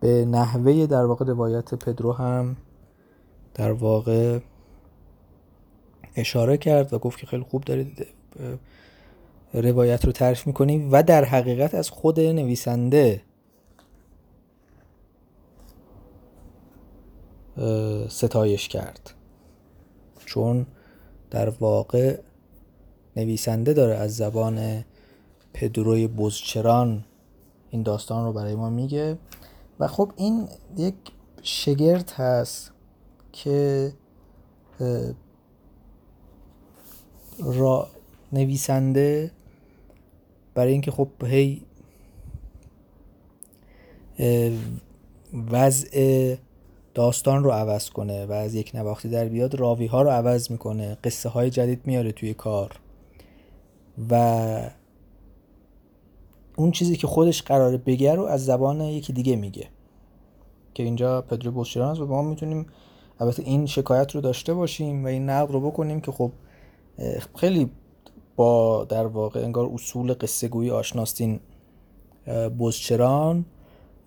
به 0.00 0.24
نحوه 0.24 0.86
در 0.86 1.04
واقع 1.04 1.24
روایت 1.24 1.74
پدرو 1.74 2.12
هم 2.12 2.56
در 3.54 3.72
واقع 3.72 4.38
اشاره 6.16 6.56
کرد 6.56 6.92
و 6.92 6.98
گفت 6.98 7.18
که 7.18 7.26
خیلی 7.26 7.42
خوب 7.42 7.64
دارید 7.64 8.06
روایت 9.54 10.04
رو 10.04 10.12
تعریف 10.12 10.46
می‌کنی 10.46 10.88
و 10.88 11.02
در 11.02 11.24
حقیقت 11.24 11.74
از 11.74 11.90
خود 11.90 12.20
نویسنده 12.20 13.22
ستایش 18.08 18.68
کرد. 18.68 19.14
چون 20.26 20.66
در 21.30 21.48
واقع 21.48 22.20
نویسنده 23.16 23.72
داره 23.72 23.94
از 23.94 24.16
زبان 24.16 24.84
پدروی 25.52 26.06
بزچران 26.06 27.04
این 27.70 27.82
داستان 27.82 28.24
رو 28.24 28.32
برای 28.32 28.54
ما 28.54 28.70
میگه. 28.70 29.18
و 29.80 29.88
خب 29.88 30.12
این 30.16 30.48
یک 30.76 30.94
شگرد 31.42 32.10
هست 32.10 32.72
که 33.32 33.92
را 37.38 37.88
نویسنده 38.32 39.30
برای 40.54 40.72
اینکه 40.72 40.90
خب 40.90 41.08
هی 41.24 41.62
وضع 45.50 46.36
داستان 46.98 47.44
رو 47.44 47.50
عوض 47.50 47.90
کنه 47.90 48.26
و 48.26 48.32
از 48.32 48.54
یک 48.54 48.70
نواختی 48.74 49.08
در 49.08 49.24
بیاد 49.24 49.54
راوی 49.54 49.86
ها 49.86 50.02
رو 50.02 50.10
عوض 50.10 50.50
می‌کنه 50.50 50.98
قصه 51.04 51.28
های 51.28 51.50
جدید 51.50 51.80
میاره 51.84 52.12
توی 52.12 52.34
کار. 52.34 52.80
و 54.10 54.70
اون 56.56 56.70
چیزی 56.70 56.96
که 56.96 57.06
خودش 57.06 57.42
قراره 57.42 57.76
بگه 57.76 58.14
رو 58.14 58.24
از 58.24 58.44
زبان 58.44 58.80
یکی 58.80 59.12
دیگه 59.12 59.36
میگه. 59.36 59.68
که 60.74 60.82
اینجا 60.82 61.22
پدرو 61.22 61.50
بوشیران 61.52 61.90
است 61.90 62.00
و 62.00 62.06
ما 62.06 62.22
می‌تونیم 62.22 62.66
البته 63.20 63.42
این 63.42 63.66
شکایت 63.66 64.14
رو 64.14 64.20
داشته 64.20 64.54
باشیم 64.54 65.04
و 65.04 65.06
این 65.06 65.30
نقد 65.30 65.52
رو 65.52 65.60
بکنیم 65.60 66.00
که 66.00 66.12
خب 66.12 66.32
خیلی 67.36 67.70
با 68.36 68.84
در 68.84 69.06
واقع 69.06 69.40
انگار 69.40 69.70
اصول 69.74 70.12
قصه 70.12 70.48
گویی 70.48 70.70
آشناستین 70.70 71.40
بزچران 72.58 73.44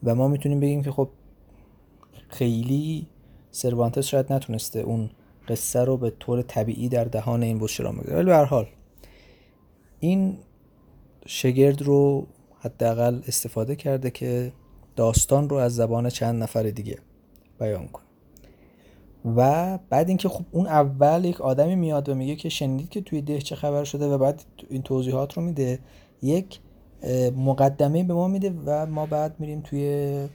و 0.03 0.15
ما 0.15 0.27
می‌تونیم 0.27 0.59
بگیم 0.59 0.83
که 0.83 0.91
خب 0.91 1.09
خیلی 2.31 3.07
سروانتس 3.51 4.05
شاید 4.05 4.33
نتونسته 4.33 4.79
اون 4.79 5.09
قصه 5.47 5.79
رو 5.79 5.97
به 5.97 6.09
طور 6.19 6.41
طبیعی 6.41 6.89
در 6.89 7.03
دهان 7.03 7.43
این 7.43 7.59
بزچران 7.59 7.95
بگذاره 7.95 8.15
ولی 8.17 8.25
به 8.25 8.37
حال 8.37 8.67
این 9.99 10.37
شگرد 11.25 11.81
رو 11.81 12.27
حداقل 12.59 13.21
استفاده 13.27 13.75
کرده 13.75 14.09
که 14.09 14.51
داستان 14.95 15.49
رو 15.49 15.57
از 15.57 15.75
زبان 15.75 16.09
چند 16.09 16.43
نفر 16.43 16.63
دیگه 16.63 16.97
بیان 17.59 17.87
کنه. 17.87 18.05
و 19.35 19.79
بعد 19.89 20.07
اینکه 20.07 20.29
خب 20.29 20.45
اون 20.51 20.67
اول 20.67 21.25
یک 21.25 21.41
آدمی 21.41 21.75
میاد 21.75 22.09
و 22.09 22.15
میگه 22.15 22.35
که 22.35 22.49
شنیدید 22.49 22.89
که 22.89 23.01
توی 23.01 23.21
ده 23.21 23.41
چه 23.41 23.55
خبر 23.55 23.83
شده 23.83 24.07
و 24.07 24.17
بعد 24.17 24.43
این 24.69 24.81
توضیحات 24.81 25.33
رو 25.33 25.43
میده 25.43 25.79
یک 26.21 26.59
مقدمه 27.35 28.03
به 28.03 28.13
ما 28.13 28.27
میده 28.27 28.53
و 28.65 28.85
ما 28.85 29.05
بعد 29.05 29.39
میریم 29.39 29.61
توی 29.61 30.27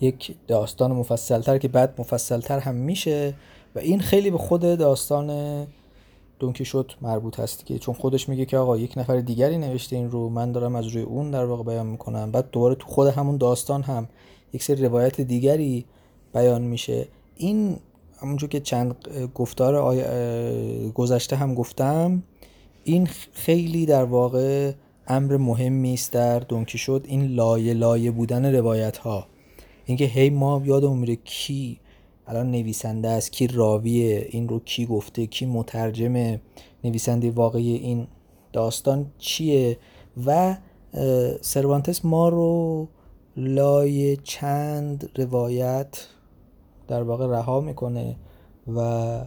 یک 0.00 0.36
داستان 0.46 0.92
مفصلتر 0.92 1.58
که 1.58 1.68
بعد 1.68 1.94
مفصلتر 1.98 2.58
هم 2.58 2.74
میشه 2.74 3.34
و 3.74 3.78
این 3.78 4.00
خیلی 4.00 4.30
به 4.30 4.38
خود 4.38 4.60
داستان 4.60 5.66
دونکی 6.38 6.64
شد 6.64 6.92
مربوط 7.02 7.40
هست 7.40 7.66
که 7.66 7.78
چون 7.78 7.94
خودش 7.94 8.28
میگه 8.28 8.44
که 8.44 8.58
آقا 8.58 8.78
یک 8.78 8.98
نفر 8.98 9.20
دیگری 9.20 9.58
نوشته 9.58 9.96
این 9.96 10.10
رو 10.10 10.28
من 10.28 10.52
دارم 10.52 10.76
از 10.76 10.86
روی 10.86 11.02
اون 11.02 11.30
در 11.30 11.44
واقع 11.44 11.62
بیان 11.62 11.86
می‌کنم. 11.86 12.30
بعد 12.30 12.50
دوباره 12.50 12.74
تو 12.74 12.86
خود 12.86 13.08
همون 13.08 13.36
داستان 13.36 13.82
هم 13.82 14.08
یک 14.52 14.62
سری 14.62 14.84
روایت 14.84 15.20
دیگری 15.20 15.84
بیان 16.34 16.62
میشه. 16.62 17.08
این 17.36 17.76
همونجور 18.22 18.48
که 18.48 18.60
چند 18.60 18.94
گفتار 19.34 19.96
گذشته 20.94 21.36
هم 21.36 21.54
گفتم 21.54 22.22
این 22.84 23.06
خیلی 23.32 23.86
در 23.86 24.04
واقع 24.04 24.72
امر 25.06 25.36
مهمی 25.36 25.94
است 25.94 26.12
در 26.12 26.38
دونکی 26.38 26.78
شد 26.78 27.04
این 27.08 27.26
لایه 27.26 27.74
لایه 27.74 28.10
بودن 28.10 28.54
روایت 28.54 28.96
ها 28.96 29.26
اینکه 29.90 30.04
هی 30.04 30.30
ما 30.30 30.62
یادمون 30.64 30.98
میره 30.98 31.16
کی 31.16 31.80
الان 32.26 32.50
نویسنده 32.50 33.08
است 33.08 33.32
کی 33.32 33.46
راویه 33.46 34.26
این 34.30 34.48
رو 34.48 34.60
کی 34.60 34.86
گفته 34.86 35.26
کی 35.26 35.46
مترجم 35.46 36.40
نویسنده 36.84 37.30
واقعی 37.30 37.74
این 37.74 38.06
داستان 38.52 39.06
چیه؟ 39.18 39.78
و 40.26 40.56
سروانتس 41.40 42.04
ما 42.04 42.28
رو 42.28 42.88
لای 43.36 44.16
چند 44.16 45.10
روایت 45.16 46.06
در 46.88 47.02
واقع 47.02 47.26
رها 47.26 47.60
می‌کنه 47.60 48.16
و 48.76 49.20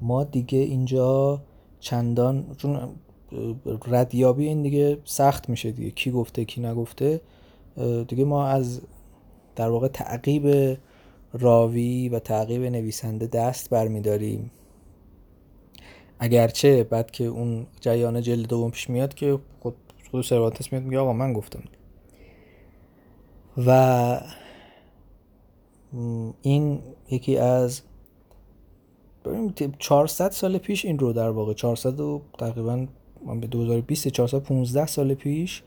ما 0.00 0.24
دیگه 0.24 0.58
اینجا 0.58 1.40
چندان 1.80 2.46
چون 2.56 2.78
ردیابی 3.86 4.46
این 4.46 4.62
دیگه 4.62 4.98
سخت 5.04 5.48
میشه 5.48 5.70
دیگه 5.70 5.90
کی 5.90 6.10
گفته 6.10 6.44
کی 6.44 6.60
نگفته 6.60 7.20
دیگه 8.08 8.24
ما 8.24 8.46
از 8.46 8.80
در 9.60 9.68
واقع 9.68 9.88
تعقیب 9.88 10.76
راوی 11.32 12.08
و 12.08 12.18
تعقیب 12.18 12.62
نویسنده 12.62 13.26
دست 13.26 13.70
برمیداریم. 13.70 14.50
اگرچه 16.18 16.84
بعد 16.84 17.10
که 17.10 17.24
اون 17.24 17.66
جریان 17.80 18.20
جلد 18.20 18.46
دوم 18.46 18.70
پیش 18.70 18.90
میاد 18.90 19.14
که 19.14 19.38
خود 19.60 19.74
خود 20.10 20.24
سروانتس 20.24 20.72
میاد 20.72 20.84
میگه 20.84 20.98
آقا 20.98 21.12
من 21.12 21.32
گفتم. 21.32 21.62
و 23.66 24.20
این 26.42 26.82
یکی 27.10 27.36
از 27.36 27.80
ببینیم 29.24 29.54
400 29.78 30.30
سال 30.30 30.58
پیش 30.58 30.84
این 30.84 30.98
رو 30.98 31.12
در 31.12 31.30
واقع 31.30 31.54
400 31.54 32.00
و 32.00 32.22
تقریبا 32.38 32.86
من 33.26 33.40
به 33.40 33.46
2020 33.46 34.08
415 34.08 34.86
سال 34.86 35.14
پیش 35.14 35.62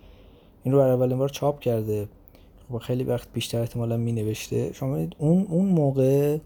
این 0.64 0.74
رو 0.74 0.80
برای 0.80 0.94
اولین 0.94 1.18
بار 1.18 1.30
چاپ 1.30 1.60
کرده. 1.60 2.08
خب 2.74 2.80
خیلی 2.80 3.04
وقت 3.04 3.28
بیشتر 3.34 3.60
احتمالا 3.62 3.98
می 3.98 4.12
نوشته 4.12 4.74
شما 4.74 5.08
اون 5.18 5.48
اون 5.50 5.66
موقع 5.66 6.38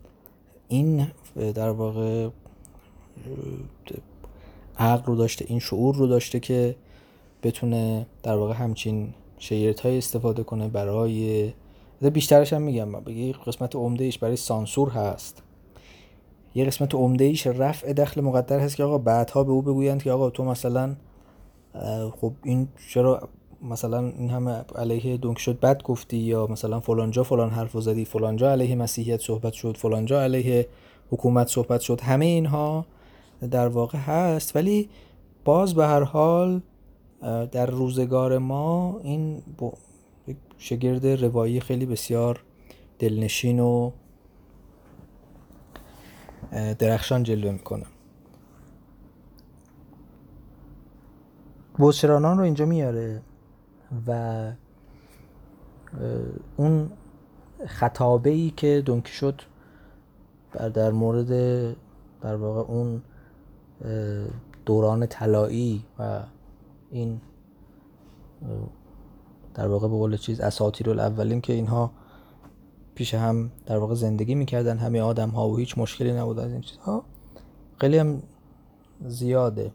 این 0.68 1.08
در 1.36 1.70
واقع 1.70 2.30
عقل 4.78 5.06
رو 5.06 5.16
داشته 5.16 5.46
این 5.48 5.60
شعور 5.60 5.96
رو 5.96 6.08
داشته 6.08 6.40
که 6.40 6.76
بتونه 7.44 8.06
در 8.24 8.36
واقع 8.36 8.54
همچین 8.54 9.14
شیرت 9.38 9.80
های 9.80 9.98
استفاده 9.98 10.44
کنه 10.44 10.68
برای 10.68 11.54
بیشترش 12.02 12.54
هم 12.54 12.62
میگم 12.62 13.10
یه 13.10 13.34
قسمت 13.34 13.76
عمده 13.76 14.04
ایش 14.04 14.18
برای 14.18 14.36
سانسور 14.36 14.90
هست. 14.90 15.44
یه 16.56 16.66
قسمت 16.66 16.96
عمده 16.96 17.26
ایش 17.26 17.48
رفع 17.48 17.94
دخل 17.94 18.22
مقدر 18.22 18.60
هست 18.60 18.76
که 18.76 18.84
آقا 18.84 18.98
بعدها 18.98 19.44
به 19.44 19.52
او 19.52 19.62
بگویند 19.62 20.04
که 20.04 20.12
آقا 20.12 20.30
تو 20.30 20.44
مثلا 20.44 20.96
خب 22.22 22.34
این 22.44 22.68
چرا 22.90 23.30
مثلا 23.62 24.00
این 24.00 24.30
همه 24.30 24.52
علیه 24.76 25.18
دونک 25.18 25.40
شد 25.40 25.60
بد 25.60 25.84
گفتی 25.84 26.18
یا 26.18 26.48
مثلا 26.48 26.80
فلانجا 26.80 27.24
فلان 27.24 27.50
حرف 27.50 27.80
زدی 27.80 28.06
فلانجا 28.06 28.52
علیه 28.52 28.76
مسیحیت 28.76 29.22
صحبت 29.22 29.54
شد 29.54 29.78
فلانجا 29.78 30.24
علیه 30.24 30.68
حکومت 31.12 31.48
صحبت 31.48 31.82
شد 31.82 32.02
همه 32.02 32.26
اینها 32.26 32.86
در 33.52 33.68
واقع 33.68 33.98
هست. 33.98 34.56
ولی 34.56 34.90
باز 35.46 35.76
به 35.76 35.86
هر 35.88 36.04
حال 36.04 36.62
در 37.52 37.66
روزگار 37.66 38.38
ما 38.38 39.00
این 39.04 39.42
شگرد 40.58 41.08
روایی 41.08 41.60
خیلی 41.60 41.86
بسیار 41.86 42.44
دلنشین 43.00 43.60
و 43.60 43.92
درخشان 46.80 47.24
جلوه 47.24 47.52
می‌کنه. 47.52 47.86
بوشرانان 51.78 52.38
رو 52.38 52.44
اینجا 52.44 52.66
میاره. 52.66 53.22
و 54.08 54.52
اون 56.58 56.92
خطابه 57.68 58.30
ای 58.30 58.50
که 58.50 58.84
شد 59.06 59.42
در 60.74 60.92
مورد 60.92 61.30
در 62.22 62.36
واقع 62.36 62.72
اون 62.72 63.02
دوران 64.66 65.06
طلایی 65.06 65.84
و 66.00 66.24
این 66.92 67.22
در 69.54 69.68
واقع 69.68 69.88
به 69.88 69.94
قول 69.94 70.18
چیز 70.18 70.40
اساطیر 70.40 70.90
الاولین 70.90 71.42
که 71.42 71.54
اینها 71.54 71.92
پیش 72.96 73.14
هم 73.14 73.52
در 73.66 73.78
واقع 73.78 73.94
زندگی 73.94 74.36
می‌کردن 74.36 74.78
همه 74.78 75.02
آدم 75.02 75.30
ها 75.30 75.50
و 75.50 75.58
هیچ 75.58 75.78
مشکلی 75.78 76.14
نبود 76.14 76.40
از 76.40 76.52
این 76.52 76.62
چیزها 76.62 77.04
خیلی 77.82 77.98
هم 77.98 78.24
زیاده. 79.06 79.72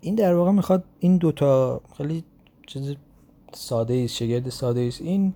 این 0.00 0.14
در 0.14 0.34
واقع 0.34 0.50
می‌خواد 0.50 0.84
این 0.98 1.16
دوتا 1.16 1.80
خیلی 1.96 2.24
چیز 2.66 2.96
ساده 3.54 3.94
است 4.04 4.14
شگرد 4.14 4.48
ساده 4.48 4.80
است. 4.80 5.00
این 5.00 5.34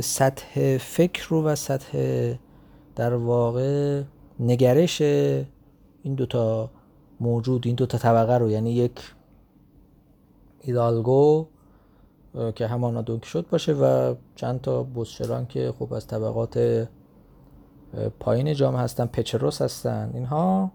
سطح 0.00 0.78
فکر 0.78 1.28
رو 1.28 1.44
و 1.44 1.54
سطح 1.54 2.34
در 2.96 3.14
واقع 3.14 4.02
نگرش 4.40 5.00
این 5.00 6.14
دوتا 6.16 6.70
موجود 7.20 7.66
این 7.66 7.74
دوتا 7.74 7.98
طبقه 7.98 8.38
رو 8.38 8.50
یعنی 8.50 8.72
یک 8.72 9.00
ایدالگو 10.60 11.46
که 12.54 12.66
همانا 12.66 13.02
دونک 13.02 13.36
باشه 13.50 13.72
و 13.72 14.14
چند 14.34 14.60
تا 14.60 14.82
بوسچران 14.82 15.46
که 15.46 15.72
خب 15.78 15.92
از 15.92 16.06
طبقات 16.06 16.86
پایین 18.20 18.54
جامعه 18.54 18.80
هستن 18.80 19.06
پچروس 19.06 19.62
هستن. 19.62 20.10
اینها 20.14 20.72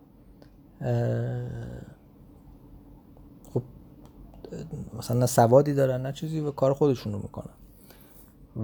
مثلا 4.98 5.20
نه 5.20 5.26
سوادی 5.26 5.74
دارن 5.74 6.02
نه 6.02 6.12
چیزی 6.12 6.40
و 6.40 6.52
کار 6.52 6.74
خودشون 6.74 7.14
رو 7.14 7.20
می‌کنن. 7.20 7.54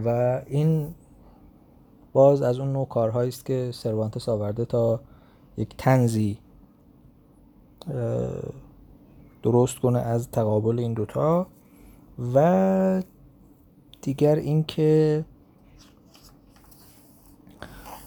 و 0.05 0.41
این 0.47 0.95
باز 2.13 2.41
از 2.41 2.59
اون 2.59 2.73
نوع 2.73 2.88
کارهایی 2.88 3.29
است 3.29 3.45
که 3.45 3.71
سروانتس 3.73 4.29
آورده 4.29 4.65
تا 4.65 4.99
یک 5.57 5.75
تنزی 5.77 6.38
درست 9.43 9.79
کنه 9.79 9.99
از 9.99 10.31
تقابل 10.31 10.79
این 10.79 10.93
دوتا. 10.93 11.47
و 12.33 13.03
دیگر 14.01 14.35
اینکه 14.35 15.25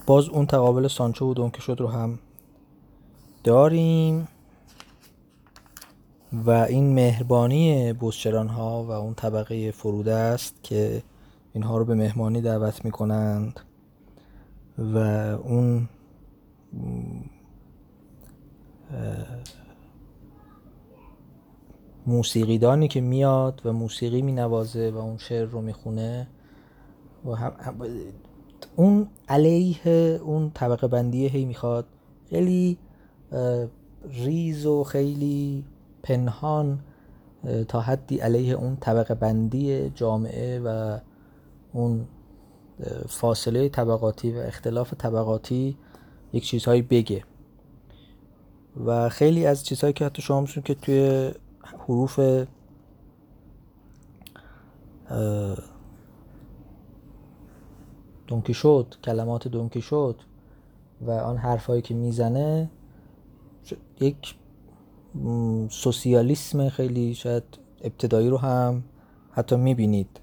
باز 0.07 0.29
اون 0.29 0.47
تقابل 0.47 0.89
سانچو 0.89 1.31
و 1.31 1.35
دونکه 1.35 1.61
شد 1.61 1.77
رو 1.81 1.89
هم 1.89 2.19
داریم. 3.45 4.29
و 6.33 6.51
این 6.51 6.95
مهربانی 6.95 7.93
بوسچران 7.93 8.49
ها 8.49 8.85
و 8.85 8.91
اون 8.91 9.15
طبقه 9.15 9.71
فروده 9.71 10.15
است 10.15 10.55
که 10.63 11.03
اینها 11.53 11.79
رو 11.79 11.85
به 11.85 11.95
مهمانی 11.95 12.41
دعوت 12.41 12.85
می 12.85 12.91
کنند 12.91 13.61
و 14.79 14.99
اون 15.45 15.89
موسیقیدانی 22.07 22.89
که 22.89 23.01
میاد 23.01 23.63
و 23.65 23.73
موسیقی 23.73 24.23
می 24.23 24.33
نوازه 24.33 24.91
و 24.91 24.97
اون 24.97 25.19
شعر 25.19 25.45
رو 25.45 25.61
می‌خونه 25.61 26.29
و 27.25 27.35
هم 27.35 27.55
اون 28.77 29.09
علیه 29.29 29.89
اون 30.25 30.51
طبقه 30.55 30.89
بندی 30.89 31.29
هی 31.29 31.45
می‌خواد. 31.45 31.87
خیلی 32.31 32.79
ریز 34.11 34.67
و 34.67 34.85
خیلی 34.85 35.65
پنهان 36.03 36.79
تا 37.69 37.81
حدی 37.81 38.19
علیه 38.19 38.55
اون 38.55 38.77
طبقه 38.77 39.15
بندی 39.15 39.91
جامعه 39.91 40.61
و 40.61 40.99
اون 41.73 42.07
فاصله 43.09 43.69
طبقاتی 43.69 44.33
و 44.33 44.39
اختلاف 44.39 44.95
طبقاتی 44.95 45.77
یک 46.33 46.45
چیزهایی 46.45 46.83
بگه. 46.83 47.25
و 48.87 49.09
خیلی 49.09 49.47
از 49.47 49.65
چیزهایی 49.65 49.93
که 49.93 50.05
حتی 50.05 50.23
شما 50.23 50.45
که 50.45 50.75
توی 50.75 51.31
حروف 51.63 52.21
دونکی 58.27 58.55
شد 58.55 58.95
کلمات 59.05 59.49
دونکی 59.49 59.83
شد 59.83 60.17
و 61.01 61.11
آن 61.11 61.37
حرفهایی 61.37 61.83
که 61.83 61.95
می‌زنه 61.95 62.71
یک 64.01 64.35
سوسیالیسم 65.71 66.69
خیلی 66.69 67.15
شاید 67.15 67.43
ابتدایی 67.85 68.29
رو 68.29 68.39
هم 68.39 68.83
حتی 69.33 69.57
می‌بینید. 69.57 70.21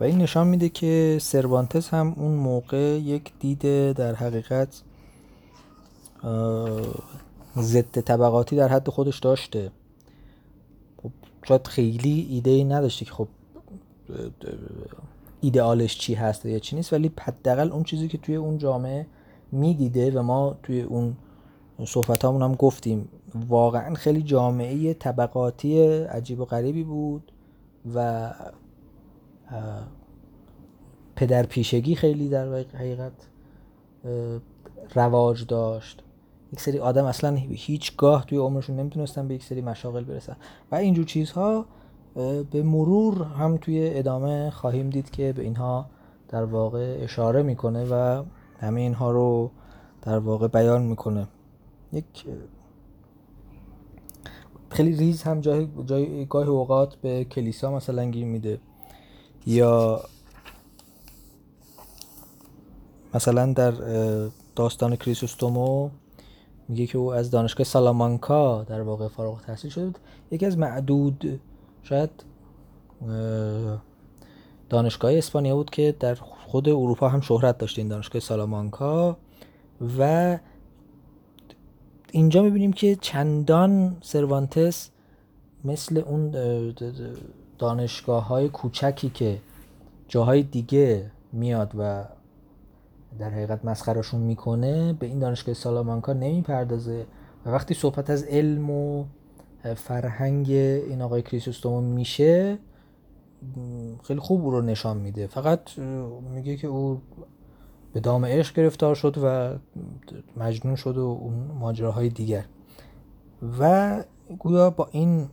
و 0.00 0.04
این 0.04 0.18
نشان 0.18 0.46
میده 0.46 0.68
که 0.68 1.18
سروانتس 1.20 1.94
هم 1.94 2.14
اون 2.16 2.32
موقع 2.32 2.98
یک 2.98 3.32
دید 3.40 3.92
در 3.92 4.14
حقیقت 4.14 4.82
ضد 7.58 8.00
طبقاتی 8.00 8.56
در 8.56 8.68
حد 8.68 8.88
خودش 8.88 9.18
داشته. 9.18 9.70
خب 11.02 11.10
شاید 11.48 11.66
خیلی 11.66 12.26
ایده 12.30 12.50
ای 12.50 12.64
نداشته 12.64 13.04
که 13.04 13.12
خب 13.12 13.28
ایدئالش 15.40 15.98
چی 15.98 16.14
هست 16.14 16.46
یا 16.46 16.58
چی 16.58 16.76
نیست 16.76 16.92
ولی 16.92 17.12
حداقل 17.20 17.72
اون 17.72 17.82
چیزی 17.82 18.08
که 18.08 18.18
توی 18.18 18.36
اون 18.36 18.58
جامعه 18.58 19.06
می‌دیده 19.52 20.10
و 20.10 20.22
ما 20.22 20.56
توی 20.62 20.82
اون 20.82 21.16
صحبت 21.84 22.24
هم 22.24 22.54
گفتیم. 22.54 23.08
واقعا 23.48 23.94
خیلی 23.94 24.22
جامعه 24.22 24.94
طبقاتی 24.94 25.82
عجیب 26.04 26.40
و 26.40 26.44
غریبی 26.44 26.84
بود 26.84 27.32
و 27.94 28.30
پدر 31.16 31.42
پیشگی 31.42 31.94
خیلی 31.94 32.28
در 32.28 32.64
حقیقت 32.74 33.12
رواج 34.94 35.46
داشت. 35.46 36.02
یک 36.52 36.60
سری 36.60 36.78
آدم 36.78 37.04
اصلا 37.04 37.34
هیچگاه 37.34 38.26
توی 38.26 38.38
عمرشون 38.38 38.76
نمی‌تونستن 38.76 39.28
به 39.28 39.34
یک 39.34 39.44
سری 39.44 39.60
مشاغل 39.60 40.04
برسن. 40.04 40.36
و 40.72 40.74
اینجور 40.74 41.04
چیزها 41.04 41.66
به 42.50 42.62
مرور 42.62 43.22
هم 43.22 43.56
توی 43.56 43.90
ادامه 43.98 44.50
خواهیم 44.50 44.90
دید 44.90 45.10
که 45.10 45.32
به 45.32 45.42
اینها 45.42 45.86
در 46.28 46.44
واقع 46.44 46.98
اشاره 47.00 47.42
می‌کنه 47.42 47.84
و 47.90 48.24
همه 48.58 48.80
اینها 48.80 49.10
رو 49.10 49.50
در 50.02 50.18
واقع 50.18 50.48
بیان 50.48 50.82
می‌کنه. 50.82 51.28
یک 51.92 52.24
خیلی 54.70 54.96
ریز 54.96 55.22
هم 55.22 55.40
جای, 55.40 55.68
جای 55.86 56.26
گاه 56.26 56.48
اوقات 56.48 56.96
به 56.96 57.24
کلیسا 57.24 57.70
مثلا 57.70 58.04
گیر 58.10 58.24
میده. 58.24 58.60
یا 59.46 60.00
مثلا 63.14 63.52
در 63.52 63.72
داستان 64.56 64.96
کریسوستومو 64.96 65.90
میگه 66.68 66.86
که 66.86 66.98
او 66.98 67.14
از 67.14 67.30
دانشگاه 67.30 67.64
سالامانکا 67.64 68.64
در 68.64 68.82
واقع 68.82 69.08
فارغ 69.08 69.34
التحصیل 69.34 69.70
شده 69.70 69.84
بود. 69.84 69.98
یکی 70.30 70.46
از 70.46 70.58
معدود 70.58 71.40
شاید 71.82 72.10
دانشگاه 74.68 75.12
اسپانیا 75.12 75.56
بود 75.56 75.70
که 75.70 75.94
در 76.00 76.14
خود 76.14 76.68
اروپا 76.68 77.08
هم 77.08 77.20
شهرت 77.20 77.58
داشت 77.58 77.78
این 77.78 77.88
دانشگاه 77.88 78.20
سالامانکا 78.20 79.16
و 79.98 80.38
اینجا 82.12 82.42
می‌بینیم 82.42 82.72
که 82.72 82.96
چندان 82.96 83.96
سروانتس 84.00 84.90
مثل 85.64 85.98
اون 85.98 86.30
دانشگاه 87.58 88.26
های 88.26 88.48
کوچکی 88.48 89.10
که 89.10 89.38
جاهای 90.08 90.42
دیگه 90.42 91.10
میاد 91.32 91.72
و 91.78 92.04
در 93.18 93.30
حقیقت 93.30 93.64
مسخرشون 93.64 94.20
می‌کنه 94.20 94.92
به 94.92 95.06
این 95.06 95.18
دانشگاه 95.18 95.54
سالامانکا 95.54 96.12
نمی‌پردازه. 96.12 97.06
و 97.46 97.50
وقتی 97.50 97.74
صحبت 97.74 98.10
از 98.10 98.22
علم 98.22 98.70
و 98.70 99.04
فرهنگ 99.76 100.50
این 100.50 101.02
آقای 101.02 101.22
کریسوستوم 101.22 101.84
میشه 101.84 102.58
خیلی 104.02 104.20
خوب 104.20 104.44
او 104.44 104.50
رو 104.50 104.62
نشان 104.62 104.96
میده. 104.96 105.26
فقط 105.26 105.78
میگه 106.34 106.56
که 106.56 106.66
او 106.66 107.00
به 107.92 108.00
دام 108.00 108.24
عشق 108.24 108.56
گرفتار 108.56 108.94
شد 108.94 109.16
و 109.22 109.54
مجنون 110.36 110.76
شد 110.76 110.98
و 110.98 111.00
اون 111.00 111.34
ماجراهای 111.60 112.08
دیگر. 112.08 112.44
و 113.60 114.04
گویا 114.38 114.70
با 114.70 114.88
این 114.92 115.28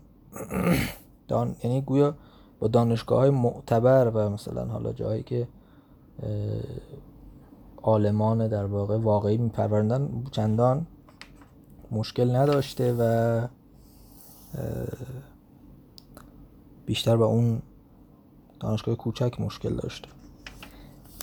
دان... 1.28 1.56
یعنی 1.64 1.82
گویا 1.82 2.16
با 2.60 2.68
دانشگاه 2.68 3.20
های 3.20 3.30
معتبر 3.30 4.12
و 4.14 4.30
مثلا 4.30 4.66
حالا 4.66 4.94
جایی 4.94 5.24
که 5.24 5.48
آلمان 7.82 8.48
در 8.48 8.66
واقع 8.66 8.98
واقعی 8.98 9.38
میپروردن 9.38 10.24
چندان 10.32 10.88
مشکل 11.92 12.36
نداشته 12.36 12.94
و 13.00 13.42
بیشتر 16.86 17.18
با 17.18 17.26
اون 17.26 17.62
دانشگاه 18.60 18.96
کوچک 18.96 19.42
مشکل 19.42 19.76
داشته. 19.76 20.08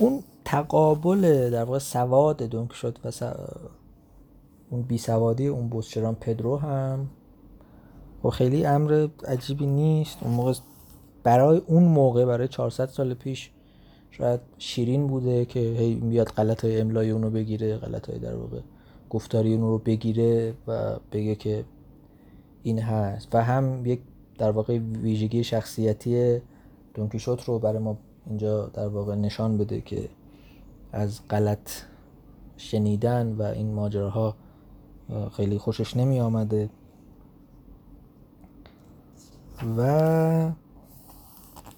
اون 0.00 0.22
تقابل 0.44 1.50
در 1.50 1.64
واقع 1.64 1.78
سواد 1.78 2.70
شد 2.70 2.98
و 3.04 3.34
اون 4.70 4.82
بی 4.82 4.98
سوادی 4.98 5.46
اون 5.46 5.68
بوسچران 5.68 6.14
پدرو 6.14 6.56
هم. 6.56 7.00
و 7.00 7.06
خب 8.22 8.28
خیلی 8.28 8.66
امر 8.66 9.08
عجیبی 9.28 9.66
نیست. 9.66 10.18
اون 10.22 10.34
موقع 10.34 10.52
برای 11.22 11.62
اون 11.66 11.82
موقع 11.82 12.24
برای 12.24 12.48
400 12.48 12.88
سال 12.88 13.14
پیش 13.14 13.50
شاید 14.10 14.40
شیرین 14.58 15.06
بوده 15.06 15.44
که 15.44 15.60
هی 15.60 15.94
بیاد 15.94 16.28
غلط 16.28 16.64
های 16.64 16.80
املای 16.80 17.10
اونو 17.10 17.30
بگیره 17.30 17.76
غلط 17.76 18.10
های 18.10 18.18
در 18.18 18.36
واقع 18.36 18.60
گفتاری 19.10 19.54
اونو 19.54 19.70
رو 19.70 19.78
بگیره 19.78 20.54
و 20.66 20.96
بگه 21.12 21.34
که 21.34 21.64
این 22.62 22.78
هست. 22.78 23.34
و 23.34 23.44
هم 23.44 23.86
یک 23.86 24.00
در 24.38 24.50
واقع 24.50 24.78
ویژگی 24.78 25.44
شخصیتی 25.44 26.40
دونکیشوت 26.94 27.44
رو 27.44 27.58
برای 27.58 27.78
ما 27.78 27.98
اینجا 28.26 28.66
در 28.66 28.86
واقع 28.88 29.14
نشان 29.14 29.58
بده 29.58 29.80
که 29.80 30.08
از 30.94 31.20
غلط 31.30 31.70
شنیدن 32.56 33.32
و 33.32 33.42
این 33.42 33.74
ماجراها 33.74 34.36
خیلی 35.36 35.58
خوشش 35.58 35.96
نمی 35.96 36.20
آمده. 36.20 36.70
و 39.78 40.50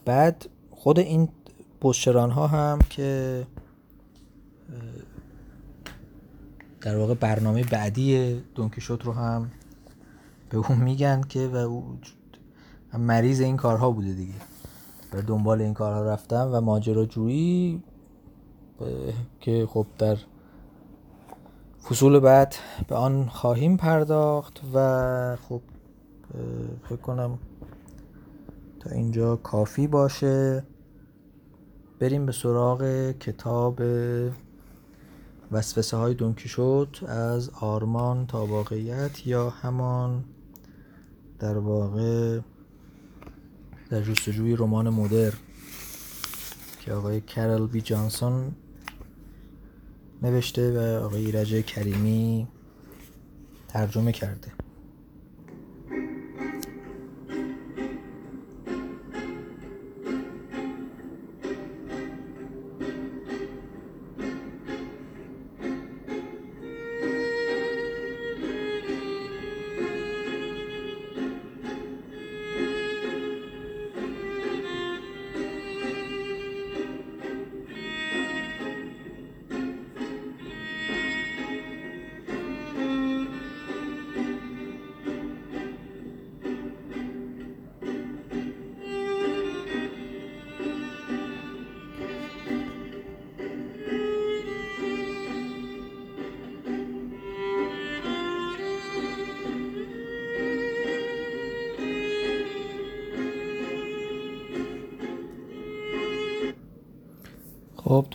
بعد 0.04 0.48
خود 0.70 0.98
این 0.98 1.28
پشتران 1.80 2.30
ها 2.30 2.46
هم 2.46 2.78
که 2.90 3.46
در 6.80 6.98
واقع 6.98 7.14
برنامه 7.14 7.64
بعدی 7.64 8.34
دونکیشوت 8.54 9.04
رو 9.04 9.12
هم 9.12 9.50
به 10.50 10.56
اون 10.56 10.78
میگن 10.78 11.20
که 11.20 11.48
و 11.48 11.56
او 11.56 11.98
مریض 12.98 13.40
این 13.40 13.56
کارها 13.56 13.90
بوده 13.90 14.12
دیگه. 14.12 14.34
به 15.10 15.22
دنبال 15.22 15.60
این 15.60 15.74
کارها 15.74 16.02
رفتم 16.02 16.50
و 16.52 16.60
ماجراجویی 16.60 17.82
که 19.40 19.66
خب 19.70 19.86
در 19.98 20.16
فصول 21.82 22.18
بعد 22.18 22.54
به 22.88 22.94
آن 22.94 23.28
خواهیم 23.28 23.76
پرداخت 23.76 24.60
و 24.74 25.36
خب 25.48 25.60
فکر 26.88 26.96
کنم 26.96 27.38
تا 28.80 28.90
اینجا 28.90 29.36
کافی 29.36 29.86
باشه. 29.86 30.64
بریم 31.98 32.26
به 32.26 32.32
سراغ 32.32 33.10
کتاب 33.10 33.82
وسوسه 35.52 35.96
های 35.96 36.14
دونکیشوت 36.14 37.02
از 37.02 37.50
آرمان 37.60 38.26
تا 38.26 38.46
واقعیت 38.46 39.26
یا 39.26 39.50
همان 39.50 40.24
در 41.38 41.58
واقع 41.58 42.40
در 43.90 44.00
جستجوی 44.00 44.56
رمان 44.56 44.88
مدر 44.88 45.32
که 46.80 46.92
آقای 46.92 47.20
کرل 47.20 47.66
بی 47.66 47.80
جانسون 47.80 48.52
نوشته 50.22 50.72
و 50.72 51.04
آقای 51.04 51.26
ایرج 51.26 51.54
کریمی 51.54 52.48
ترجمه 53.68 54.12
کرده. 54.12 54.52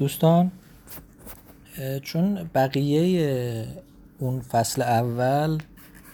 دوستان 0.02 0.52
چون 2.04 2.50
بقیه 2.56 3.68
اون 4.20 4.42
فصل 4.42 4.82
اول 4.82 5.58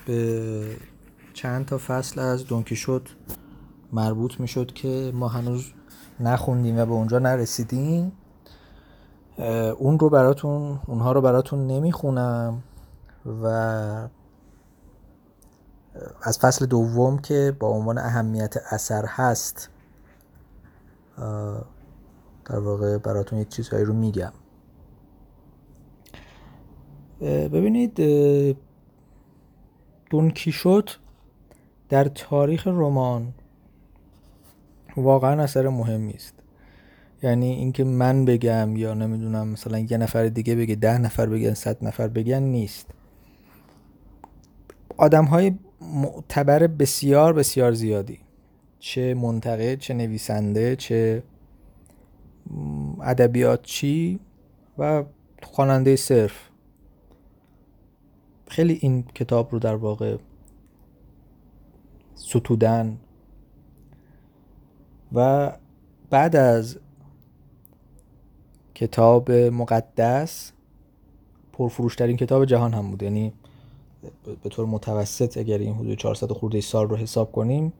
به 0.05 0.75
چند 1.33 1.65
تا 1.65 1.77
فصل 1.77 2.19
از 2.19 2.45
دونکیشوت 2.45 3.01
مربوط 3.93 4.39
می‌شد 4.39 4.73
که 4.73 5.11
ما 5.15 5.27
هنوز 5.27 5.71
نخوندیم 6.19 6.79
و 6.79 6.85
به 6.85 6.91
اونجا 6.91 7.19
نرسیدیم. 7.19 8.11
اون 9.77 9.99
رو 9.99 10.09
براتون 10.09 10.79
اونها 10.87 11.11
رو 11.11 11.21
براتون 11.21 11.67
نمی‌خونم 11.67 12.63
و 13.43 13.45
از 16.21 16.39
فصل 16.39 16.65
دوم 16.65 17.19
که 17.19 17.55
با 17.59 17.67
عنوان 17.67 17.97
اهمیت 17.97 18.55
اثر 18.71 19.05
هست 19.05 19.69
در 22.49 22.59
واقع 22.59 22.97
براتون 22.97 23.39
یک 23.39 23.49
چیزهایی 23.49 23.85
رو 23.85 23.93
میگم. 23.93 24.33
ببینید 27.21 27.95
دون 30.09 30.31
کیشوت 30.31 30.97
در 31.89 32.03
تاریخ 32.03 32.67
رمان 32.67 33.33
واقعا 34.97 35.43
اثر 35.43 35.67
مهمی 35.67 36.13
است. 36.13 36.33
یعنی 37.23 37.45
اینکه 37.45 37.83
من 37.83 38.25
بگم 38.25 38.75
یا 38.75 38.93
نمی‌دونم 38.93 39.47
مثلا 39.47 39.79
یه 39.79 39.97
نفر 39.97 40.25
دیگه 40.25 40.55
بگه 40.55 40.75
ده 40.75 40.97
نفر 40.97 41.25
بگن 41.25 41.53
صد 41.53 41.85
نفر 41.85 42.07
بگن 42.07 42.43
نیست. 42.43 42.87
آدم 44.97 45.25
های 45.25 45.55
معتبر 45.81 46.67
بسیار 46.67 47.33
بسیار 47.33 47.71
زیادی. 47.71 48.19
چه 48.79 49.13
منتقد 49.13 49.79
چه 49.79 49.93
نویسنده 49.93 50.75
چه 50.75 51.23
ادبیات 53.01 53.61
چی 53.61 54.19
و 54.77 55.03
خواننده 55.43 55.95
صرف. 55.95 56.49
خیلی 58.47 58.79
این 58.81 59.03
کتاب 59.03 59.49
رو 59.51 59.59
در 59.59 59.75
واقع 59.75 60.17
ستودن. 62.15 62.97
و 65.13 65.51
بعد 66.09 66.35
از 66.35 66.79
کتاب 68.75 69.31
مقدس 69.31 70.51
پرفروشترین 71.53 72.17
کتاب 72.17 72.45
جهان 72.45 72.73
هم 72.73 72.89
بود. 72.89 73.03
یعنی 73.03 73.33
به 74.43 74.49
طور 74.49 74.65
متوسط 74.65 75.37
اگر 75.37 75.57
این 75.57 75.73
حدود 75.73 75.97
400 75.97 76.31
خورده 76.31 76.61
سال 76.61 76.89
رو 76.89 76.95
حساب 76.95 77.31
کنیم 77.31 77.73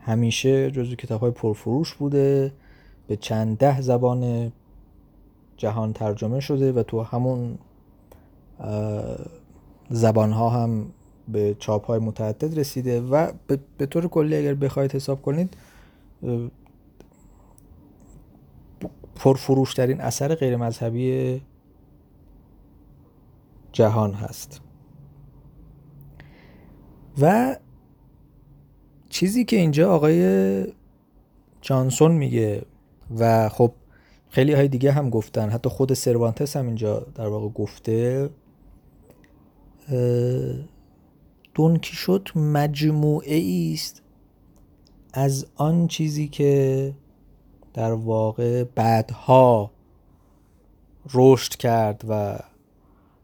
همیشه 0.00 0.70
جزو 0.70 0.94
کتاب 0.94 1.20
های 1.20 1.30
پرفروش 1.30 1.94
بوده. 1.94 2.52
به 3.06 3.16
چند 3.16 3.58
ده 3.58 3.80
زبان 3.80 4.52
جهان 5.56 5.92
ترجمه 5.92 6.40
شده 6.40 6.72
و 6.72 6.82
تو 6.82 7.02
همون 7.02 7.58
زبان 9.90 10.32
ها 10.32 10.50
هم 10.50 10.86
به 11.28 11.56
چاپ 11.58 11.86
های 11.86 11.98
متعدد 11.98 12.58
رسیده 12.58 13.00
و 13.00 13.32
به 13.78 13.86
طور 13.86 14.08
کلی 14.08 14.36
اگر 14.36 14.54
بخواید 14.54 14.92
حساب 14.92 15.22
کنید 15.22 15.56
پرفروشترین 19.14 20.00
اثر 20.00 20.34
غیر 20.34 20.56
مذهبی 20.56 21.40
جهان 23.72 24.12
هست. 24.12 24.60
و 27.20 27.56
چیزی 29.10 29.44
که 29.44 29.56
اینجا 29.56 29.92
آقای 29.92 30.66
جانسون 31.60 32.12
میگه 32.12 32.62
و 33.18 33.48
خب 33.48 33.72
خیلی 34.28 34.52
های 34.52 34.68
دیگه 34.68 34.92
هم 34.92 35.10
گفتن. 35.10 35.50
حتی 35.50 35.68
خود 35.68 35.94
سروانتس 35.94 36.56
هم 36.56 36.66
اینجا 36.66 37.06
در 37.14 37.26
واقع 37.26 37.48
گفته. 37.48 38.30
دونکی 41.54 41.96
شد 41.96 42.28
مجموعه 42.36 43.72
است 43.72 44.02
از 45.12 45.46
آن 45.54 45.88
چیزی 45.88 46.28
که 46.28 46.94
در 47.74 47.92
واقع 47.92 48.64
بعدها 48.64 49.70
رشد 51.14 51.56
کرد 51.56 52.04
و 52.08 52.38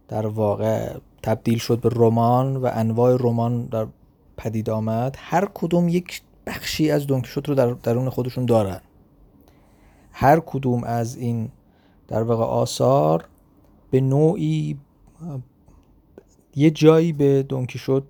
در 0.08 0.26
واقع 0.26 0.96
تبدیل 1.22 1.58
شد 1.58 1.80
به 1.80 1.88
رمان 1.92 2.56
و 2.56 2.70
انواع 2.72 3.16
رمان 3.20 3.64
در 3.66 3.86
پدید 4.36 4.70
آمد. 4.70 5.16
هر 5.18 5.48
کدوم 5.54 5.88
یک 5.88 6.22
بخشی 6.46 6.90
از 6.90 7.06
دونکیشوت 7.06 7.48
رو 7.48 7.54
در 7.54 7.72
درون 7.72 8.10
خودشون 8.10 8.44
دارن. 8.44 8.80
هر 10.20 10.40
کدوم 10.40 10.84
از 10.84 11.16
این 11.16 11.50
در 12.08 12.22
واقع 12.22 12.44
آثار 12.44 13.28
به 13.90 14.00
نوعی 14.00 14.78
یه 16.56 16.70
جایی 16.70 17.12
به 17.12 17.42
دونکیشوت 17.42 18.04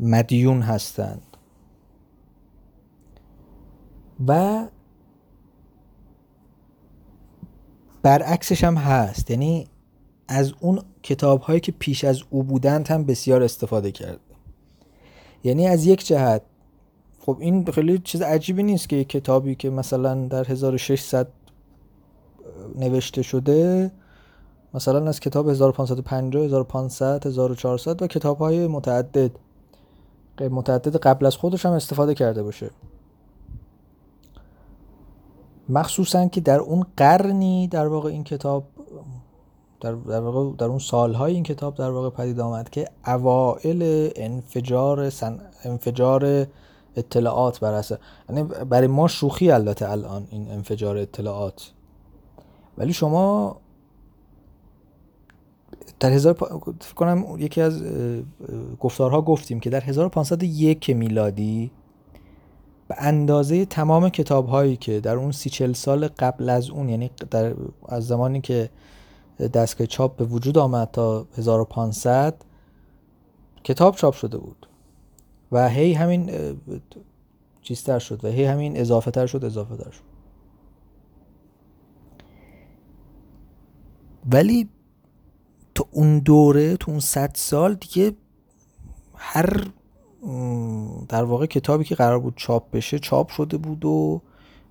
مدیون 0.00 0.62
هستند. 0.62 1.36
و 4.26 4.68
برعکسش 8.02 8.64
هم 8.64 8.76
هست. 8.76 9.30
یعنی 9.30 9.66
از 10.28 10.52
اون 10.60 10.82
کتاب 11.02 11.40
هایی 11.40 11.60
که 11.60 11.72
پیش 11.72 12.04
از 12.04 12.22
او 12.30 12.42
بودند 12.42 12.88
هم 12.88 13.04
بسیار 13.04 13.42
استفاده 13.42 13.92
کرد. 13.92 14.20
یعنی 15.44 15.66
از 15.66 15.86
یک 15.86 16.06
جهت 16.06 16.42
خب 17.26 17.36
این 17.40 17.64
خیلی 17.64 17.98
چیز 17.98 18.22
عجیبی 18.22 18.62
نیست 18.62 18.88
که 18.88 18.96
یک 18.96 19.08
کتابی 19.08 19.54
که 19.54 19.70
مثلا 19.70 20.26
در 20.26 20.44
1600 20.44 21.28
نوشته 22.78 23.22
شده 23.22 23.92
مثلا 24.74 25.08
از 25.08 25.20
کتاب 25.20 25.48
1550 25.48 26.44
1500 26.44 27.26
1400 27.26 28.02
و 28.02 28.06
کتاب 28.06 28.38
های 28.38 28.66
متعدد. 28.66 29.30
متعدد 30.40 30.96
قبل 30.96 31.26
از 31.26 31.36
خودش 31.36 31.66
هم 31.66 31.72
استفاده 31.72 32.14
کرده 32.14 32.42
باشه. 32.42 32.70
مخصوصا 35.68 36.28
که 36.28 36.40
در 36.40 36.58
اون 36.58 36.86
قرنی 36.96 37.68
در 37.68 37.86
واقع 37.86 38.10
این 38.10 38.24
کتاب 38.24 38.64
در, 39.80 39.92
در 39.92 40.20
واقع 40.20 40.56
در 40.56 40.66
اون 40.66 40.78
سالهای 40.78 41.34
این 41.34 41.42
کتاب 41.42 41.74
در 41.74 41.90
واقع 41.90 42.10
پدید 42.10 42.40
آمد 42.40 42.70
که 42.70 42.88
اوائل 43.06 44.10
انفجار 44.16 45.10
سن 45.10 45.40
انفجار 45.64 46.46
اطلاعات 46.96 47.60
بر 47.60 47.84
یعنی 48.30 48.42
برای 48.42 48.86
ما 48.86 49.08
شوخی 49.08 49.50
البته 49.50 49.90
الان 49.90 50.26
این 50.30 50.50
انفجار 50.50 50.96
اطلاعات. 50.96 51.72
ولی 52.78 52.92
شما 52.92 53.56
در 56.00 56.10
هزار 56.10 56.32
فکر 56.80 56.94
کنم 56.94 57.24
یکی 57.38 57.60
از 57.60 57.82
گفتارها 58.80 59.22
گفتیم 59.22 59.60
که 59.60 59.70
در 59.70 59.80
1501 59.80 60.90
میلادی 60.90 61.70
به 62.88 62.94
اندازه 62.98 63.64
تمام 63.64 64.08
کتاب 64.08 64.48
هایی 64.48 64.76
که 64.76 65.00
در 65.00 65.16
اون 65.16 65.32
سی 65.32 65.50
چل 65.50 65.72
سال 65.72 66.08
قبل 66.08 66.48
از 66.48 66.70
اون 66.70 66.88
یعنی 66.88 67.10
در 67.30 67.54
از 67.88 68.06
زمانی 68.06 68.40
که 68.40 68.70
دستگاه 69.54 69.86
چاپ 69.86 70.16
به 70.16 70.24
وجود 70.24 70.58
آمد 70.58 70.90
تا 70.90 71.26
1500 71.38 72.34
کتاب 73.64 73.96
چاپ 73.96 74.14
شده 74.14 74.38
بود. 74.38 74.61
و 75.52 75.68
هی 75.68 75.92
همین 75.92 76.30
چیزتر 77.62 77.98
شد 77.98 78.24
و 78.24 78.28
هی 78.28 78.44
همین 78.44 78.80
اضافه 78.80 79.10
تر 79.10 79.26
شد 79.26 79.44
اضافه 79.44 79.76
تر 79.76 79.90
شد. 79.90 80.02
ولی 84.32 84.68
تو 85.74 85.86
اون 85.90 86.18
دوره 86.18 86.76
تو 86.76 86.90
اون 86.90 87.00
صد 87.00 87.30
سال 87.34 87.74
دیگه 87.74 88.12
هر 89.14 89.64
در 91.08 91.24
واقع 91.24 91.46
کتابی 91.46 91.84
که 91.84 91.94
قرار 91.94 92.18
بود 92.18 92.34
چاپ 92.36 92.70
بشه 92.70 92.98
چاپ 92.98 93.28
شده 93.28 93.56
بود 93.56 93.84
و 93.84 94.22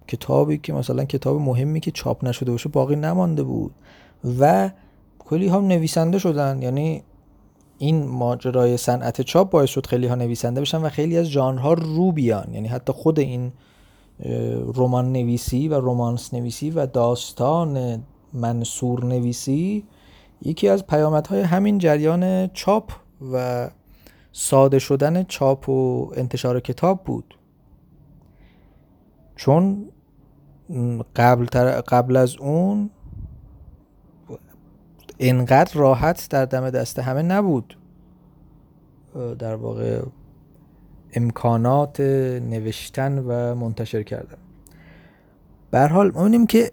کتابی 0.07 0.57
که 0.57 0.73
مثلا 0.73 1.05
کتاب 1.05 1.41
مهمی 1.41 1.79
که 1.79 1.91
چاپ 1.91 2.25
نشده 2.25 2.51
باشه 2.51 2.69
باقی 2.69 2.95
نمانده 2.95 3.43
بود 3.43 3.75
و 4.39 4.71
کلی 5.19 5.47
هم 5.47 5.67
نویسنده 5.67 6.19
شدن. 6.19 6.61
یعنی 6.61 7.03
این 7.81 8.07
ماجرای 8.07 8.77
صنعت 8.77 9.21
چاپ 9.21 9.49
باعث 9.49 9.69
شد 9.69 9.85
خیلی 9.85 10.07
ها 10.07 10.15
نویسنده 10.15 10.61
بشن 10.61 10.81
و 10.81 10.89
خیلی 10.89 11.17
از 11.17 11.25
ژانرها 11.25 11.73
رو 11.73 12.11
بیان. 12.11 12.53
یعنی 12.53 12.67
حتی 12.67 12.93
خود 12.93 13.19
این 13.19 13.51
رمان 14.75 15.11
نویسی 15.11 15.67
و 15.67 15.73
رومانس 15.73 16.33
نویسی 16.33 16.69
و 16.69 16.85
داستان 16.85 18.03
منصور 18.33 19.05
نویسی 19.05 19.83
یکی 20.41 20.67
از 20.67 20.87
پیامدهای 20.87 21.41
همین 21.41 21.77
جریان 21.77 22.47
چاپ 22.47 22.91
و 23.33 23.69
ساده 24.31 24.79
شدن 24.79 25.23
چاپ 25.23 25.69
و 25.69 26.11
انتشار 26.15 26.59
کتاب 26.59 27.03
بود. 27.03 27.37
چون 29.35 29.85
قبل, 31.15 31.45
قبل 31.81 32.15
از 32.15 32.37
اون 32.37 32.89
انقدر 35.21 35.79
راحت 35.79 36.27
در 36.29 36.45
دم 36.45 36.69
دست 36.69 36.99
همه 36.99 37.21
نبود. 37.21 37.77
در 39.39 39.55
واقع 39.55 40.01
امکانات 41.13 41.99
نوشتن 42.49 43.19
و 43.19 43.55
منتشر 43.55 44.03
کردن. 44.03 44.37
به 45.71 45.87
حال 45.87 46.11
ما 46.11 46.45
که 46.45 46.71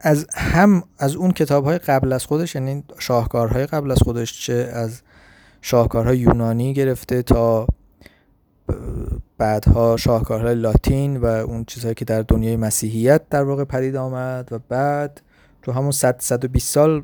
از 0.00 0.26
هم 0.34 0.82
از 0.98 1.16
اون 1.16 1.30
کتاب 1.30 1.64
های 1.64 1.78
قبل 1.78 2.12
از 2.12 2.26
خودش 2.26 2.54
یعنی 2.54 2.84
شاهکارهای 2.98 3.66
قبل 3.66 3.90
از 3.90 3.98
خودش 3.98 4.46
چه 4.46 4.70
از 4.72 5.02
شاهکارهای 5.60 6.18
یونانی 6.18 6.74
گرفته 6.74 7.22
تا 7.22 7.66
بعدها 9.38 9.96
شاهکارهای 9.96 10.54
لاتین 10.54 11.16
و 11.16 11.24
اون 11.24 11.64
چیزهایی 11.64 11.94
که 11.94 12.04
در 12.04 12.22
دنیای 12.22 12.56
مسیحیت 12.56 13.28
در 13.28 13.42
واقع 13.42 13.64
پدید 13.64 13.96
آمد 13.96 14.48
و 14.52 14.58
بعد 14.68 15.20
تو 15.62 15.72
همون 15.72 15.90
100 15.90 16.16
120 16.18 16.68
سال 16.74 17.02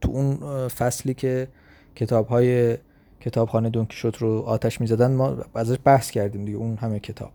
تو 0.00 0.10
اون 0.10 0.68
فصلی 0.68 1.14
که 1.14 1.48
کتاب 1.96 2.28
های 2.28 2.78
کتابخانه 3.20 3.70
دونکیشوت 3.70 4.16
رو 4.16 4.40
آتش 4.46 4.80
می‌زدن 4.80 5.12
ما 5.12 5.36
ازش 5.54 5.76
بحث 5.84 6.10
کردیم 6.10 6.44
دیگه 6.44 6.58
اون 6.58 6.76
همه 6.76 7.00
کتاب. 7.00 7.30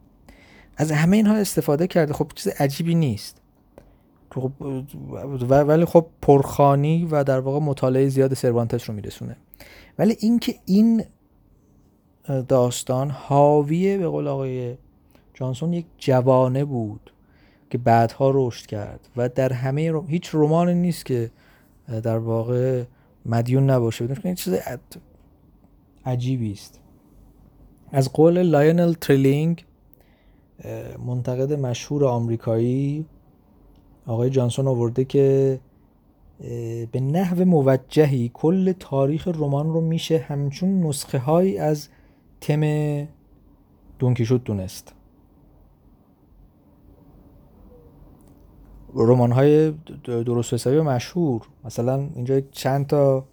از 0.78 0.92
همه 0.92 1.18
اینها 1.18 1.36
استفاده 1.36 1.88
کرده. 1.88 2.14
خب 2.14 2.32
چیز 2.36 2.48
عجیبی 2.48 2.96
نیست. 2.96 3.42
خب 4.32 4.52
ولی 5.50 5.86
خب 5.86 6.06
پرخانی 6.22 7.06
و 7.12 7.24
در 7.24 7.40
واقع 7.40 7.60
مطالعه 7.60 8.10
زیاد 8.10 8.34
سروانتس 8.34 8.90
رو 8.90 8.96
میرسونه. 8.96 9.36
ولی 10.00 10.18
اینکه 10.20 10.56
این 10.66 11.04
داستان 12.48 13.10
حاویه 13.10 13.98
به 13.98 14.08
قول 14.08 14.28
آقای 14.28 14.78
جانسون 15.34 15.74
یک 15.74 15.86
جوانه 15.98 16.66
بود 16.66 17.14
که 17.70 17.78
بعدها 17.78 18.32
رشد 18.36 18.66
کرد 18.66 19.00
و 19.18 19.30
در 19.30 19.54
همه 19.54 19.92
رو... 19.92 20.06
هیچ 20.08 20.30
رمانی 20.34 20.74
نیست 20.74 21.06
که 21.06 21.32
در 22.04 22.18
واقع 22.18 22.84
مدیون 23.26 23.70
نباشه. 23.70 24.06
بدونش 24.06 24.26
این 24.26 24.36
چیز 24.36 24.56
عجیبی 26.06 26.52
است 26.52 26.80
از 27.92 28.14
قول 28.14 28.42
لایونل 28.42 28.94
تریلینگ 28.94 29.66
منتقد 31.06 31.54
مشهور 31.54 32.06
آمریکایی 32.06 33.06
آقای 34.06 34.30
جانسون 34.30 34.68
آورده 34.68 35.06
که 35.06 35.60
به 36.92 37.00
نحو 37.00 37.46
موجهی 37.46 38.32
کل 38.34 38.72
تاریخ 38.72 39.28
رمان 39.28 39.74
رو 39.74 39.82
میشه 39.82 40.18
همچون 40.18 40.84
نسخه 40.84 41.18
هایی 41.18 41.58
از 41.58 41.90
تم 42.42 42.62
دونکیشوت 44.00 44.44
دونست. 44.44 44.94
رمان 48.96 49.32
های 49.32 49.74
درست 50.06 50.54
حسابی 50.54 50.82
مشهور. 50.82 51.42
مثلا 51.66 52.10
اینجا 52.16 52.42
چند 52.52 52.88
تا 52.88 53.26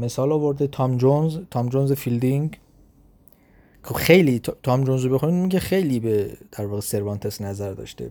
مثال 0.00 0.32
آورده 0.32 0.66
تام 0.66 0.96
جونز 0.96 1.38
تام 1.50 1.68
جونز 1.68 1.92
فیلدینگ. 1.92 2.58
که 3.88 3.94
خیلی 3.94 4.38
تام 4.38 4.84
جونز 4.84 5.04
رو 5.04 5.14
بخونید 5.14 5.42
میگه 5.42 5.58
خیلی 5.58 6.00
به 6.00 6.30
در 6.52 6.66
واقع 6.66 6.80
سروانتس 6.80 7.40
نظر 7.42 7.72
داشته. 7.72 8.10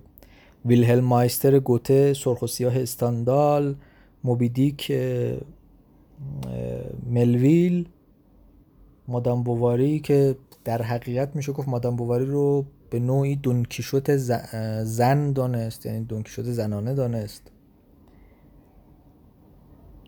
ویلهلم 0.65 1.03
مایستر 1.03 1.59
گوته 1.59 2.13
سرخ 2.13 2.41
و 2.41 2.47
سیاه 2.47 2.77
استاندال 2.77 3.75
موبیدیک 4.23 4.91
ملویل 7.09 7.89
مادام 9.07 9.43
بواری 9.43 9.99
که 9.99 10.35
در 10.63 10.81
حقیقت 10.81 11.35
میشه 11.35 11.51
گفت 11.51 11.67
مادام 11.67 11.95
بواری 11.95 12.25
رو 12.25 12.65
به 12.89 12.99
نوعی 12.99 13.35
دونکیشوت 13.35 14.17
زن 14.83 15.33
دانست 15.33 15.85
یعنی 15.85 16.05
دونکیشوت 16.05 16.45
زنانه 16.45 16.93
دانست. 16.93 17.51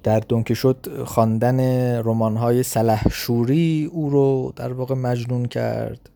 در 0.03 0.19
دونکیشوت 0.19 1.03
خواندن 1.03 1.59
رمان‌های 2.03 2.63
سلحشوری 2.63 3.89
او 3.93 4.09
رو 4.09 4.53
در 4.55 4.73
واقع 4.73 4.95
مجنون 4.95 5.45
کرد. 5.45 6.09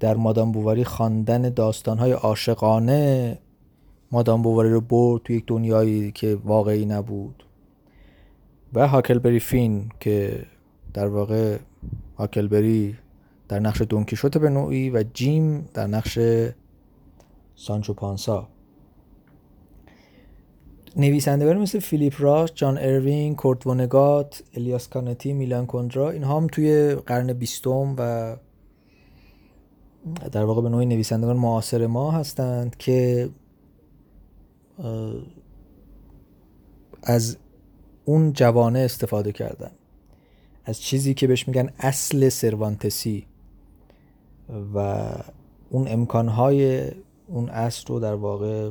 در 0.00 0.16
مادام 0.16 0.52
بواری 0.52 0.84
خواندن 0.84 1.42
داستانهای 1.42 2.12
عاشقانه 2.12 3.38
مادام 4.12 4.42
بواری 4.42 4.70
رو 4.70 4.80
برد 4.80 5.22
تو 5.22 5.32
یک 5.32 5.44
دنیایی 5.46 6.12
که 6.12 6.38
واقعی 6.44 6.86
نبود. 6.86 7.44
و 8.74 8.88
هاکلبری 8.88 9.40
فین 9.40 9.88
که 10.00 10.46
در 10.94 11.06
واقع 11.06 11.58
هاکلبری 12.18 12.96
در 13.54 13.60
نقش 13.60 13.82
دونکیشوت 13.82 14.38
به 14.38 14.50
نوعی 14.50 14.90
و 14.90 15.04
جیم 15.14 15.68
در 15.74 15.86
نقش 15.86 16.18
سانچو 17.54 17.94
پانسا. 17.94 18.48
نویسندگان 20.96 21.58
مثل 21.58 21.78
فیلیپ 21.78 22.14
راش، 22.18 22.50
جان 22.54 22.78
اروین، 22.78 23.36
کورت 23.36 23.66
وونگات، 23.66 24.42
الیاس 24.54 24.88
کانتی، 24.88 25.32
میلان 25.32 25.66
کندرا 25.66 26.10
اینها 26.10 26.36
هم 26.36 26.46
توی 26.46 26.94
قرن 26.94 27.32
بیستم 27.32 27.94
و 27.98 28.36
در 30.32 30.44
واقع 30.44 30.62
به 30.62 30.68
نوعی 30.68 30.86
نویسندگان 30.86 31.36
معاصر 31.36 31.86
ما 31.86 32.10
هستند 32.10 32.76
که 32.76 33.28
از 37.02 37.36
اون 38.04 38.32
جوانه 38.32 38.78
استفاده 38.78 39.32
کردن. 39.32 39.70
از 40.64 40.80
چیزی 40.80 41.14
که 41.14 41.26
بهش 41.26 41.48
میگن 41.48 41.70
اصل 41.78 42.28
سروانتسی. 42.28 43.26
و 44.74 45.06
اون 45.70 45.88
امکانهای 45.88 46.90
اون 47.26 47.48
اصل 47.48 47.86
رو 47.88 48.00
در 48.00 48.14
واقع 48.14 48.70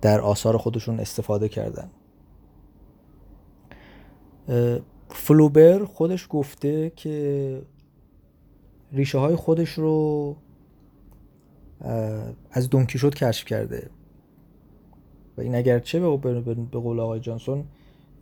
در 0.00 0.20
آثار 0.20 0.56
خودشون 0.56 1.00
استفاده 1.00 1.48
کردن. 1.48 1.90
فلوبر 5.08 5.84
خودش 5.84 6.26
گفته 6.30 6.92
که 6.96 7.62
ریشه 8.92 9.18
های 9.18 9.36
خودش 9.36 9.70
رو 9.70 10.36
از 12.50 12.70
دونکیشوت 12.70 13.14
کشف 13.14 13.44
کرده. 13.44 13.90
و 15.36 15.40
این 15.40 15.54
اگرچه 15.54 16.00
به 16.00 16.80
قول 16.80 17.00
آقای 17.00 17.20
جانسون 17.20 17.64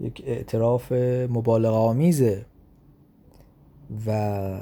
یک 0.01 0.23
اعتراف 0.27 0.93
مبالغه 1.31 1.77
آمیزه 1.77 2.47
و 4.07 4.61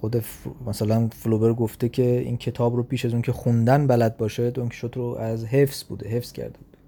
خود 0.00 0.24
مثلا 0.66 1.08
فلوبر 1.12 1.52
گفته 1.52 1.88
که 1.88 2.02
این 2.02 2.36
کتاب 2.36 2.76
رو 2.76 2.82
پیش 2.82 3.04
از 3.04 3.12
اون 3.12 3.22
که 3.22 3.32
خوندن 3.32 3.86
بلد 3.86 4.16
باشه 4.16 4.50
دونکیشوت 4.50 4.96
رو 4.96 5.04
از 5.04 5.44
حفظ 5.44 5.84
بوده 5.84 6.08
حفظ 6.08 6.32
کرده 6.32 6.58
بوده 6.58 6.78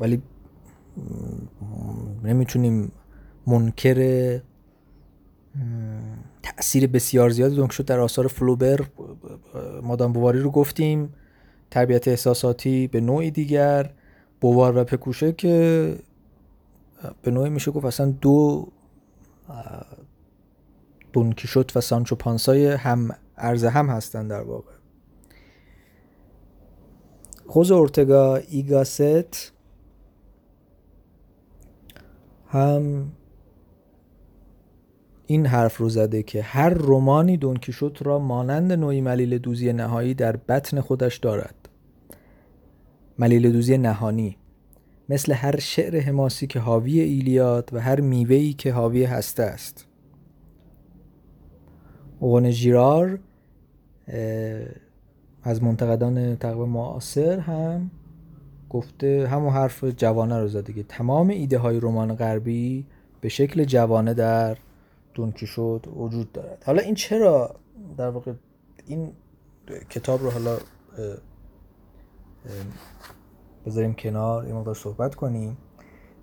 ولی 0.00 0.22
نمی‌تونیم 2.24 2.92
منکر 3.46 4.40
تاثیر 6.42 6.86
بسیار 6.86 7.30
زیاد 7.30 7.52
دونکیشوت 7.52 7.86
در 7.86 8.00
آثار 8.00 8.26
فلوبر 8.26 8.80
مادام 9.82 10.12
بواری 10.12 10.40
رو 10.40 10.50
گفتیم. 10.50 11.14
تربیت 11.70 12.08
احساساتی 12.08 12.86
به 12.86 13.00
نوعی 13.00 13.30
دیگر. 13.30 13.90
بوار 14.40 14.76
و 14.76 14.84
پکوشه 14.84 15.32
که 15.32 15.96
به 17.22 17.30
نوعی 17.30 17.50
میشه 17.50 17.70
گفت 17.70 17.84
اصلا 17.84 18.10
دو 18.10 18.68
دونکیشوت 21.12 21.76
و 21.76 21.80
سانچو 21.80 22.16
پانسای 22.16 22.66
هم 22.66 23.10
ارز 23.36 23.64
هم 23.64 23.86
هستن 23.86 24.28
در 24.28 24.42
واقع. 24.42 24.72
خوز 27.46 27.70
اورتگا 27.70 28.36
ایگاست 28.36 29.52
هم 32.46 33.12
این 35.26 35.46
حرف 35.46 35.76
رو 35.76 35.88
زده 35.88 36.22
که 36.22 36.42
هر 36.42 36.70
رومانی 36.70 37.36
دونکیشوت 37.36 38.06
را 38.06 38.18
مانند 38.18 38.72
نوعی 38.72 39.00
ملیل 39.00 39.38
دوزی 39.38 39.72
نهایی 39.72 40.14
در 40.14 40.36
بطن 40.36 40.80
خودش 40.80 41.16
دارد. 41.16 41.68
ملیل 43.18 43.52
دوزی 43.52 43.78
نهانی. 43.78 44.36
مثل 45.08 45.32
هر 45.32 45.58
شعر 45.58 46.00
حماسی 46.00 46.46
که 46.46 46.60
حاوی 46.60 47.00
ایلیاد 47.00 47.70
و 47.72 47.80
هر 47.80 48.00
میوهی 48.00 48.52
که 48.52 48.72
حاوی 48.72 49.04
هسته 49.04 49.42
است. 49.42 49.86
اوغان 52.18 52.50
جیرار 52.50 53.18
از 55.42 55.62
منتقدان 55.62 56.36
تقریبا 56.36 56.66
معاصر 56.66 57.38
هم 57.38 57.90
گفته 58.70 59.28
همون 59.28 59.52
حرف 59.52 59.84
جوانه 59.84 60.40
رو 60.40 60.48
زده 60.48 60.72
که 60.72 60.82
تمام 60.82 61.28
ایده 61.28 61.58
های 61.58 61.80
رمان 61.80 62.14
غربی 62.14 62.86
به 63.20 63.28
شکل 63.28 63.64
جوانه 63.64 64.14
در 64.14 64.56
دونکیشوت 65.14 65.88
وجود 65.88 66.32
دارد. 66.32 66.62
حالا 66.66 66.82
این 66.82 66.94
چرا 66.94 67.56
در 67.96 68.08
واقع 68.08 68.32
این 68.86 69.12
کتاب 69.90 70.22
رو 70.22 70.30
حالا 70.30 70.58
بذاریم 73.66 73.94
کنار 73.94 74.44
این 74.44 74.56
مقدار 74.56 74.74
صحبت 74.74 75.14
کنیم. 75.14 75.56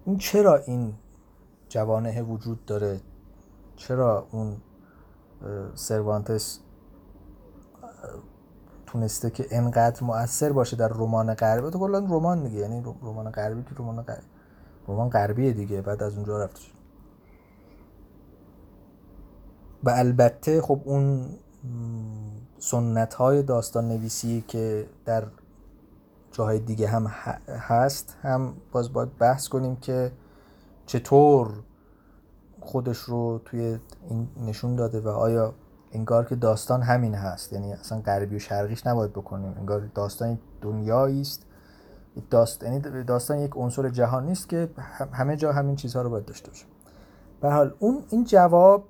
این 0.05 0.17
چرا 0.17 0.55
این 0.55 0.93
جوانه 1.69 2.21
وجود 2.21 2.65
داره؟ 2.65 2.99
چرا 3.75 4.27
اون 4.31 4.57
سروانتس 5.75 6.59
تونسته 8.85 9.29
که 9.29 9.47
انقدر 9.51 10.03
مؤثر 10.03 10.51
باشه 10.51 10.75
در 10.75 10.87
رمان 10.87 11.33
غربی؟ 11.33 11.69
تو 11.69 11.79
کلا 11.79 11.99
رمان 11.99 12.43
دیگه 12.43 12.59
یعنی 12.59 12.83
رمان 13.01 13.31
غربی 13.31 13.63
که 13.63 13.69
رمان 13.79 14.01
غربی 14.01 14.25
رمان 14.87 15.09
غربیه 15.09 15.53
دیگه 15.53 15.81
بعد 15.81 16.03
از 16.03 16.15
اونجا 16.15 16.43
رفته 16.43 16.61
و 19.83 19.89
البته 19.89 20.61
خب 20.61 20.81
اون 20.85 21.29
سنت 22.59 23.13
های 23.13 23.43
داستان 23.43 23.87
نویسی 23.87 24.43
که 24.47 24.85
در 25.05 25.23
جاهای 26.31 26.59
دیگه 26.59 26.87
هم 26.87 27.07
هست. 27.47 28.17
هم 28.21 28.53
باز 28.71 28.93
باید 28.93 29.17
بحث 29.17 29.47
کنیم 29.47 29.75
که 29.75 30.11
چطور 30.85 31.51
خودش 32.59 32.97
رو 32.97 33.41
توی 33.45 33.79
این 34.09 34.27
نشون 34.45 34.75
داده 34.75 34.99
و 34.99 35.07
آیا 35.07 35.53
انگار 35.91 36.25
که 36.25 36.35
داستان 36.35 36.81
همین 36.81 37.15
هست. 37.15 37.53
یعنی 37.53 37.73
اصلا 37.73 38.01
غربی 38.01 38.35
و 38.35 38.39
شرقیش 38.39 38.87
نباید 38.87 39.11
بکنیم. 39.11 39.55
انگار 39.57 39.89
داستان 39.95 40.39
دنیایی 40.61 41.21
است. 41.21 41.45
داست... 42.29 42.63
یعنی 42.63 42.79
داستان 43.03 43.39
یک 43.39 43.51
عنصر 43.55 43.89
جهان 43.89 44.25
نیست 44.25 44.49
که 44.49 44.69
همه 45.13 45.37
جا 45.37 45.53
همین 45.53 45.75
چیزها 45.75 46.01
رو 46.01 46.09
باید 46.09 46.25
داشته 46.25 46.49
باشه 46.49 46.65
به 47.41 47.51
حال 47.51 47.73
اون 47.79 48.03
این 48.09 48.23
جواب 48.23 48.87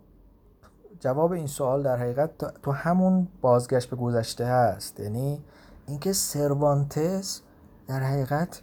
جواب 1.00 1.32
این 1.32 1.48
سوال 1.48 1.84
در 1.84 1.98
حقیقت 1.98 2.62
تو 2.62 2.72
همون 2.72 3.28
بازگشت 3.42 3.90
به 3.90 3.96
گذشته 3.96 4.46
هست. 4.46 5.00
یعنی 5.00 5.44
اینکه 5.88 6.14
سروانتس 6.14 7.42
در 7.88 8.00
حقیقت 8.00 8.62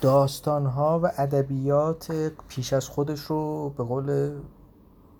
داستانها 0.00 1.00
و 1.02 1.10
ادبیات 1.16 2.32
پیش 2.48 2.72
از 2.72 2.88
خودش 2.88 3.20
رو 3.20 3.70
به 3.70 3.84
قول 3.84 4.38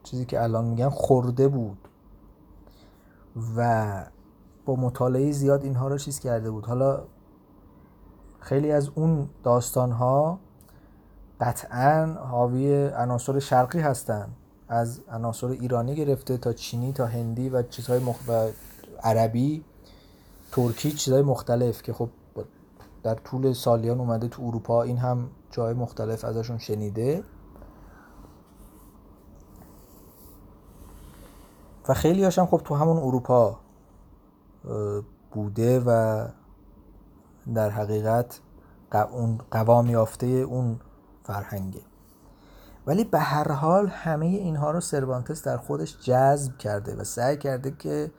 چیزی 0.03 0.25
که 0.25 0.43
الان 0.43 0.65
میگن 0.65 0.89
خورده 0.89 1.49
بود 1.49 1.89
و 3.57 4.05
با 4.65 4.77
مطالعه 4.77 5.33
زیاد 5.33 5.65
اینها 5.65 5.89
رو 5.89 5.99
چیز 5.99 6.21
کرده 6.21 6.51
بود. 6.51 6.67
حالا 6.67 7.03
خیلی 8.41 8.73
از 8.73 8.91
اون 8.95 9.29
داستان 9.43 9.93
ها 9.93 10.39
قطعا 11.41 12.07
حاوی 12.07 12.87
عناصر 12.87 13.39
شرقی 13.39 13.81
هستند 13.81 14.37
از 14.69 15.01
عناصر 15.09 15.47
ایرانی 15.47 15.95
گرفته 15.95 16.37
تا 16.39 16.53
چینی 16.53 16.93
تا 16.93 17.07
هندی 17.07 17.49
و 17.49 17.63
چیزهای 17.63 17.99
مخ... 17.99 18.17
عربی. 19.03 19.65
ترکی 20.53 20.93
چیزهای 20.93 21.23
مختلف 21.23 21.83
که 21.83 21.93
خب 21.93 22.09
در 23.03 23.15
طول 23.15 23.53
سالیان 23.53 24.01
اومده 24.01 24.29
تو 24.29 24.43
اروپا 24.43 24.83
این 24.83 24.97
هم 24.97 25.31
جای 25.51 25.75
مختلف 25.75 26.25
ازشون 26.25 26.59
شنیده. 26.59 27.25
و 31.89 31.95
خیلی 31.95 32.25
هاشم 32.25 32.47
خب 32.47 32.61
تو 32.65 32.75
همون 32.75 32.97
اروپا 32.97 33.59
بوده 35.33 35.81
و 35.81 36.25
در 37.55 37.71
حقیقت 37.71 38.41
اون 39.13 39.39
قوام 39.51 39.91
یافته 39.91 40.27
اون 40.27 40.81
فرهنگه. 41.25 41.81
ولی 42.87 43.05
به 43.05 43.19
هر 43.19 43.53
حال 43.53 43.87
همه 43.87 44.27
اینها 44.27 44.71
رو 44.71 44.81
سروانتس 44.81 45.43
در 45.43 45.57
خودش 45.57 45.99
جذب 46.01 46.59
کرده 46.59 46.97
و 46.97 47.05
سعی 47.05 47.37
کرده 47.37 47.71
که 47.79 48.11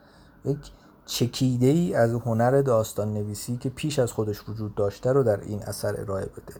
یک 0.44 0.72
چکیده 1.06 1.66
ای 1.66 1.94
از 1.94 2.14
هنر 2.14 2.62
داستان 2.62 3.14
نویسی 3.14 3.56
که 3.56 3.70
پیش 3.70 3.98
از 3.98 4.12
خودش 4.12 4.48
وجود 4.48 4.74
داشته 4.74 5.12
رو 5.12 5.22
در 5.22 5.40
این 5.40 5.62
اثر 5.62 6.00
ارائه 6.00 6.26
بده. 6.26 6.54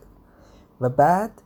و 0.80 0.88
بعد 0.88 1.42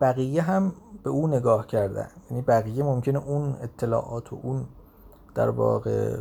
بقیه 0.00 0.42
هم 0.42 0.72
به 1.02 1.10
او 1.10 1.26
نگاه 1.26 1.66
کردن. 1.66 2.08
یعنی 2.30 2.42
بقیه 2.42 2.84
ممکنه 2.84 3.18
اون 3.18 3.56
اطلاعات 3.62 4.32
و 4.32 4.38
اون 4.42 4.66
در 5.34 5.50
واقع 5.50 6.20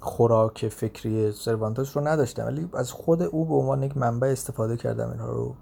خوراک 0.00 0.68
فکری 0.68 1.32
سروانتس 1.32 1.96
رو 1.96 2.08
نداشتن 2.08 2.44
ولی 2.44 2.68
از 2.74 2.92
خود 2.92 3.22
او 3.22 3.44
به 3.44 3.54
عنوان 3.54 3.82
یک 3.82 3.96
منبع 3.96 4.28
استفاده 4.28 4.76
کردم 4.76 5.10
اینها 5.10 5.32
رو 5.32 5.54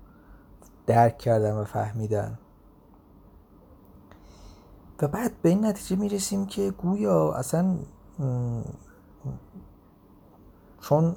درک 0.87 1.19
کردن 1.19 1.53
و 1.53 1.65
فهمیدن. 1.65 2.39
و 5.03 5.09
بعد 5.09 5.33
به 5.43 5.49
این 5.49 5.67
نتیجه 5.67 5.97
می‌رسیم 5.97 6.47
که 6.47 6.71
گویا 6.71 7.33
اصلا 7.33 7.77
چون 10.89 11.16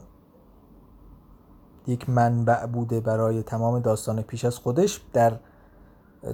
یک 1.87 2.09
منبع 2.09 2.65
بوده 2.65 2.99
برای 2.99 3.43
تمام 3.43 3.79
داستان 3.79 4.21
پیش 4.21 4.45
از 4.45 4.57
خودش 4.57 5.01
در 5.13 5.39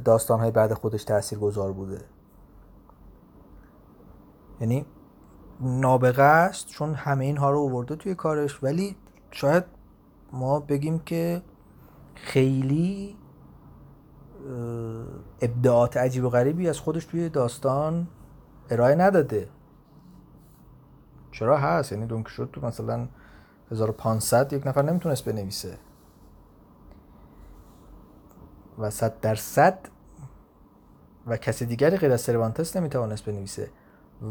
داستانهای 0.06 0.52
بعد 0.52 0.74
خودش 0.74 1.04
تأثیر 1.04 1.40
گذار 1.40 1.72
بوده. 1.72 2.02
یعنی 4.62 4.86
نابغه 5.62 6.24
است 6.24 6.68
چون 6.68 6.94
همه 6.94 7.26
اینها 7.26 7.52
رو 7.52 7.58
اوورده 7.58 7.96
توی 7.96 8.16
کارش. 8.16 8.64
ولی 8.64 8.96
شاید 9.32 9.64
ما 10.32 10.60
بگیم 10.60 11.00
که 11.00 11.42
خیلی 12.16 13.18
ابداعات 15.42 15.98
عجیب 15.98 16.24
و 16.24 16.30
غریبی 16.30 16.70
از 16.70 16.80
خودش 16.80 17.06
توی 17.06 17.30
داستان 17.30 18.08
ارائه 18.70 18.96
نداده. 18.96 19.50
چرا 21.32 21.58
هست؟ 21.58 21.92
یعنی 21.92 22.06
دونک 22.06 22.28
شد 22.28 22.50
تو 22.54 22.66
مثلا 22.66 23.08
1500 23.72 24.54
یک 24.54 24.68
نفر 24.68 24.82
نمی‌تونست 24.82 25.26
بنویسه. 25.26 25.78
و 28.80 28.90
صد 28.90 29.20
در 29.20 29.36
صد 29.36 29.80
و 31.28 31.38
کسی 31.38 31.66
دیگری 31.66 31.98
غیر 31.98 32.12
از 32.12 32.22
سروانتس 32.22 32.78
نمی‌توانست 32.78 33.26
بنویسه. 33.26 33.70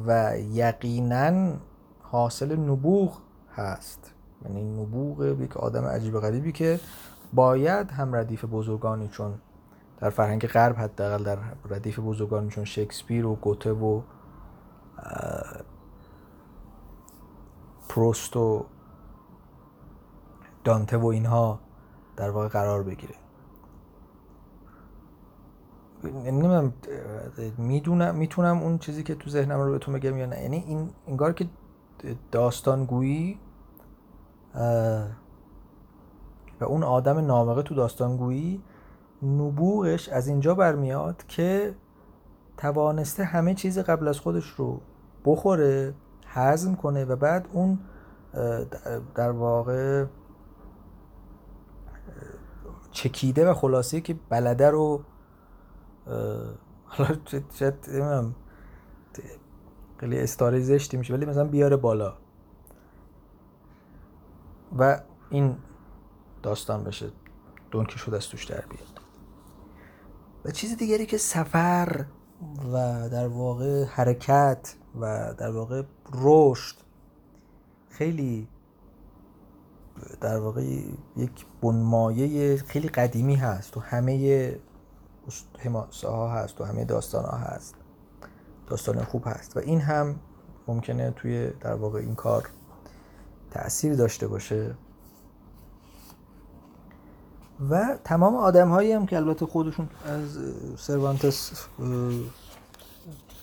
و 0.07 0.39
یقینا 0.39 1.53
حاصل 2.03 2.57
نبوغ 2.57 3.19
هست. 3.55 4.13
یعنی 4.45 4.83
نبوغ 4.83 5.41
یک 5.41 5.57
آدم 5.57 5.85
عجیب 5.85 6.21
غریبی 6.21 6.53
که 6.53 6.81
باید 7.33 7.91
هم 7.91 8.15
ردیف 8.15 8.45
بزرگانی 8.45 9.09
چون 9.09 9.35
در 9.99 10.11
فرهنگ 10.11 10.47
غرب 10.47 10.79
حداقل 10.79 11.25
در 11.25 11.39
ردیف 11.71 11.99
بزرگانی 11.99 12.51
چون 12.51 12.65
شکسپیر 12.65 13.27
و 13.27 13.35
گوته 13.35 13.73
و 13.73 14.03
پروست 17.89 18.37
و 18.37 18.67
دانته 20.65 20.97
و 20.97 21.07
اینها 21.07 21.61
در 22.17 22.31
واقع 22.31 22.49
قرار 22.49 22.83
بگیره. 22.83 23.15
نمی‌دونم 26.05 26.73
می‌دونم 27.59 28.15
می‌تونم 28.15 28.59
اون 28.59 28.79
چیزی 28.79 29.03
که 29.03 29.15
تو 29.15 29.31
ذهنم 29.31 29.61
رو 29.61 29.73
بهتون 29.73 29.95
بگم 29.95 30.19
یا 30.19 30.27
نه. 30.27 30.43
یعنی 30.43 30.57
این 30.57 30.91
انگار 31.07 31.33
که 31.33 31.47
داستانگویی 32.33 33.39
و 36.61 36.65
اون 36.65 36.83
آدم 36.83 37.19
نابغه 37.19 37.63
تو 37.63 37.75
داستانگویی 37.75 38.63
نبوغش 39.23 40.09
از 40.09 40.29
اینجا 40.29 40.55
برمیاد 40.55 41.27
که 41.29 41.75
توانسته 42.57 43.25
همه 43.25 43.55
چیز 43.55 43.79
قبل 43.79 44.09
از 44.09 44.21
خودش 44.21 44.47
رو 44.47 44.81
بخوره 45.25 45.95
هضم 46.27 46.75
کنه 46.75 47.05
و 47.05 47.17
بعد 47.17 47.49
اون 47.53 47.79
در 49.15 49.31
واقع 49.31 50.05
چکیده 52.95 53.51
و 53.51 53.55
خلاصه 53.55 54.01
که 54.01 54.17
بلده 54.29 54.71
رو 54.71 55.03
حالا 56.87 57.17
شاید 57.55 57.75
خیلی 59.97 60.21
استاره 60.21 60.61
زشتی 60.61 60.97
میشه 60.97 61.15
ولی 61.15 61.27
مثلا 61.27 61.45
بیاره 61.45 61.77
بالا. 61.77 62.15
و 64.79 65.01
این 65.31 65.57
داستان 66.43 66.85
بشه 66.85 67.11
دونکی 67.71 67.99
شده 67.99 68.17
از 68.17 68.29
توش 68.29 68.45
در 68.45 68.65
بیاد. 68.71 69.01
و 70.45 70.51
چیز 70.51 70.77
دیگری 70.77 71.07
که 71.07 71.19
سفر 71.19 72.05
و 72.73 73.09
در 73.09 73.29
واقع 73.29 73.85
حرکت 73.85 74.75
و 75.01 75.35
در 75.39 75.51
واقع 75.51 75.83
رشد 76.15 76.77
خیلی 77.89 78.49
در 80.21 80.39
واقع 80.39 80.63
یک 81.17 81.47
بنمایه 81.63 82.57
خیلی 82.57 82.89
قدیمی 82.89 83.37
هست. 83.37 83.73
تو 83.73 83.81
همه 83.81 84.57
حماسه 85.59 86.09
ها 86.09 86.33
هست 86.33 86.61
و 86.61 86.65
همه 86.65 86.85
داستان 86.85 87.25
ها 87.25 87.37
هست. 87.37 87.75
داستان 88.67 89.05
خوب 89.05 89.23
هست. 89.27 89.57
و 89.57 89.61
این 89.61 89.81
هم 89.81 90.17
ممکنه 90.69 91.11
توی 91.11 91.51
در 91.61 91.75
واقع 91.75 91.99
این 91.99 92.15
کار 92.15 92.49
تأثیر 93.51 93.95
داشته 93.95 94.29
باشه. 94.29 94.75
و 97.71 97.99
تمام 98.05 98.37
آدم 98.37 98.69
هایی 98.69 98.93
هم 98.93 99.07
که 99.07 99.17
البته 99.17 99.47
خودشون 99.47 99.89
از 100.07 100.39
سروانتس 100.77 101.67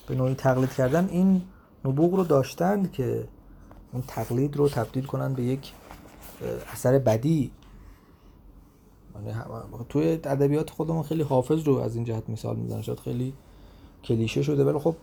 به 0.07 0.15
نوعی 0.15 0.35
تقلید 0.35 0.73
کردن 0.73 1.07
این 1.07 1.41
نبوغ 1.85 2.13
رو 2.13 2.23
داشتن 2.23 2.89
که 2.89 3.27
اون 3.91 4.03
تقلید 4.07 4.57
رو 4.57 4.69
تبدیل 4.69 5.05
کنن 5.05 5.33
به 5.33 5.43
یک 5.43 5.73
اثر 6.73 6.99
بدی. 6.99 7.51
توی 9.89 10.11
ادبیات 10.11 10.69
خودمون 10.69 11.03
خیلی 11.03 11.23
حافظ 11.23 11.67
رو 11.67 11.77
از 11.77 11.95
این 11.95 12.03
جهت 12.03 12.29
مثال 12.29 12.55
می‌زنن 12.55 12.81
شاید 12.81 12.99
خیلی 12.99 13.33
کلیشه 14.03 14.41
شده 14.41 14.63
ولی 14.63 14.79
خب 14.79 14.95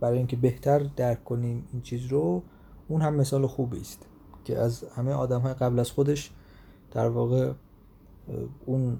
برای 0.00 0.18
اینکه 0.18 0.36
بهتر 0.36 0.78
درک 0.78 1.24
کنیم 1.24 1.68
این 1.72 1.82
چیز 1.82 2.06
رو 2.06 2.42
اون 2.88 3.02
هم 3.02 3.14
مثال 3.14 3.46
خوبی 3.46 3.80
است 3.80 4.06
که 4.44 4.58
از 4.58 4.84
همه 4.84 5.12
آدم 5.12 5.40
های 5.40 5.54
قبل 5.54 5.78
از 5.78 5.90
خودش 5.90 6.30
در 6.90 7.08
واقع 7.08 7.52
اون 8.66 8.98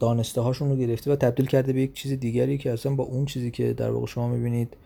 دانسته 0.00 0.40
هاشون 0.40 0.70
رو 0.70 0.76
گرفته 0.76 1.12
و 1.12 1.16
تبدیل 1.16 1.46
کرده 1.46 1.72
به 1.72 1.80
یک 1.80 1.92
چیز 1.92 2.12
دیگری 2.12 2.58
که 2.58 2.72
اصلا 2.72 2.94
با 2.94 3.04
اون 3.04 3.24
چیزی 3.24 3.50
که 3.50 3.72
در 3.72 3.90
واقع 3.90 4.06
شما 4.06 4.28
می‌بینید 4.28 4.76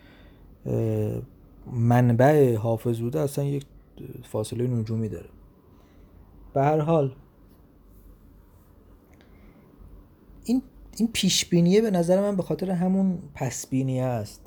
منبع 1.72 2.56
حافظ 2.56 3.00
بوده 3.00 3.20
اصلا 3.20 3.44
یک 3.44 3.66
فاصله 4.24 4.66
نجومی 4.66 5.08
داره. 5.08 5.28
به 6.54 6.62
هر 6.62 6.78
حال 6.78 7.14
این 10.44 10.62
این 10.96 11.08
پیش 11.12 11.48
بینیه 11.48 11.80
به 11.80 11.90
نظر 11.90 12.20
من 12.20 12.36
به 12.36 12.42
خاطر 12.42 12.70
همون 12.70 13.18
پس 13.34 13.66
بینیه 13.66 14.04
است. 14.04 14.40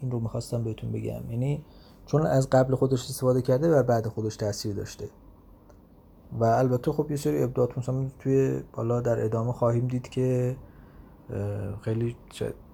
این 0.00 0.10
رو 0.10 0.20
می‌خواستم 0.20 0.64
بهتون 0.64 0.92
بگم. 0.92 1.30
یعنی 1.30 1.64
چون 2.06 2.26
از 2.26 2.50
قبل 2.50 2.74
خودش 2.74 3.04
استفاده 3.04 3.42
کرده 3.42 3.70
و 3.70 3.82
بعد 3.82 4.06
خودش 4.08 4.36
تاثیر 4.36 4.74
داشته. 4.74 5.08
و 6.32 6.44
البته 6.44 6.92
خب 6.92 7.10
یه 7.10 7.16
سری 7.16 7.42
ابداعات 7.42 7.78
مثلا 7.78 8.06
توی 8.18 8.62
بالا 8.72 9.00
در 9.00 9.24
ادامه 9.24 9.52
خواهیم 9.52 9.86
دید 9.86 10.08
که 10.08 10.56
خیلی 11.80 12.16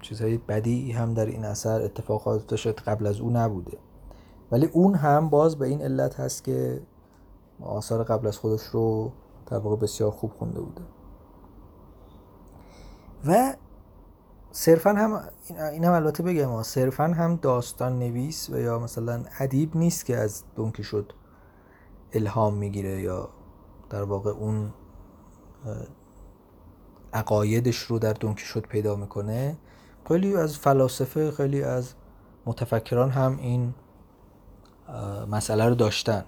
چیزهای 0.01 0.37
بدی 0.37 0.91
هم 0.91 1.13
در 1.13 1.25
این 1.25 1.45
اثر 1.45 1.81
اتفاقات 1.81 2.55
شد 2.55 2.79
قبل 2.79 3.07
از 3.07 3.19
او 3.19 3.29
نبوده. 3.29 3.77
ولی 4.51 4.65
اون 4.65 4.95
هم 4.95 5.29
باز 5.29 5.55
به 5.55 5.67
این 5.67 5.81
علت 5.81 6.19
هست 6.19 6.43
که 6.43 6.81
آثار 7.61 8.03
قبل 8.03 8.27
از 8.27 8.37
خودش 8.37 8.63
رو 8.63 9.11
در 9.45 9.57
واقع 9.57 9.75
بسیار 9.75 10.11
خوب 10.11 10.31
خونده 10.33 10.61
بوده. 10.61 10.81
و 13.25 13.55
صرفا 14.51 14.89
هم 14.89 15.21
این 15.71 15.83
هم 15.83 15.93
البته 15.93 16.23
بگم 16.23 16.63
صرفا 16.63 17.03
هم 17.03 17.35
داستان 17.35 17.99
نویس 17.99 18.49
و 18.49 18.59
یا 18.59 18.79
مثلا 18.79 19.23
ادیب 19.39 19.77
نیست 19.77 20.05
که 20.05 20.17
از 20.17 20.43
دونکی 20.55 20.83
شد 20.83 21.13
الهام 22.13 22.53
می‌گیره 22.53 23.01
یا 23.01 23.29
در 23.89 24.03
واقع 24.03 24.31
اون 24.31 24.73
عقایدش 27.13 27.77
رو 27.77 27.99
در 27.99 28.13
دونکی 28.13 28.45
شد 28.45 28.61
پیدا 28.61 28.95
می‌کنه. 28.95 29.57
خیلی 30.07 30.35
از 30.35 30.57
فلاسفه 30.57 31.31
خیلی 31.31 31.63
از 31.63 31.93
متفکران 32.45 33.09
هم 33.09 33.37
این 33.37 33.73
مسئله 35.31 35.65
رو 35.65 35.75
داشتن. 35.75 36.23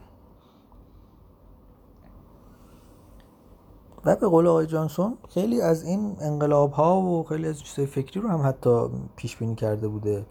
و 4.06 4.16
به 4.16 4.28
قول 4.28 4.48
آقای 4.48 4.68
جانسون 4.68 5.18
خیلی 5.30 5.62
از 5.62 5.84
این 5.84 6.16
انقلاب 6.22 6.72
ها 6.72 7.02
و 7.02 7.24
خیلی 7.24 7.48
از 7.48 7.60
چیزهای 7.60 7.86
فکری 7.86 8.22
رو 8.22 8.30
هم 8.30 8.48
حتی 8.48 8.90
پیش 9.16 9.38
بینی 9.38 9.56
کرده 9.56 9.88
بوده. 9.88 10.26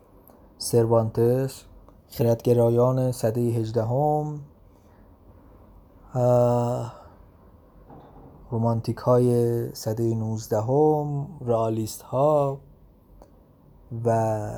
سروانتس 0.58 1.64
خردگرایان 2.08 3.12
صده 3.12 3.40
هجدهم 3.40 4.40
رومانتیک 8.50 8.96
های 8.96 9.74
صده 9.74 10.14
نوزدهم 10.14 11.26
رئالیست 11.40 12.02
ها 12.02 12.60
و 14.04 14.48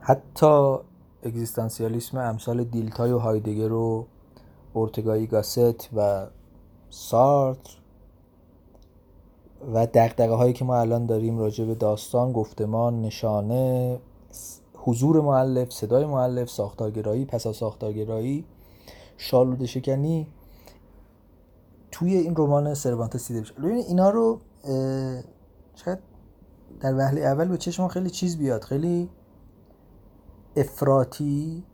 حتی 0.00 0.78
اگزیستانسیالیسم 1.22 2.18
امثال 2.18 2.64
دیلتای 2.64 3.12
و 3.12 3.18
هایدگر 3.18 3.72
و 3.72 4.06
اورتگایی 4.72 5.26
گاست 5.26 5.94
و 5.96 6.26
سارتر 6.90 7.78
و 9.74 9.86
دقدقه 9.86 10.34
هایی 10.34 10.52
که 10.52 10.64
ما 10.64 10.76
الان 10.76 11.06
داریم 11.06 11.38
راجع 11.38 11.64
به 11.64 11.74
داستان 11.74 12.32
گفتمان 12.32 13.02
نشانه 13.02 13.98
حضور 14.74 15.20
معلف 15.20 15.72
صدای 15.72 16.06
معلف 16.06 16.50
ساختارگرایی 16.50 17.24
پسا 17.24 17.52
ساختارگرایی 17.52 18.44
شالوده 19.16 19.66
شکنی 19.66 20.26
توی 21.90 22.16
این 22.16 22.34
رمان 22.36 22.74
سروانتس 22.74 23.28
دیده 23.28 23.40
بشه 23.40 23.54
اینا 23.62 24.10
رو 24.10 24.40
شاید 25.74 25.98
در 26.80 26.94
وهله 26.94 27.20
اول 27.20 27.48
به 27.48 27.56
چشم 27.56 27.88
خیلی 27.88 28.10
چیز 28.10 28.38
بیاد 28.38 28.64
خیلی 28.64 29.08
افراطی 30.60 31.64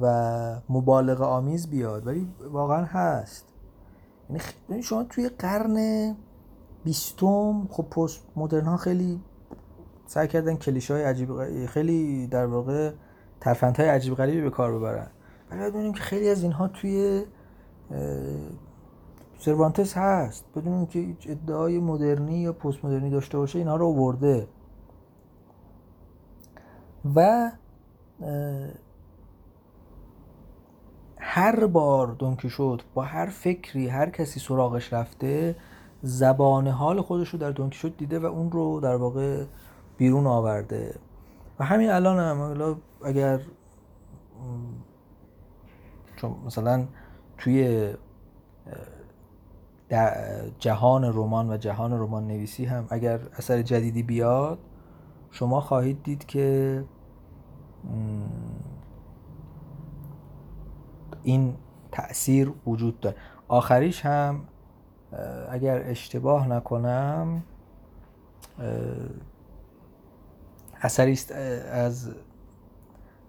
و 0.00 0.60
مبالغه 0.68 1.24
آمیز 1.24 1.70
بیاد 1.70 2.06
ولی 2.06 2.28
واقعا 2.52 2.84
هست. 2.84 3.44
یعنی 4.68 4.82
شما 4.82 5.04
توی 5.04 5.28
قرن 5.28 6.16
بیستم 6.84 7.68
خب 7.70 7.82
پست 7.82 8.20
مدرن 8.36 8.66
ها 8.66 8.76
خیلی 8.76 9.20
سعی 10.06 10.28
کردن 10.28 10.56
کلیشه 10.56 10.94
های 10.94 11.02
عجیب 11.02 11.66
خیلی 11.66 12.26
در 12.26 12.46
واقع 12.46 12.92
ترفند 13.40 13.76
های 13.76 13.88
عجیب 13.88 14.14
غریبی 14.14 14.40
به 14.40 14.50
کار 14.50 14.78
ببرن. 14.78 15.10
ولی 15.50 15.60
بدونیم 15.60 15.92
که 15.92 16.00
خیلی 16.00 16.28
از 16.28 16.42
اینها 16.42 16.68
توی 16.68 17.24
سروانتس 19.38 19.96
هست. 19.96 20.44
بدونیم 20.56 20.86
که 20.86 21.16
ادعای 21.26 21.78
مدرنی 21.78 22.38
یا 22.38 22.52
پست 22.52 22.84
مدرنی 22.84 23.10
داشته 23.10 23.38
باشه 23.38 23.58
اینها 23.58 23.76
رو 23.76 23.86
آورده. 23.86 24.48
و 27.14 27.50
هر 31.18 31.66
بار 31.66 32.06
دونکی 32.06 32.50
شد 32.50 32.82
با 32.94 33.02
هر 33.02 33.26
فکری 33.26 33.88
هر 33.88 34.10
کسی 34.10 34.40
سراغش 34.40 34.92
رفته 34.92 35.56
زبان 36.02 36.68
حال 36.68 37.00
خودش 37.00 37.28
رو 37.28 37.38
در 37.38 37.50
دونکی 37.50 37.78
شد 37.78 37.96
دیده 37.96 38.18
و 38.18 38.26
اون 38.26 38.50
رو 38.50 38.80
در 38.80 38.96
واقع 38.96 39.44
بیرون 39.96 40.26
آورده. 40.26 40.94
و 41.58 41.64
همین 41.64 41.90
الان 41.90 42.18
هم 42.18 42.76
اگر 43.04 43.40
چون 46.16 46.36
مثلا 46.46 46.86
توی 47.38 47.92
جهان 50.58 51.04
رمان 51.04 51.50
و 51.50 51.56
جهان 51.56 51.92
رمان 51.92 52.26
نویسی 52.26 52.64
هم 52.64 52.86
اگر 52.90 53.20
اثر 53.38 53.62
جدیدی 53.62 54.02
بیاد 54.02 54.58
شما 55.30 55.60
خواهید 55.60 56.02
دید 56.02 56.26
که 56.26 56.84
این 61.22 61.56
تاثیر 61.92 62.52
وجود 62.66 63.00
داره. 63.00 63.16
آخریش 63.48 64.06
هم 64.06 64.44
اگر 65.50 65.82
اشتباه 65.90 66.48
نکنم 66.48 67.42
اثری 70.80 71.12
است 71.12 71.32
از 71.72 72.14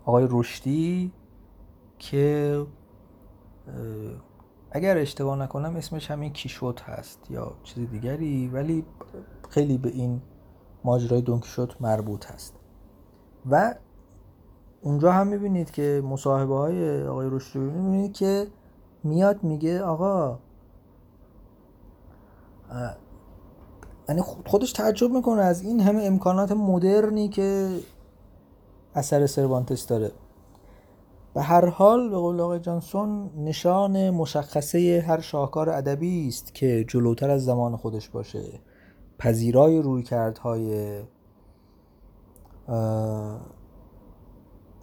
آقای 0.05 0.27
رشدی 0.29 1.11
که 1.99 2.65
اگر 4.71 4.97
اشتباه 4.97 5.37
نکنم 5.39 5.75
اسمش 5.75 6.11
همین 6.11 6.33
کیشوت 6.33 6.81
هست 6.81 7.31
یا 7.31 7.53
چیز 7.63 7.89
دیگری 7.89 8.47
ولی 8.47 8.85
خیلی 9.49 9.77
به 9.77 9.89
این 9.89 10.21
ماجرای 10.83 11.21
دونکیشوت 11.21 11.81
مربوط 11.81 12.31
هست. 12.31 12.55
و 13.49 13.75
اونجا 14.81 15.11
هم 15.11 15.27
می‌بینید 15.27 15.71
که 15.71 16.03
مصاحبه 16.05 16.55
های 16.55 17.03
آقای 17.07 17.29
رشدی 17.29 17.59
می‌بینید 17.59 18.13
که 18.13 18.47
میاد 19.03 19.43
میگه 19.43 19.81
آقا 19.81 20.39
یعنی 24.09 24.21
خودش 24.21 24.71
تعجب 24.71 25.11
می‌کنه 25.11 25.41
از 25.41 25.61
این 25.61 25.79
همه 25.79 26.03
امکانات 26.03 26.51
مدرنی 26.51 27.29
که 27.29 27.69
اثر 28.93 29.25
سروانتس 29.25 29.87
داره. 29.87 30.11
به 31.33 31.41
هر 31.41 31.65
حال 31.65 32.09
به 32.09 32.15
قول 32.15 32.39
آقای 32.39 32.59
جانسون 32.59 33.29
نشان 33.37 34.09
مشخصه 34.09 35.03
هر 35.07 35.19
شاهکار 35.19 35.69
ادبی 35.69 36.27
است 36.27 36.53
که 36.53 36.85
جلوتر 36.87 37.29
از 37.29 37.45
زمان 37.45 37.75
خودش 37.75 38.09
باشه. 38.09 38.43
پذیرای 39.19 39.81
روی 39.81 40.03
کردهای 40.03 41.01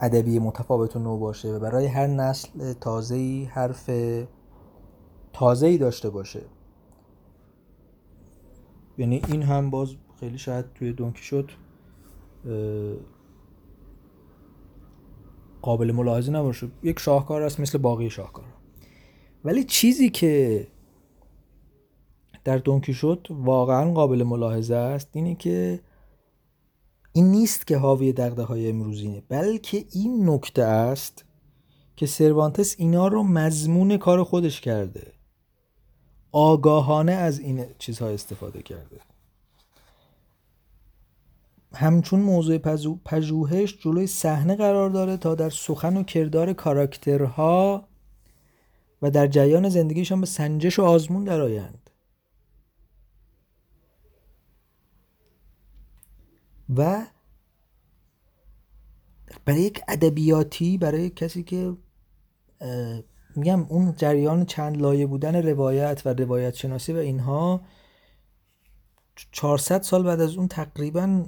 ادبی 0.04 0.38
متفاوت 0.38 0.96
و 0.96 0.98
نو 0.98 1.18
باشه 1.18 1.48
و 1.48 1.58
برای 1.58 1.86
هر 1.86 2.06
نسل 2.06 2.72
تازه‌ای 2.72 3.44
حرف 3.44 3.90
تازه‌ای 5.32 5.78
داشته 5.78 6.10
باشه. 6.10 6.42
یعنی 8.98 9.22
این 9.28 9.42
هم 9.42 9.70
باز 9.70 9.94
خیلی 10.20 10.38
شاید 10.38 10.72
توی 10.74 10.92
دونکی 10.92 11.22
شد 11.22 11.50
قابل 15.62 15.92
ملاحظه 15.92 16.32
نباشه. 16.32 16.68
یک 16.82 16.98
شاهکار 16.98 17.42
است 17.42 17.60
مثل 17.60 17.78
باقی 17.78 18.10
شاهکار. 18.10 18.44
ولی 19.44 19.64
چیزی 19.64 20.10
که 20.10 20.66
در 22.44 22.58
دونکی 22.58 22.94
شد 22.94 23.26
واقعا 23.30 23.92
قابل 23.92 24.22
ملاحظه 24.22 24.74
است 24.74 25.08
اینه 25.12 25.34
که 25.34 25.80
این 27.16 27.30
نیست 27.30 27.66
که 27.66 27.78
حاوی 27.78 28.12
دقده 28.12 28.42
های 28.42 28.68
امروزینه 28.68 29.22
بلکه 29.28 29.84
این 29.92 30.30
نکته 30.30 30.62
است 30.62 31.24
که 31.96 32.06
سروانتس 32.06 32.74
اینا 32.78 33.08
رو 33.08 33.22
مضمون 33.22 33.96
کار 33.96 34.24
خودش 34.24 34.60
کرده. 34.60 35.12
آگاهانه 36.32 37.12
از 37.12 37.38
این 37.38 37.66
چیزها 37.78 38.08
استفاده 38.08 38.62
کرده. 38.62 39.00
همچون 41.74 42.20
موضوع 42.20 42.58
پژوهش 43.04 43.78
جلوی 43.80 44.06
صحنه 44.06 44.56
قرار 44.56 44.90
داره 44.90 45.16
تا 45.16 45.34
در 45.34 45.50
سخن 45.50 45.96
و 45.96 46.02
کردار 46.02 46.52
کاراکترها 46.52 47.88
و 49.02 49.10
در 49.10 49.26
جریان 49.26 49.68
زندگیشان 49.68 50.20
به 50.20 50.26
سنجش 50.26 50.78
و 50.78 50.82
آزمون 50.82 51.24
درآیند. 51.24 51.83
و 56.76 57.06
برای 59.44 59.60
یک 59.60 59.80
ادبیاتی 59.88 60.78
برای 60.78 61.10
کسی 61.10 61.42
که 61.42 61.76
میگم 63.36 63.66
اون 63.68 63.94
جریان 63.96 64.44
چند 64.44 64.76
لایه 64.76 65.06
بودن 65.06 65.36
روایت 65.36 66.02
و 66.04 66.08
روایت 66.08 66.54
شناسی 66.54 66.92
و 66.92 66.96
اینها 66.96 67.60
400 69.32 69.82
سال 69.82 70.02
بعد 70.02 70.20
از 70.20 70.36
اون 70.36 70.48
تقریبا 70.48 71.26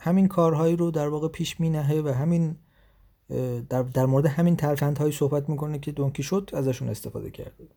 همین 0.00 0.28
کارهایی 0.28 0.76
رو 0.76 0.90
در 0.90 1.08
واقع 1.08 1.28
پیش 1.28 1.60
می 1.60 1.70
نهه 1.70 2.02
و 2.04 2.08
همین 2.08 2.56
در, 3.68 3.82
در 3.82 4.06
مورد 4.06 4.26
همین 4.26 4.56
ترفندهایی 4.56 5.12
صحبت 5.12 5.48
می‌کنه 5.48 5.78
که 5.78 5.92
دونکی 5.92 6.22
شد 6.22 6.50
ازشون 6.52 6.88
استفاده 6.88 7.30
کرده. 7.30 7.68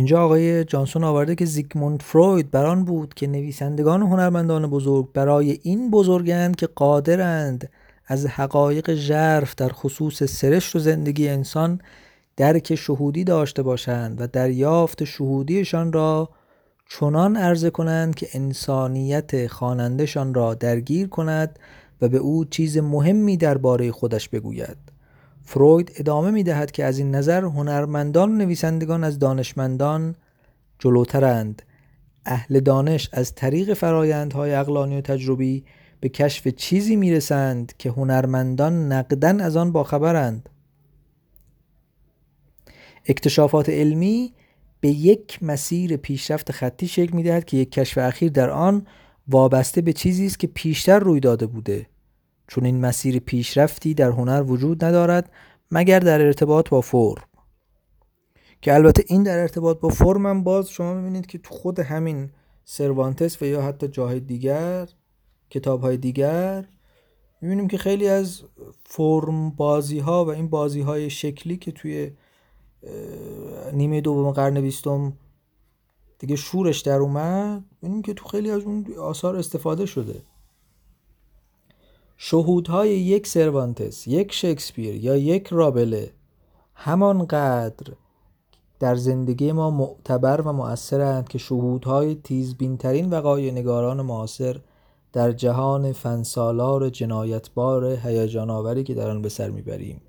اینجا 0.00 0.24
آقای 0.24 0.64
جانسون 0.64 1.04
آورده 1.04 1.34
که 1.34 1.44
زیگموند 1.44 2.02
فروید 2.02 2.50
بران 2.50 2.84
بود 2.84 3.14
که 3.14 3.26
نویسندگان 3.26 4.02
هنرمندان 4.02 4.70
بزرگ 4.70 5.12
برای 5.12 5.58
این 5.62 5.90
بزرگند 5.90 6.56
که 6.56 6.66
قادرند 6.66 7.70
از 8.06 8.26
حقایق 8.26 8.94
ژرف 8.94 9.54
در 9.54 9.68
خصوص 9.68 10.22
سرشت 10.22 10.76
و 10.76 10.78
زندگی 10.78 11.28
انسان 11.28 11.80
درک 12.36 12.74
شهودی 12.74 13.24
داشته 13.24 13.62
باشند 13.62 14.20
و 14.20 14.26
دریافت 14.26 15.04
شهودیشان 15.04 15.92
را 15.92 16.28
چنان 16.90 17.36
عرضه 17.36 17.70
کنند 17.70 18.14
که 18.14 18.28
انسانیت 18.34 19.46
خوانندهشان 19.46 20.34
را 20.34 20.54
درگیر 20.54 21.08
کند 21.08 21.58
و 22.02 22.08
به 22.08 22.18
او 22.18 22.44
چیز 22.44 22.78
مهمی 22.78 23.36
درباره 23.36 23.92
خودش 23.92 24.28
بگوید. 24.28 24.89
فروید 25.50 25.92
ادامه 25.96 26.30
می 26.30 26.42
دهد 26.42 26.70
که 26.70 26.84
از 26.84 26.98
این 26.98 27.14
نظر 27.14 27.44
هنرمندان 27.44 28.32
و 28.32 28.36
نویسندگان 28.36 29.04
از 29.04 29.18
دانشمندان 29.18 30.14
جلوترند. 30.78 31.62
اهل 32.26 32.60
دانش 32.60 33.08
از 33.12 33.34
طریق 33.34 33.74
فرایندهای 33.74 34.54
اقلانی 34.54 34.98
و 34.98 35.00
تجربی 35.00 35.64
به 36.00 36.08
کشف 36.08 36.48
چیزی 36.48 36.96
می‌رسند 36.96 37.72
که 37.78 37.90
هنرمندان 37.90 38.92
نقدن 38.92 39.40
از 39.40 39.56
آن 39.56 39.72
باخبرند. 39.72 40.48
اکتشافات 43.06 43.68
علمی 43.68 44.32
به 44.80 44.88
یک 44.88 45.42
مسیر 45.42 45.96
پیشرفت 45.96 46.52
خطی 46.52 46.88
شکل 46.88 47.16
می 47.16 47.22
دهد 47.22 47.44
که 47.44 47.56
یک 47.56 47.72
کشف 47.72 47.98
اخیر 47.98 48.32
در 48.32 48.50
آن 48.50 48.86
وابسته 49.28 49.80
به 49.80 49.92
چیزی 49.92 50.26
است 50.26 50.38
که 50.38 50.46
پیشتر 50.46 50.98
روی 50.98 51.20
داده 51.20 51.46
بوده. 51.46 51.86
چون 52.50 52.64
این 52.64 52.80
مسیر 52.80 53.18
پیشرفتی 53.18 53.94
در 53.94 54.10
هنر 54.10 54.42
وجود 54.42 54.84
ندارد 54.84 55.32
مگر 55.70 55.98
در 55.98 56.20
ارتباط 56.20 56.68
با 56.68 56.80
فرم. 56.80 57.24
که 58.62 58.74
البته 58.74 59.04
این 59.06 59.22
در 59.22 59.38
ارتباط 59.38 59.80
با 59.80 59.88
فرم 59.88 60.26
هم 60.26 60.44
باز 60.44 60.70
شما 60.70 60.94
می‌بینید 60.94 61.26
که 61.26 61.38
تو 61.38 61.54
خود 61.54 61.78
همین 61.78 62.30
سروانتس 62.64 63.42
و 63.42 63.44
یا 63.44 63.62
حتی 63.62 63.88
جاهای 63.88 64.20
دیگر 64.20 64.88
کتاب 65.50 65.80
های 65.80 65.96
دیگر 65.96 66.64
می‌بینیم 67.40 67.68
که 67.68 67.78
خیلی 67.78 68.08
از 68.08 68.42
فرم 68.84 69.50
بازی 69.50 69.98
ها 69.98 70.24
و 70.24 70.28
این 70.28 70.48
بازی 70.48 70.80
های 70.80 71.10
شکلی 71.10 71.56
که 71.56 71.72
توی 71.72 72.10
نیمه 73.72 74.00
دوم 74.00 74.30
قرن 74.30 74.60
بیستم 74.60 75.12
دیگه 76.18 76.36
شورش 76.36 76.80
در 76.80 76.98
اومد 76.98 77.64
ببینیم 77.82 78.02
که 78.02 78.14
تو 78.14 78.28
خیلی 78.28 78.50
از 78.50 78.62
اون 78.62 78.94
آثار 78.98 79.36
استفاده 79.36 79.86
شده. 79.86 80.22
شهودهای 82.22 82.90
یک 82.90 83.26
سروانتس 83.26 84.06
یک 84.06 84.32
شکسپیر 84.32 84.94
یا 84.94 85.16
یک 85.16 85.46
رابله 85.46 86.10
همانقدر 86.74 87.92
در 88.80 88.94
زندگی 88.94 89.52
ما 89.52 89.70
معتبر 89.70 90.40
و 90.40 90.52
مؤثرند 90.52 91.28
که 91.28 91.38
شهودهای 91.38 92.14
تیزبینترین 92.14 93.10
وقایع 93.10 93.52
نگاران 93.52 94.02
معاصر 94.02 94.60
در 95.12 95.32
جهان 95.32 95.92
فنسالار 95.92 96.88
جنایتبار 96.90 97.84
هیجان 97.84 98.50
آوری 98.50 98.84
که 98.84 98.94
در 98.94 99.10
آن 99.10 99.22
به 99.22 99.28
سر 99.28 99.50
می‌بریم. 99.50 100.00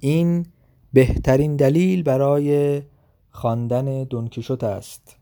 این 0.00 0.46
بهترین 0.92 1.56
دلیل 1.56 2.02
برای 2.02 2.82
خواندن 3.30 4.04
دونکیشوت 4.04 4.64
است. 4.64 5.16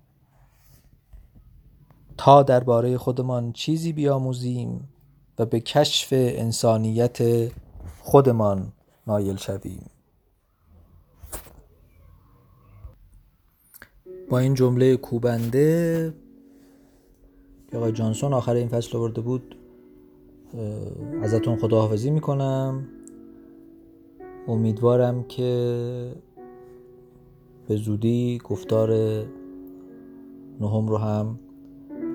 تا 2.16 2.42
درباره 2.42 2.98
خودمان 2.98 3.52
چیزی 3.52 3.92
بیاموزیم 3.92 4.88
و 5.38 5.46
به 5.46 5.60
کشف 5.60 6.08
انسانیت 6.12 7.18
خودمان 8.00 8.72
نایل 9.06 9.36
شویم. 9.36 9.90
با 14.30 14.38
این 14.38 14.54
جمله 14.54 14.96
کوبنده 14.96 16.14
که 17.70 17.76
آقای 17.76 17.92
جانسون 17.92 18.32
آخر 18.32 18.54
این 18.54 18.68
فصل 18.68 18.96
آورده 18.96 19.20
بود. 19.20 19.56
ازتون 21.22 21.56
خداحافظی 21.56 22.10
می‌کنم. 22.10 22.88
امیدوارم 24.48 25.24
که 25.24 26.12
به 27.68 27.76
زودی 27.76 28.38
گفتار 28.44 28.90
نهم 30.60 30.88
رو 30.88 30.96
هم 30.96 31.38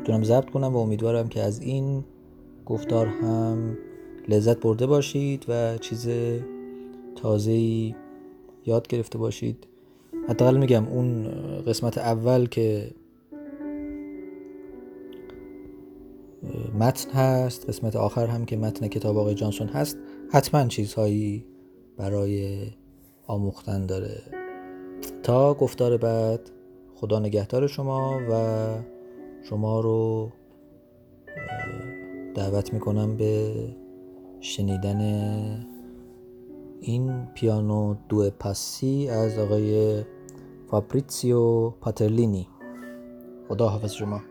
بتونم 0.01 0.23
ضبط 0.23 0.49
کنم 0.49 0.75
و 0.75 0.77
امیدوارم 0.77 1.29
که 1.29 1.41
از 1.41 1.61
این 1.61 2.03
گفتار 2.65 3.07
هم 3.07 3.77
لذت 4.27 4.59
برده 4.59 4.85
باشید 4.85 5.45
و 5.47 5.77
چیز 5.77 6.09
تازه‌ای 7.15 7.95
یاد 8.65 8.87
گرفته 8.87 9.17
باشید. 9.17 9.67
حداقل 10.29 10.57
میگم 10.57 10.87
اون 10.87 11.27
قسمت 11.67 11.97
اول 11.97 12.45
که 12.45 12.91
متن 16.79 17.11
هست 17.11 17.69
قسمت 17.69 17.95
آخر 17.95 18.27
هم 18.27 18.45
که 18.45 18.57
متن 18.57 18.87
کتاب 18.87 19.17
آقای 19.17 19.35
جانسون 19.35 19.67
هست 19.67 19.97
حتما 20.29 20.67
چیزهایی 20.67 21.45
برای 21.97 22.67
آموختن 23.27 23.85
داره. 23.85 24.21
تا 25.23 25.53
گفتار 25.53 25.97
بعد 25.97 26.49
خدا 26.95 27.19
نگهدار 27.19 27.67
شما 27.67 28.19
و 28.31 28.67
شما 29.43 29.79
رو 29.79 30.31
دعوت 32.35 32.73
می‌کنم 32.73 33.17
به 33.17 33.53
شنیدن 34.39 34.99
این 36.81 37.25
پیانو 37.33 37.95
دو 38.09 38.29
پاسی 38.29 39.09
از 39.09 39.37
آقای 39.37 40.03
فابریتسیو 40.67 41.69
پاترلینی. 41.69 42.47
خدا 43.47 43.69
حافظ 43.69 43.91
شما. 43.91 44.21